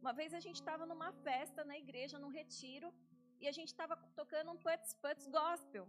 Uma 0.00 0.12
vez 0.12 0.32
a 0.32 0.40
gente 0.40 0.56
estava 0.56 0.86
numa 0.86 1.12
festa 1.12 1.64
na 1.64 1.76
igreja, 1.76 2.18
num 2.18 2.28
retiro, 2.28 2.94
e 3.40 3.48
a 3.48 3.52
gente 3.52 3.68
estava 3.68 3.96
tocando 4.14 4.52
um 4.52 4.56
putz 4.56 4.94
putz 4.94 5.26
gospel. 5.26 5.88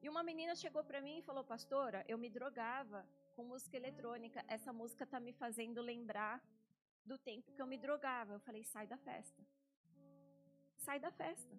E 0.00 0.08
uma 0.08 0.22
menina 0.22 0.54
chegou 0.54 0.84
para 0.84 1.00
mim 1.00 1.18
e 1.18 1.22
falou: 1.22 1.44
Pastora, 1.44 2.04
eu 2.06 2.16
me 2.16 2.30
drogava 2.30 3.06
com 3.34 3.44
música 3.44 3.76
eletrônica. 3.76 4.44
Essa 4.46 4.72
música 4.72 5.04
está 5.04 5.18
me 5.18 5.32
fazendo 5.32 5.80
lembrar 5.80 6.42
do 7.04 7.18
tempo 7.18 7.52
que 7.52 7.60
eu 7.60 7.66
me 7.66 7.76
drogava. 7.76 8.34
Eu 8.34 8.40
falei: 8.40 8.62
Sai 8.64 8.86
da 8.86 8.96
festa. 8.96 9.42
Sai 10.76 11.00
da 11.00 11.10
festa. 11.10 11.56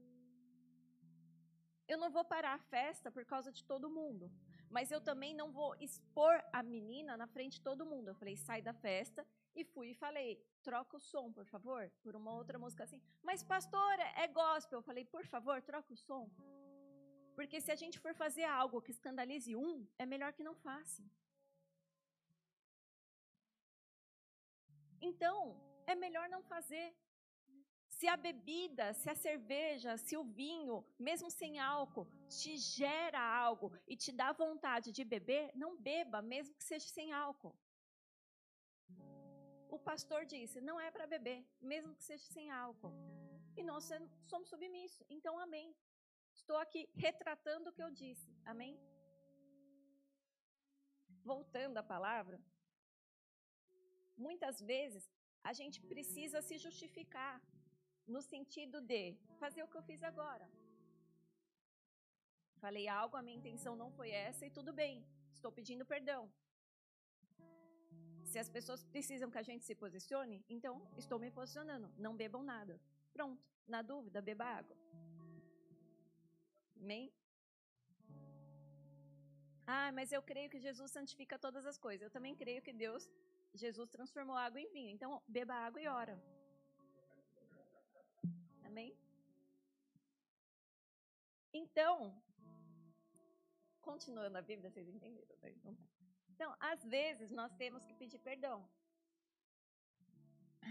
Eu 1.88 1.98
não 1.98 2.12
vou 2.12 2.24
parar 2.24 2.54
a 2.54 2.60
festa 2.60 3.12
por 3.12 3.26
causa 3.26 3.52
de 3.52 3.64
todo 3.66 3.90
mundo. 3.90 4.32
Mas 4.70 4.92
eu 4.92 5.02
também 5.02 5.34
não 5.34 5.52
vou 5.52 5.76
expor 5.80 6.44
a 6.54 6.62
menina 6.62 7.18
na 7.18 7.26
frente 7.26 7.54
de 7.54 7.62
todo 7.62 7.86
mundo. 7.86 8.10
Eu 8.10 8.16
falei, 8.16 8.38
sai 8.38 8.62
da 8.62 8.74
festa. 8.74 9.26
E 9.56 9.64
fui 9.64 9.90
e 9.90 9.96
falei, 9.96 10.40
troca 10.62 10.98
o 10.98 11.00
som, 11.00 11.34
por 11.34 11.46
favor, 11.46 11.92
por 12.04 12.16
uma 12.16 12.32
outra 12.32 12.60
música 12.60 12.84
assim. 12.84 13.02
Mas, 13.24 13.44
pastora, 13.44 14.04
é 14.16 14.28
gospel. 14.28 14.78
Eu 14.78 14.84
falei, 14.84 15.04
por 15.04 15.26
favor, 15.26 15.60
troca 15.64 15.92
o 15.92 15.98
som. 15.98 16.30
Porque 17.40 17.62
se 17.66 17.72
a 17.72 17.80
gente 17.82 17.98
for 18.04 18.14
fazer 18.22 18.44
algo 18.62 18.82
que 18.86 18.92
escandalize 18.96 19.52
um, 19.66 19.74
é 20.04 20.06
melhor 20.14 20.32
que 20.38 20.44
não 20.48 20.54
faça. 20.64 21.02
Então, 25.10 25.38
é 25.92 25.96
melhor 25.96 26.28
não 26.34 26.42
fazer. 26.54 26.88
Se 27.88 28.08
a 28.14 28.18
bebida, 28.18 28.88
se 28.94 29.10
a 29.14 29.16
cerveja, 29.16 29.96
se 30.06 30.18
o 30.18 30.24
vinho, 30.42 30.86
mesmo 31.08 31.30
sem 31.32 31.54
álcool, 31.60 32.10
te 32.28 32.58
gera 32.58 33.22
algo 33.46 33.72
e 33.88 33.96
te 33.96 34.12
dá 34.12 34.30
vontade 34.34 34.92
de 34.92 35.06
beber, 35.16 35.46
não 35.56 35.72
beba, 35.90 36.22
mesmo 36.22 36.54
que 36.56 36.66
seja 36.72 36.90
sem 36.90 37.14
álcool. 37.14 37.56
O 39.70 39.80
pastor 39.80 40.26
disse: 40.26 40.60
não 40.60 40.78
é 40.78 40.92
para 40.92 41.08
beber, 41.16 41.42
mesmo 41.62 41.96
que 41.96 42.04
seja 42.04 42.26
sem 42.36 42.52
álcool. 42.52 42.94
E 43.56 43.64
nós 43.64 43.90
somos 44.28 44.50
submissos. 44.50 45.06
Então, 45.10 45.40
amém. 45.40 45.74
Estou 46.40 46.58
aqui 46.66 46.82
retratando 47.06 47.70
o 47.70 47.76
que 47.76 47.84
eu 47.86 47.92
disse. 48.02 48.30
Amém? 48.52 48.74
Voltando 51.32 51.78
à 51.82 51.84
palavra, 51.94 52.38
muitas 54.26 54.58
vezes 54.72 55.04
a 55.50 55.54
gente 55.60 55.78
precisa 55.92 56.40
se 56.48 56.58
justificar 56.66 57.36
no 58.14 58.22
sentido 58.34 58.78
de 58.92 59.04
fazer 59.42 59.62
o 59.64 59.70
que 59.72 59.78
eu 59.80 59.88
fiz 59.90 60.02
agora. 60.12 60.48
Falei 62.64 62.86
algo, 63.02 63.16
a 63.18 63.26
minha 63.26 63.40
intenção 63.42 63.76
não 63.82 63.92
foi 63.98 64.10
essa 64.28 64.46
e 64.46 64.56
tudo 64.58 64.72
bem, 64.82 64.96
estou 65.38 65.52
pedindo 65.60 65.86
perdão. 65.94 66.24
Se 68.32 68.38
as 68.44 68.50
pessoas 68.56 68.82
precisam 68.94 69.32
que 69.34 69.42
a 69.42 69.48
gente 69.50 69.64
se 69.66 69.76
posicione, 69.84 70.38
então 70.56 70.74
estou 71.04 71.18
me 71.24 71.32
posicionando. 71.38 71.88
Não 72.06 72.16
bebam 72.22 72.44
nada. 72.44 72.76
Pronto. 73.12 73.44
Na 73.74 73.82
dúvida, 73.82 74.20
beba 74.30 74.46
água. 74.60 74.76
Amém? 76.82 77.11
Ah, 79.77 79.91
mas 79.97 80.11
eu 80.11 80.21
creio 80.30 80.49
que 80.53 80.65
Jesus 80.67 80.89
santifica 80.97 81.38
todas 81.45 81.65
as 81.71 81.77
coisas. 81.86 82.03
Eu 82.03 82.15
também 82.15 82.36
creio 82.41 82.61
que 82.65 82.73
Deus, 82.86 83.03
Jesus 83.53 83.89
transformou 83.95 84.36
água 84.36 84.59
em 84.61 84.69
vinho. 84.75 84.91
Então, 84.95 85.21
beba 85.27 85.53
água 85.67 85.82
e 85.82 85.88
ora. 85.88 86.15
Amém? 88.69 88.89
Então, 91.61 91.93
continuando 93.89 94.38
a 94.38 94.41
Bíblia, 94.49 94.69
vocês 94.71 94.88
entenderam, 94.95 95.38
né? 95.43 95.49
Então, 95.57 95.75
tá. 95.75 95.84
então, 96.34 96.49
às 96.71 96.84
vezes 96.95 97.32
nós 97.39 97.53
temos 97.63 97.84
que 97.88 97.93
pedir 98.01 98.19
perdão. 98.19 98.57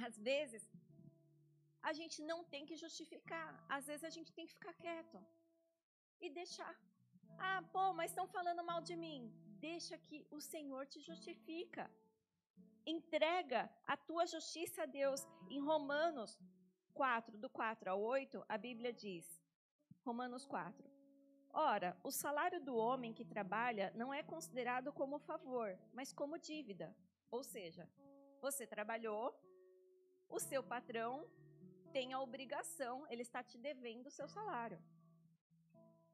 Às 0.07 0.17
vezes 0.31 0.63
a 1.83 1.93
gente 1.93 2.23
não 2.31 2.41
tem 2.53 2.65
que 2.69 2.77
justificar. 2.85 3.49
Às 3.69 3.87
vezes 3.87 4.05
a 4.05 4.15
gente 4.17 4.33
tem 4.33 4.47
que 4.47 4.57
ficar 4.59 4.75
quieto 4.85 5.19
e 6.21 6.31
deixar. 6.31 6.75
Ah, 7.39 7.63
pô, 7.73 7.93
mas 7.93 8.11
estão 8.11 8.27
falando 8.27 8.65
mal 8.65 8.81
de 8.81 8.97
mim. 8.97 9.33
Deixa 9.61 9.97
que 9.99 10.27
o 10.31 10.41
Senhor 10.41 10.87
te 10.87 11.01
justifica. 11.01 11.91
Entrega 12.87 13.71
a 13.87 13.97
tua 13.97 14.27
justiça 14.27 14.83
a 14.83 14.87
Deus. 14.87 15.21
Em 15.51 15.61
Romanos 15.61 16.39
4, 16.95 17.39
do 17.39 17.49
4 17.49 17.91
ao 17.91 18.01
8, 18.01 18.45
a 18.49 18.59
Bíblia 18.59 18.93
diz, 18.93 19.25
Romanos 20.05 20.45
4. 20.47 20.89
Ora, 21.53 21.97
o 22.03 22.11
salário 22.11 22.61
do 22.61 22.77
homem 22.77 23.13
que 23.13 23.25
trabalha 23.25 23.93
não 23.95 24.13
é 24.13 24.23
considerado 24.23 24.93
como 24.93 25.19
favor, 25.19 25.79
mas 25.93 26.13
como 26.13 26.39
dívida. 26.39 26.95
Ou 27.31 27.43
seja, 27.43 27.89
você 28.41 28.67
trabalhou, 28.67 29.35
o 30.29 30.39
seu 30.39 30.63
patrão 30.63 31.29
tem 31.93 32.13
a 32.13 32.21
obrigação, 32.21 33.07
ele 33.09 33.23
está 33.23 33.43
te 33.43 33.59
devendo 33.59 34.07
o 34.07 34.11
seu 34.11 34.29
salário. 34.29 34.81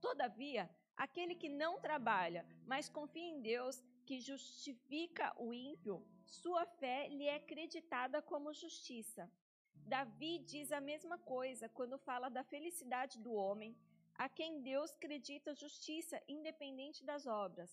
Todavia, 0.05 0.69
aquele 0.95 1.35
que 1.35 1.49
não 1.49 1.81
trabalha, 1.81 2.47
mas 2.67 2.91
confia 2.91 3.29
em 3.35 3.41
Deus, 3.41 3.83
que 4.05 4.21
justifica 4.21 5.35
o 5.39 5.55
ímpio, 5.55 6.07
sua 6.27 6.67
fé 6.67 7.09
lhe 7.09 7.25
é 7.25 7.37
acreditada 7.37 8.21
como 8.21 8.53
justiça. 8.53 9.31
Davi 9.75 10.41
diz 10.41 10.71
a 10.73 10.81
mesma 10.91 11.17
coisa 11.17 11.71
quando 11.71 11.97
fala 11.97 12.29
da 12.29 12.45
felicidade 12.45 13.19
do 13.19 13.33
homem, 13.33 13.75
a 14.15 14.29
quem 14.29 14.61
Deus 14.61 14.93
acredita 14.93 15.55
justiça 15.55 16.23
independente 16.29 17.03
das 17.03 17.27
obras. 17.27 17.71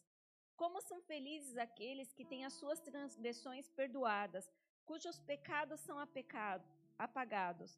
Como 0.56 0.80
são 0.80 1.02
felizes 1.02 1.58
aqueles 1.58 2.14
que 2.14 2.24
têm 2.24 2.46
as 2.46 2.54
suas 2.54 2.80
transgressões 2.80 3.68
perdoadas, 3.70 4.50
cujos 4.86 5.20
pecados 5.20 5.82
são 5.82 5.98
apagados. 6.98 7.78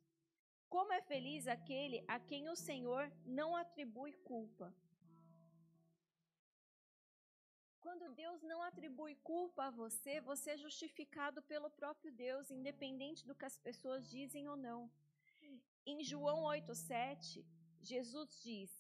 Como 0.74 0.92
é 0.92 1.02
feliz 1.02 1.48
aquele 1.48 1.98
a 2.08 2.18
quem 2.30 2.50
o 2.50 2.56
Senhor 2.56 3.04
não 3.40 3.50
atribui 3.56 4.12
culpa. 4.30 4.68
Quando 7.84 8.12
Deus 8.22 8.42
não 8.42 8.60
atribui 8.70 9.14
culpa 9.32 9.66
a 9.66 9.76
você, 9.82 10.14
você 10.22 10.48
é 10.52 10.58
justificado 10.58 11.44
pelo 11.44 11.70
próprio 11.70 12.12
Deus, 12.12 12.50
independente 12.50 13.28
do 13.28 13.36
que 13.36 13.46
as 13.46 13.58
pessoas 13.68 14.10
dizem 14.10 14.48
ou 14.48 14.58
não. 14.58 14.80
Em 15.86 16.04
João 16.04 16.40
8,7, 16.46 17.46
Jesus 17.80 18.42
diz: 18.42 18.72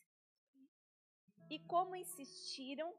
E 1.47 1.59
como 1.73 1.95
insistiram. 1.95 2.89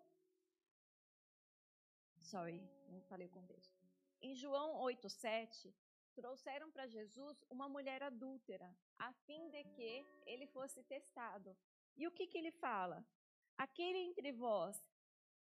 Sorry, 2.33 2.61
não 2.93 3.03
falei 3.11 3.27
o 3.27 3.37
contexto. 3.39 3.75
Em 4.23 4.37
João 4.37 4.69
8,7, 4.83 5.75
trouxeram 6.19 6.71
para 6.71 6.87
Jesus 6.87 7.37
uma 7.51 7.69
mulher 7.69 8.03
adúltera, 8.03 8.69
a 8.99 9.13
fim 9.25 9.49
de 9.55 9.63
que 9.75 9.93
ele 10.25 10.47
fosse 10.47 10.83
testado. 10.83 11.57
E 11.97 12.07
o 12.07 12.13
que, 12.17 12.27
que 12.27 12.39
ele 12.39 12.51
fala? 12.51 13.05
Aquele 13.57 13.99
entre 13.99 14.33
vós 14.33 14.77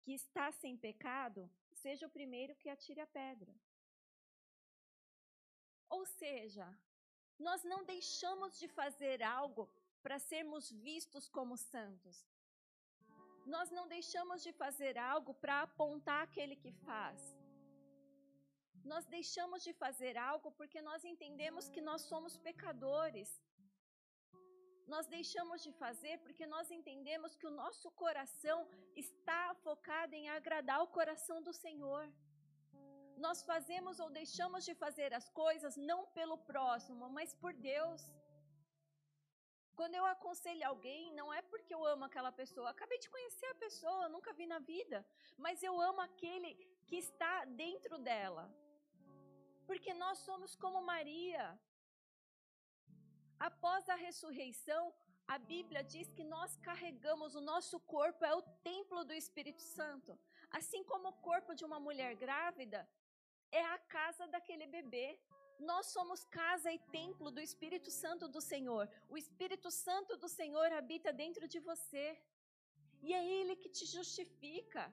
que 0.02 0.12
está 0.12 0.50
sem 0.52 0.76
pecado, 0.76 1.50
seja 1.72 2.06
o 2.06 2.14
primeiro 2.18 2.54
que 2.56 2.68
atire 2.68 3.00
a 3.00 3.06
pedra. 3.06 3.54
Ou 5.88 6.04
seja, 6.06 6.66
nós 7.38 7.62
não 7.64 7.84
deixamos 7.84 8.58
de 8.58 8.68
fazer 8.68 9.22
algo 9.22 9.68
para 10.02 10.18
sermos 10.18 10.70
vistos 10.70 11.28
como 11.28 11.56
santos. 11.56 12.26
Nós 13.46 13.70
não 13.70 13.86
deixamos 13.88 14.42
de 14.42 14.52
fazer 14.52 14.96
algo 14.96 15.34
para 15.34 15.62
apontar 15.62 16.22
aquele 16.22 16.56
que 16.56 16.72
faz. 16.72 17.39
Nós 18.84 19.04
deixamos 19.06 19.62
de 19.62 19.72
fazer 19.72 20.16
algo 20.16 20.50
porque 20.52 20.80
nós 20.80 21.04
entendemos 21.04 21.68
que 21.68 21.80
nós 21.80 22.02
somos 22.02 22.36
pecadores. 22.36 23.30
Nós 24.86 25.06
deixamos 25.06 25.62
de 25.62 25.72
fazer 25.72 26.18
porque 26.18 26.46
nós 26.46 26.70
entendemos 26.70 27.36
que 27.36 27.46
o 27.46 27.56
nosso 27.62 27.90
coração 27.92 28.68
está 28.96 29.54
focado 29.66 30.14
em 30.14 30.28
agradar 30.28 30.82
o 30.82 30.88
coração 30.88 31.40
do 31.42 31.52
Senhor. 31.52 32.10
Nós 33.16 33.42
fazemos 33.42 34.00
ou 34.00 34.10
deixamos 34.10 34.64
de 34.64 34.74
fazer 34.74 35.12
as 35.12 35.28
coisas 35.28 35.76
não 35.76 36.06
pelo 36.06 36.38
próximo, 36.38 37.08
mas 37.10 37.34
por 37.34 37.52
Deus. 37.52 38.02
Quando 39.76 39.94
eu 39.94 40.06
aconselho 40.06 40.66
alguém, 40.66 41.12
não 41.12 41.32
é 41.32 41.40
porque 41.42 41.74
eu 41.74 41.84
amo 41.84 42.04
aquela 42.04 42.32
pessoa. 42.32 42.70
Acabei 42.70 42.98
de 42.98 43.08
conhecer 43.08 43.46
a 43.46 43.54
pessoa, 43.54 44.08
nunca 44.08 44.32
vi 44.32 44.46
na 44.46 44.58
vida, 44.58 45.06
mas 45.38 45.62
eu 45.62 45.80
amo 45.80 46.00
aquele 46.00 46.54
que 46.86 46.96
está 46.96 47.44
dentro 47.44 47.98
dela. 47.98 48.44
Porque 49.80 49.94
nós 49.94 50.18
somos 50.28 50.54
como 50.62 50.82
Maria. 50.82 51.44
Após 53.48 53.88
a 53.88 53.94
ressurreição, 53.94 54.82
a 55.34 55.38
Bíblia 55.52 55.82
diz 55.92 56.08
que 56.16 56.24
nós 56.32 56.54
carregamos 56.66 57.34
o 57.34 57.40
nosso 57.40 57.80
corpo, 57.94 58.26
é 58.30 58.34
o 58.34 58.42
templo 58.70 59.02
do 59.08 59.14
Espírito 59.20 59.62
Santo. 59.62 60.18
Assim 60.58 60.82
como 60.90 61.08
o 61.08 61.18
corpo 61.28 61.54
de 61.54 61.64
uma 61.68 61.80
mulher 61.86 62.14
grávida 62.14 62.80
é 63.50 63.62
a 63.76 63.78
casa 63.96 64.26
daquele 64.34 64.66
bebê. 64.66 65.18
Nós 65.58 65.86
somos 65.94 66.24
casa 66.24 66.70
e 66.70 66.78
templo 67.00 67.30
do 67.30 67.40
Espírito 67.48 67.90
Santo 67.90 68.28
do 68.28 68.42
Senhor. 68.52 68.84
O 69.08 69.16
Espírito 69.16 69.70
Santo 69.70 70.18
do 70.18 70.28
Senhor 70.28 70.70
habita 70.80 71.10
dentro 71.10 71.48
de 71.48 71.58
você. 71.70 72.06
E 73.00 73.14
é 73.14 73.22
Ele 73.38 73.56
que 73.56 73.70
te 73.70 73.86
justifica. 73.86 74.84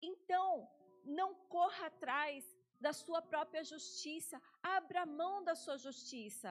Então, 0.00 0.66
não 1.04 1.34
corra 1.56 1.88
atrás 1.88 2.42
da 2.86 2.92
sua 3.02 3.20
própria 3.32 3.62
justiça. 3.72 4.36
Abra 4.62 5.04
mão 5.20 5.36
da 5.48 5.54
sua 5.54 5.76
justiça. 5.86 6.50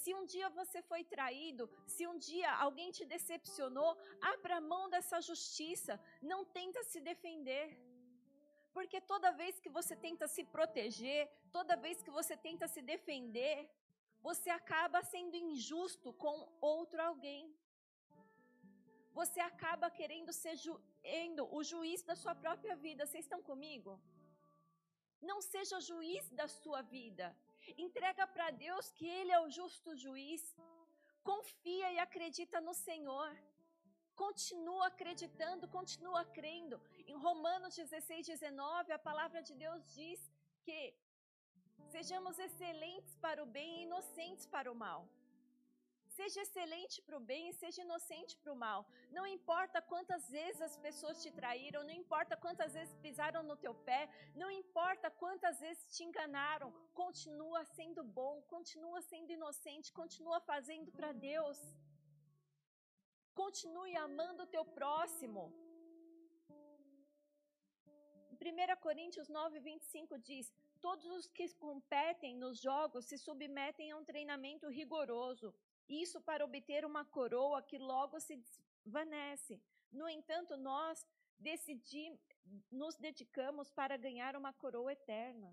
Se 0.00 0.12
um 0.18 0.24
dia 0.32 0.48
você 0.60 0.78
foi 0.90 1.02
traído, 1.14 1.64
se 1.94 2.02
um 2.10 2.16
dia 2.28 2.50
alguém 2.66 2.90
te 2.96 3.04
decepcionou, 3.14 3.90
abra 4.32 4.60
mão 4.72 4.84
dessa 4.94 5.20
justiça. 5.20 5.94
Não 6.30 6.40
tenta 6.58 6.82
se 6.90 7.00
defender. 7.10 7.66
Porque 8.76 8.98
toda 9.12 9.36
vez 9.40 9.60
que 9.60 9.70
você 9.78 9.94
tenta 9.94 10.26
se 10.34 10.42
proteger, 10.54 11.22
toda 11.56 11.76
vez 11.76 12.02
que 12.04 12.10
você 12.18 12.34
tenta 12.36 12.66
se 12.74 12.80
defender, 12.92 13.56
você 14.28 14.48
acaba 14.50 15.02
sendo 15.02 15.36
injusto 15.36 16.12
com 16.24 16.36
outro 16.60 17.00
alguém. 17.02 17.42
Você 19.12 19.40
acaba 19.40 19.90
querendo 19.90 20.32
ser 20.32 20.56
ju 20.56 20.74
o 21.58 21.62
juiz 21.70 22.02
da 22.02 22.16
sua 22.22 22.34
própria 22.34 22.74
vida. 22.74 23.04
Vocês 23.04 23.24
estão 23.24 23.42
comigo? 23.42 24.00
Não 25.30 25.40
seja 25.40 25.80
juiz 25.80 26.28
da 26.40 26.46
sua 26.48 26.82
vida. 26.82 27.26
Entrega 27.86 28.26
para 28.26 28.50
Deus 28.50 28.90
que 28.90 29.06
Ele 29.18 29.32
é 29.32 29.40
o 29.40 29.50
justo 29.58 29.96
juiz. 30.04 30.42
Confia 31.30 31.92
e 31.92 31.98
acredita 31.98 32.60
no 32.60 32.74
Senhor. 32.74 33.30
Continua 34.14 34.86
acreditando, 34.88 35.68
continua 35.68 36.24
crendo. 36.38 36.80
Em 37.06 37.16
Romanos 37.26 37.76
16, 37.76 38.26
19, 38.26 38.92
a 38.92 38.98
palavra 38.98 39.40
de 39.48 39.54
Deus 39.54 39.80
diz 39.94 40.20
que 40.64 40.78
sejamos 41.94 42.38
excelentes 42.38 43.14
para 43.16 43.42
o 43.42 43.46
bem 43.46 43.70
e 43.78 43.82
inocentes 43.84 44.46
para 44.46 44.70
o 44.70 44.74
mal. 44.74 45.08
Seja 46.16 46.40
excelente 46.42 46.96
para 47.06 47.16
o 47.18 47.26
bem 47.30 47.44
e 47.48 47.54
seja 47.60 47.80
inocente 47.86 48.32
para 48.40 48.52
o 48.52 48.60
mal. 48.64 48.80
Não 49.16 49.24
importa 49.36 49.80
quantas 49.92 50.24
vezes 50.36 50.60
as 50.68 50.76
pessoas 50.86 51.22
te 51.22 51.30
traíram, 51.38 51.82
não 51.84 51.96
importa 52.02 52.36
quantas 52.44 52.74
vezes 52.78 52.94
pisaram 53.06 53.42
no 53.50 53.56
teu 53.64 53.74
pé, 53.88 54.02
não 54.42 54.50
importa 54.62 55.10
quantas 55.22 55.58
vezes 55.64 55.84
te 55.94 56.02
enganaram, 56.08 56.68
continua 57.02 57.64
sendo 57.64 58.04
bom, 58.20 58.34
continua 58.54 59.00
sendo 59.10 59.32
inocente, 59.38 59.96
continua 60.02 60.40
fazendo 60.52 60.92
para 60.98 61.12
Deus. 61.12 61.58
Continue 63.42 63.96
amando 63.96 64.42
o 64.42 64.52
teu 64.54 64.64
próximo. 64.78 65.42
Em 68.30 68.36
1 68.36 68.76
Coríntios 68.86 69.28
9, 69.28 69.60
25 69.60 70.18
diz: 70.18 70.52
Todos 70.80 71.06
os 71.16 71.26
que 71.36 71.46
competem 71.54 72.36
nos 72.36 72.58
jogos 72.60 73.06
se 73.06 73.16
submetem 73.16 73.90
a 73.90 73.96
um 73.96 74.04
treinamento 74.04 74.68
rigoroso, 74.68 75.54
isso 76.00 76.20
para 76.20 76.44
obter 76.44 76.84
uma 76.84 77.04
coroa 77.04 77.62
que 77.62 77.78
logo 77.78 78.18
se 78.20 78.36
desvanece. 78.36 79.60
No 79.90 80.08
entanto, 80.08 80.56
nós 80.56 81.06
decidimos, 81.38 82.18
nos 82.70 82.96
dedicamos 82.96 83.70
para 83.70 83.96
ganhar 83.96 84.36
uma 84.36 84.52
coroa 84.52 84.92
eterna. 84.92 85.52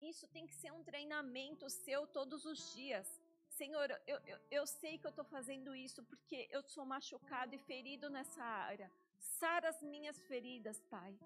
Isso 0.00 0.26
tem 0.28 0.46
que 0.46 0.54
ser 0.54 0.72
um 0.72 0.82
treinamento 0.82 1.70
seu 1.70 2.06
todos 2.06 2.44
os 2.44 2.74
dias. 2.74 3.08
Senhor, 3.48 3.88
eu, 4.06 4.18
eu, 4.26 4.38
eu 4.50 4.66
sei 4.66 4.98
que 4.98 5.06
eu 5.06 5.10
estou 5.10 5.24
fazendo 5.24 5.76
isso 5.76 6.02
porque 6.04 6.48
eu 6.50 6.62
sou 6.62 6.84
machucado 6.84 7.54
e 7.54 7.58
ferido 7.58 8.10
nessa 8.10 8.42
área. 8.42 8.90
Sara 9.18 9.68
as 9.68 9.80
minhas 9.82 10.18
feridas, 10.22 10.80
Pai, 10.90 11.16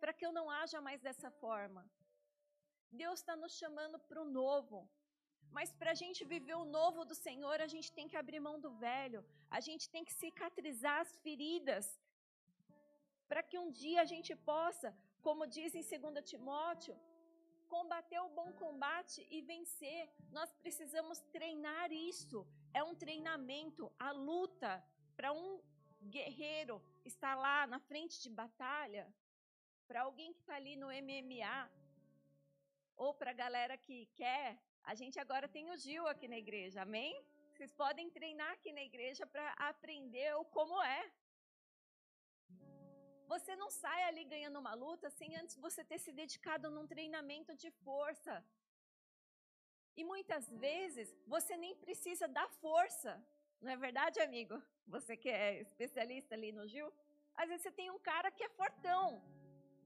para 0.00 0.14
que 0.14 0.24
eu 0.24 0.32
não 0.32 0.48
haja 0.48 0.80
mais 0.80 1.02
dessa 1.02 1.30
forma. 1.30 1.84
Deus 2.90 3.20
está 3.20 3.34
nos 3.36 3.56
chamando 3.56 3.98
para 3.98 4.22
o 4.22 4.24
novo. 4.24 4.88
Mas 5.56 5.70
para 5.80 5.90
a 5.94 5.98
gente 6.02 6.24
viver 6.24 6.56
o 6.62 6.64
novo 6.78 7.04
do 7.10 7.16
Senhor, 7.26 7.60
a 7.60 7.70
gente 7.74 7.88
tem 7.96 8.08
que 8.10 8.16
abrir 8.20 8.40
mão 8.48 8.58
do 8.64 8.70
velho. 8.88 9.20
A 9.58 9.60
gente 9.66 9.84
tem 9.94 10.04
que 10.06 10.14
cicatrizar 10.22 10.98
as 11.04 11.12
feridas. 11.24 11.86
Para 13.30 13.42
que 13.48 13.58
um 13.64 13.70
dia 13.70 14.00
a 14.02 14.08
gente 14.12 14.32
possa, 14.52 14.88
como 15.26 15.46
diz 15.56 15.74
em 15.74 15.82
2 15.82 16.30
Timóteo, 16.30 16.96
combater 17.74 18.20
o 18.20 18.32
bom 18.38 18.50
combate 18.64 19.26
e 19.30 19.40
vencer. 19.52 20.02
Nós 20.38 20.50
precisamos 20.64 21.18
treinar 21.36 21.92
isso. 21.92 22.46
É 22.72 22.82
um 22.88 22.94
treinamento. 23.04 23.92
A 23.98 24.10
luta 24.28 24.72
para 25.16 25.32
um 25.32 25.60
guerreiro 26.16 26.82
estar 27.04 27.34
lá 27.34 27.66
na 27.66 27.78
frente 27.78 28.20
de 28.24 28.30
batalha, 28.42 29.04
para 29.86 30.02
alguém 30.02 30.32
que 30.32 30.40
está 30.40 30.54
ali 30.56 30.74
no 30.76 30.88
MMA, 30.88 31.70
ou 32.96 33.14
para 33.14 33.30
a 33.30 33.40
galera 33.44 33.76
que 33.76 34.06
quer, 34.20 34.58
a 34.84 34.94
gente 34.94 35.18
agora 35.18 35.48
tem 35.48 35.70
o 35.70 35.76
Gil 35.76 36.06
aqui 36.08 36.26
na 36.28 36.38
igreja, 36.38 36.82
amém? 36.82 37.12
Vocês 37.52 37.72
podem 37.72 38.10
treinar 38.10 38.50
aqui 38.52 38.72
na 38.72 38.82
igreja 38.82 39.26
para 39.26 39.52
aprender 39.70 40.34
o 40.36 40.44
como 40.44 40.82
é. 40.82 41.10
Você 43.32 43.54
não 43.56 43.70
sai 43.70 44.02
ali 44.04 44.24
ganhando 44.24 44.58
uma 44.58 44.74
luta 44.74 45.08
sem 45.10 45.36
antes 45.36 45.56
você 45.56 45.82
ter 45.84 45.98
se 45.98 46.12
dedicado 46.12 46.70
num 46.70 46.86
treinamento 46.86 47.54
de 47.54 47.70
força. 47.84 48.44
E 49.96 50.04
muitas 50.04 50.50
vezes 50.66 51.14
você 51.26 51.56
nem 51.56 51.74
precisa 51.76 52.26
dar 52.26 52.48
força. 52.64 53.22
Não 53.60 53.70
é 53.70 53.76
verdade, 53.76 54.20
amigo? 54.20 54.60
Você 54.86 55.16
que 55.16 55.28
é 55.28 55.60
especialista 55.60 56.34
ali 56.34 56.50
no 56.50 56.66
Gil, 56.66 56.92
às 57.34 57.48
vezes 57.48 57.62
você 57.62 57.70
tem 57.70 57.90
um 57.90 57.98
cara 57.98 58.30
que 58.30 58.44
é 58.44 58.48
fortão. 58.48 59.22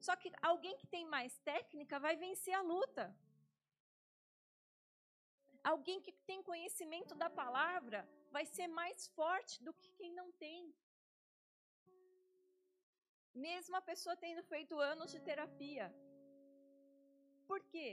Só 0.01 0.17
que 0.17 0.33
alguém 0.41 0.77
que 0.77 0.87
tem 0.87 1.05
mais 1.07 1.37
técnica 1.41 1.99
vai 1.99 2.17
vencer 2.17 2.55
a 2.55 2.63
luta. 2.63 3.15
Alguém 5.73 6.01
que 6.05 6.13
tem 6.29 6.49
conhecimento 6.51 7.15
da 7.23 7.29
palavra 7.43 8.01
vai 8.37 8.45
ser 8.55 8.69
mais 8.81 9.07
forte 9.19 9.55
do 9.67 9.73
que 9.79 9.89
quem 9.99 10.13
não 10.21 10.29
tem 10.45 10.61
mesmo 13.37 13.75
a 13.77 13.87
pessoa 13.91 14.17
tendo 14.25 14.43
feito 14.53 14.81
anos 14.93 15.11
de 15.15 15.21
terapia. 15.29 15.87
Por 17.47 17.61
quê? 17.73 17.91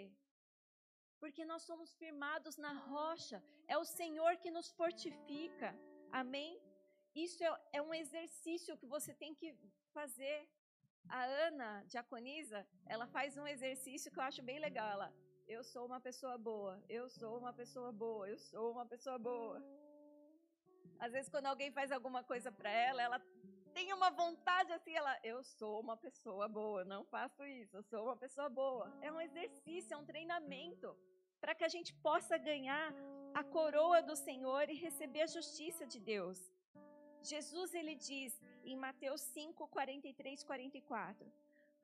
Porque 1.19 1.43
nós 1.51 1.63
somos 1.69 1.93
firmados 2.01 2.55
na 2.65 2.73
rocha, 2.91 3.43
é 3.67 3.77
o 3.77 3.85
Senhor 3.99 4.31
que 4.37 4.51
nos 4.57 4.69
fortifica. 4.71 5.69
Amém? 6.11 6.51
Isso 7.13 7.43
é, 7.43 7.51
é 7.73 7.81
um 7.81 7.93
exercício 7.93 8.77
que 8.77 8.87
você 8.95 9.13
tem 9.13 9.33
que 9.35 9.55
fazer. 9.97 10.37
A 11.09 11.23
Ana, 11.47 11.83
diaconisa, 11.93 12.65
ela 12.85 13.05
faz 13.15 13.37
um 13.37 13.45
exercício 13.45 14.11
que 14.11 14.19
eu 14.19 14.23
acho 14.23 14.41
bem 14.41 14.59
legal. 14.67 14.89
Ela, 14.89 15.09
eu 15.47 15.63
sou 15.63 15.85
uma 15.85 15.99
pessoa 15.99 16.37
boa, 16.37 16.81
eu 16.89 17.09
sou 17.09 17.37
uma 17.37 17.53
pessoa 17.53 17.91
boa, 17.91 18.29
eu 18.29 18.37
sou 18.37 18.71
uma 18.71 18.85
pessoa 18.85 19.17
boa. 19.17 19.61
Às 20.99 21.11
vezes, 21.11 21.29
quando 21.29 21.47
alguém 21.47 21.71
faz 21.71 21.91
alguma 21.91 22.23
coisa 22.23 22.51
para 22.51 22.69
ela, 22.69 23.01
ela 23.01 23.19
tem 23.73 23.91
uma 23.91 24.09
vontade 24.09 24.71
assim, 24.71 24.93
ela, 24.93 25.17
eu 25.23 25.43
sou 25.43 25.79
uma 25.79 25.97
pessoa 25.97 26.47
boa, 26.47 26.85
não 26.85 27.03
faço 27.05 27.43
isso, 27.43 27.75
eu 27.75 27.83
sou 27.83 28.03
uma 28.05 28.15
pessoa 28.15 28.49
boa. 28.49 28.85
É 29.01 29.11
um 29.11 29.19
exercício, 29.19 29.93
é 29.93 29.97
um 29.97 30.05
treinamento 30.05 30.95
para 31.41 31.55
que 31.55 31.63
a 31.63 31.67
gente 31.67 31.93
possa 31.95 32.37
ganhar 32.37 32.93
a 33.33 33.43
coroa 33.43 34.01
do 34.01 34.15
Senhor 34.15 34.69
e 34.69 34.75
receber 34.75 35.21
a 35.23 35.27
justiça 35.27 35.85
de 35.85 35.99
Deus. 35.99 36.39
Jesus 37.21 37.73
ele 37.73 37.95
diz 37.95 38.39
em 38.63 38.77
Mateus 38.77 39.21
5, 39.21 39.67
43, 39.67 40.43
44: 40.43 41.31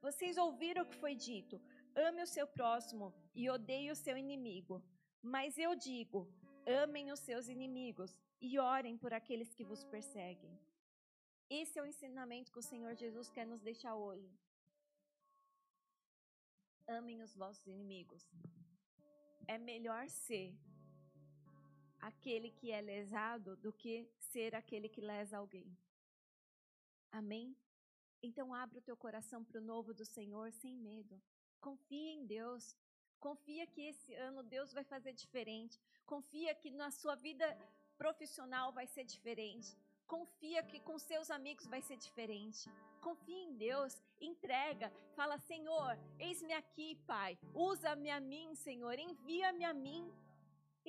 Vocês 0.01 0.37
ouviram 0.37 0.83
o 0.83 0.85
que 0.85 0.95
foi 0.95 1.15
dito: 1.15 1.59
ame 1.95 2.21
o 2.23 2.27
seu 2.27 2.47
próximo 2.47 3.13
e 3.33 3.49
odeie 3.49 3.91
o 3.91 3.95
seu 3.95 4.17
inimigo. 4.17 4.83
Mas 5.21 5.57
eu 5.57 5.75
digo: 5.75 6.27
amem 6.65 7.11
os 7.11 7.19
seus 7.19 7.47
inimigos 7.47 8.15
e 8.41 8.57
orem 8.59 8.97
por 8.97 9.13
aqueles 9.13 9.53
que 9.53 9.63
vos 9.63 9.83
perseguem. 9.83 10.57
Esse 11.49 11.79
é 11.79 11.81
o 11.81 11.85
ensinamento 11.85 12.51
que 12.51 12.59
o 12.59 12.69
Senhor 12.71 12.95
Jesus 12.95 13.29
quer 13.29 13.45
nos 13.45 13.61
deixar 13.61 13.95
hoje. 13.95 14.31
Amem 16.87 17.21
os 17.21 17.35
vossos 17.35 17.65
inimigos. 17.67 18.23
É 19.47 19.57
melhor 19.57 20.07
ser 20.09 20.55
aquele 21.99 22.51
que 22.51 22.71
é 22.71 22.81
lesado 22.81 23.55
do 23.57 23.73
que 23.73 24.07
ser 24.17 24.55
aquele 24.55 24.87
que 24.87 25.01
lesa 25.01 25.37
alguém. 25.37 25.75
Amém? 27.11 27.55
Então 28.21 28.53
abra 28.53 28.79
o 28.79 28.81
teu 28.81 28.95
coração 28.95 29.43
para 29.43 29.59
o 29.59 29.63
novo 29.63 29.93
do 29.93 30.05
Senhor 30.05 30.51
sem 30.51 30.75
medo. 30.75 31.19
Confia 31.59 32.11
em 32.13 32.25
Deus. 32.25 32.75
Confia 33.19 33.67
que 33.67 33.81
esse 33.81 34.13
ano 34.15 34.43
Deus 34.43 34.71
vai 34.73 34.83
fazer 34.83 35.13
diferente. 35.13 35.79
Confia 36.05 36.55
que 36.55 36.71
na 36.71 36.89
sua 36.89 37.15
vida 37.15 37.45
profissional 37.97 38.71
vai 38.71 38.87
ser 38.87 39.03
diferente. 39.03 39.77
Confia 40.07 40.63
que 40.63 40.79
com 40.79 40.97
seus 40.97 41.29
amigos 41.29 41.67
vai 41.67 41.81
ser 41.81 41.97
diferente. 41.97 42.69
Confia 43.01 43.43
em 43.43 43.53
Deus, 43.55 44.01
entrega, 44.19 44.91
fala: 45.15 45.37
Senhor, 45.37 45.97
eis-me 46.17 46.53
aqui, 46.53 46.95
Pai. 47.05 47.37
Usa-me 47.53 48.09
a 48.09 48.19
mim, 48.19 48.55
Senhor. 48.55 48.97
Envia-me 48.97 49.63
a 49.65 49.73
mim. 49.73 50.11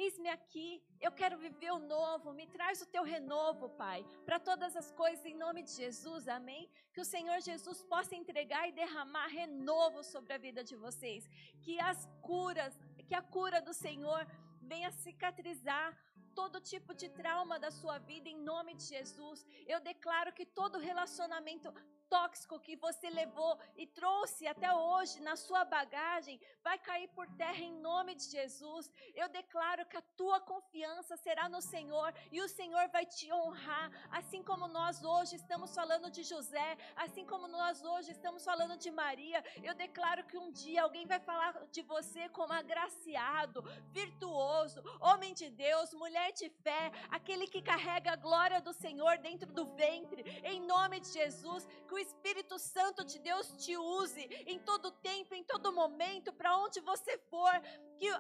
Eis-me 0.03 0.31
aqui, 0.31 0.69
eu 1.07 1.13
quero 1.13 1.37
viver 1.37 1.71
o 1.73 1.79
novo, 1.79 2.33
me 2.33 2.47
traz 2.47 2.81
o 2.81 2.87
teu 2.87 3.03
renovo, 3.03 3.69
Pai, 3.83 4.01
para 4.25 4.39
todas 4.49 4.75
as 4.75 4.91
coisas 5.01 5.27
em 5.27 5.35
nome 5.35 5.61
de 5.63 5.73
Jesus, 5.83 6.27
amém? 6.27 6.71
Que 6.95 7.03
o 7.03 7.11
Senhor 7.15 7.39
Jesus 7.49 7.83
possa 7.83 8.15
entregar 8.21 8.63
e 8.67 8.73
derramar 8.73 9.27
renovo 9.27 10.03
sobre 10.03 10.33
a 10.33 10.39
vida 10.39 10.65
de 10.65 10.75
vocês, 10.85 11.29
que 11.65 11.79
as 11.91 12.09
curas, 12.23 12.75
que 13.07 13.15
a 13.15 13.21
cura 13.21 13.61
do 13.61 13.75
Senhor 13.75 14.27
venha 14.73 14.91
cicatrizar 14.91 15.89
todo 16.35 16.67
tipo 16.73 16.95
de 16.95 17.11
trauma 17.11 17.59
da 17.59 17.71
sua 17.71 17.99
vida 17.99 18.27
em 18.27 18.39
nome 18.53 18.73
de 18.75 18.85
Jesus. 18.85 19.45
Eu 19.67 19.81
declaro 19.81 20.33
que 20.33 20.47
todo 20.47 20.79
relacionamento 20.79 21.69
tóxico 22.11 22.59
que 22.59 22.75
você 22.77 23.09
levou 23.09 23.53
e 23.77 23.87
trouxe 23.87 24.47
até 24.47 24.71
hoje 24.75 25.23
na 25.29 25.37
sua 25.37 25.65
bagagem 25.65 26.41
vai 26.63 26.77
cair 26.79 27.09
por 27.09 27.27
terra 27.43 27.63
em 27.69 27.75
nome 27.89 28.15
de 28.17 28.25
Jesus. 28.25 28.91
Eu 29.15 29.29
declaro 29.29 29.87
que 29.87 29.97
a 29.97 30.03
tua 30.21 30.41
confiança 30.41 31.17
será 31.17 31.49
no 31.49 31.63
Senhor 31.63 32.13
e 32.33 32.41
o 32.41 32.49
Senhor 32.49 32.89
vai 32.89 33.07
te 33.07 33.33
honrar, 33.33 33.91
assim 34.11 34.43
como 34.43 34.67
nós 34.67 35.05
hoje 35.05 35.37
estamos 35.37 35.75
falando 35.75 36.11
de 36.11 36.25
José, 36.25 36.77
assim 36.97 37.25
como 37.25 37.47
nós 37.47 37.83
hoje 37.83 38.11
estamos 38.11 38.45
falando 38.45 38.77
de 38.77 38.91
Maria. 38.91 39.43
Eu 39.63 39.75
declaro 39.75 40.25
que 40.25 40.37
um 40.37 40.51
dia 40.51 40.83
alguém 40.83 41.07
vai 41.07 41.21
falar 41.21 41.53
de 41.71 41.83
você 41.83 42.29
como 42.31 42.53
agraciado, 42.53 43.63
virtuoso, 44.01 44.83
homem 45.01 45.33
de 45.33 45.49
Deus, 45.49 45.95
mulher 45.95 46.33
de 46.33 46.49
fé, 46.65 46.91
aquele 47.11 47.47
que 47.47 47.63
carrega 47.63 48.13
a 48.13 48.17
glória 48.17 48.61
do 48.61 48.73
Senhor 48.73 49.17
dentro 49.19 49.53
do 49.53 49.67
ventre. 49.77 50.23
Em 50.43 50.61
nome 50.61 50.99
de 51.01 51.13
Jesus, 51.13 51.67
que 51.87 52.00
Espírito 52.01 52.59
Santo 52.59 53.05
de 53.05 53.19
Deus 53.19 53.53
te 53.63 53.77
use 53.77 54.23
em 54.47 54.59
todo 54.59 54.91
tempo, 54.91 55.35
em 55.35 55.45
todo 55.45 55.73
momento, 55.73 56.33
para 56.33 56.57
onde 56.57 56.81
você 56.81 57.19
for, 57.31 57.53
que 58.01 58.11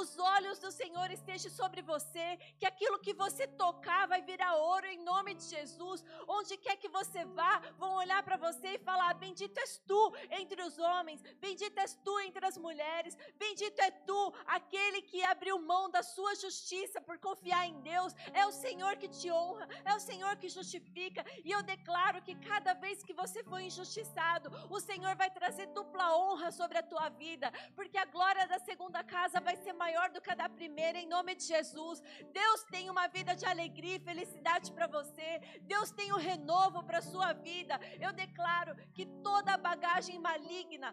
os 0.00 0.18
olhos 0.18 0.58
do 0.58 0.70
Senhor 0.72 1.10
estejam 1.10 1.50
sobre 1.50 1.80
você, 1.80 2.36
que 2.58 2.66
aquilo 2.66 2.98
que 2.98 3.14
você 3.14 3.46
tocar 3.46 4.06
vai 4.08 4.20
virar 4.20 4.56
ouro 4.56 4.86
em 4.86 4.98
nome 5.04 5.34
de 5.34 5.44
Jesus. 5.44 6.04
Onde 6.26 6.56
quer 6.56 6.76
que 6.76 6.88
você 6.88 7.24
vá, 7.24 7.52
vão 7.78 7.92
olhar 7.94 8.22
para 8.24 8.36
você 8.36 8.68
e 8.74 8.84
falar: 8.88 9.14
Bendito 9.14 9.56
és 9.58 9.78
tu 9.86 10.02
entre 10.40 10.60
os 10.62 10.78
homens, 10.78 11.22
bendito 11.46 11.78
és 11.78 11.94
tu 12.04 12.18
entre 12.20 12.44
as 12.44 12.58
mulheres, 12.66 13.16
bendito 13.44 13.78
é 13.80 13.90
tu, 14.08 14.22
aquele 14.46 15.02
que 15.02 15.22
abriu 15.22 15.56
mão 15.60 15.84
da 15.88 16.02
sua 16.02 16.34
justiça 16.34 17.00
por 17.00 17.18
confiar 17.18 17.64
em 17.68 17.80
Deus. 17.80 18.12
É 18.32 18.44
o 18.46 18.52
Senhor 18.64 18.96
que 18.96 19.08
te 19.08 19.30
honra, 19.30 19.68
é 19.84 19.94
o 19.94 20.00
Senhor 20.00 20.34
que 20.36 20.48
justifica. 20.48 21.24
E 21.44 21.52
eu 21.52 21.62
declaro 21.62 22.20
que 22.22 22.34
cada 22.34 22.74
vez 22.74 23.04
que 23.04 23.12
você 23.12 23.27
for 23.44 23.60
injustiçado, 23.60 24.50
o 24.70 24.80
Senhor 24.80 25.14
vai 25.16 25.30
trazer 25.30 25.66
dupla 25.68 26.16
honra 26.16 26.50
sobre 26.50 26.78
a 26.78 26.82
tua 26.82 27.08
vida, 27.08 27.52
porque 27.74 27.98
a 27.98 28.04
glória 28.04 28.46
da 28.46 28.58
segunda 28.58 29.02
casa 29.04 29.40
vai 29.40 29.56
ser 29.56 29.72
maior 29.72 30.10
do 30.10 30.20
que 30.20 30.30
a 30.30 30.34
da 30.34 30.48
primeira, 30.48 30.98
em 30.98 31.06
nome 31.06 31.34
de 31.34 31.44
Jesus. 31.44 32.02
Deus 32.32 32.64
tem 32.64 32.90
uma 32.90 33.06
vida 33.08 33.34
de 33.34 33.44
alegria 33.44 33.96
e 33.96 34.00
felicidade 34.00 34.72
para 34.72 34.86
você, 34.86 35.40
Deus 35.62 35.90
tem 35.90 36.12
um 36.12 36.16
renovo 36.16 36.82
para 36.82 36.98
a 36.98 37.02
sua 37.02 37.32
vida. 37.32 37.78
Eu 38.00 38.12
declaro 38.12 38.76
que 38.92 39.06
toda 39.28 39.56
bagagem 39.56 40.18
maligna, 40.18 40.92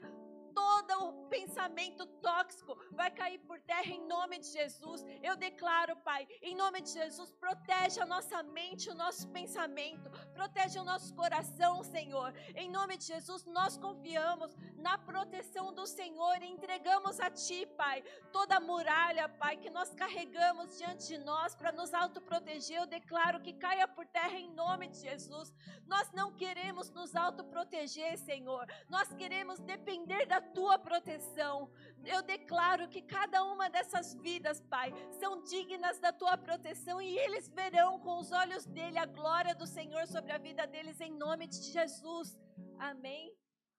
todo 0.55 1.09
o 1.09 1.27
pensamento 1.27 2.05
tóxico 2.27 2.77
vai 2.91 3.11
cair 3.11 3.39
por 3.39 3.59
terra 3.59 3.91
em 3.97 4.07
nome 4.07 4.39
de 4.39 4.47
Jesus. 4.47 5.05
Eu 5.21 5.35
declaro, 5.35 5.95
Pai, 5.97 6.25
em 6.41 6.55
nome 6.55 6.79
de 6.81 6.91
Jesus, 6.91 7.31
protege 7.33 7.99
a 7.99 8.05
nossa 8.05 8.41
mente, 8.41 8.89
o 8.89 8.95
nosso 8.95 9.27
pensamento, 9.29 10.09
protege 10.33 10.79
o 10.79 10.85
nosso 10.85 11.13
coração, 11.13 11.83
Senhor. 11.83 12.33
Em 12.55 12.69
nome 12.69 12.95
de 12.97 13.05
Jesus, 13.05 13.43
nós 13.45 13.77
confiamos 13.77 14.55
na 14.77 14.97
proteção 14.97 15.73
do 15.73 15.85
Senhor 15.85 16.41
e 16.41 16.47
entregamos 16.47 17.19
a 17.19 17.29
Ti, 17.29 17.65
Pai, 17.75 18.01
toda 18.31 18.55
a 18.55 18.59
muralha, 18.59 19.27
Pai, 19.27 19.57
que 19.57 19.69
nós 19.69 19.93
carregamos 19.93 20.77
diante 20.77 21.07
de 21.07 21.17
nós 21.17 21.53
para 21.53 21.73
nos 21.73 21.93
autoproteger. 21.93 22.77
Eu 22.77 22.87
declaro 22.87 23.41
que 23.41 23.53
caia 23.53 23.87
por 23.87 24.05
terra 24.07 24.39
em 24.39 24.49
nome 24.53 24.87
de 24.87 24.99
Jesus. 25.01 25.53
Nós 25.85 26.09
não 26.13 26.31
queremos 26.31 26.89
nos 26.91 27.13
autoproteger, 27.15 28.17
Senhor. 28.19 28.65
Nós 28.87 29.11
queremos 29.13 29.59
depender 29.59 30.25
da 30.25 30.44
tua 30.45 30.77
proteção. 30.77 31.69
Eu 32.05 32.21
declaro 32.21 32.87
que 32.87 33.01
cada 33.01 33.43
uma 33.43 33.69
dessas 33.69 34.13
vidas, 34.15 34.61
Pai, 34.61 34.93
são 35.19 35.43
dignas 35.43 35.99
da 35.99 36.11
tua 36.13 36.37
proteção 36.37 37.01
e 37.01 37.17
eles 37.17 37.49
verão 37.49 37.99
com 37.99 38.19
os 38.19 38.31
olhos 38.31 38.65
dele 38.65 38.97
a 38.97 39.05
glória 39.05 39.55
do 39.55 39.65
Senhor 39.65 40.07
sobre 40.07 40.31
a 40.31 40.37
vida 40.37 40.65
deles 40.67 41.01
em 41.01 41.11
nome 41.11 41.47
de 41.47 41.61
Jesus. 41.61 42.37
Amém. 42.77 43.33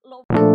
Louvado. 0.04 0.45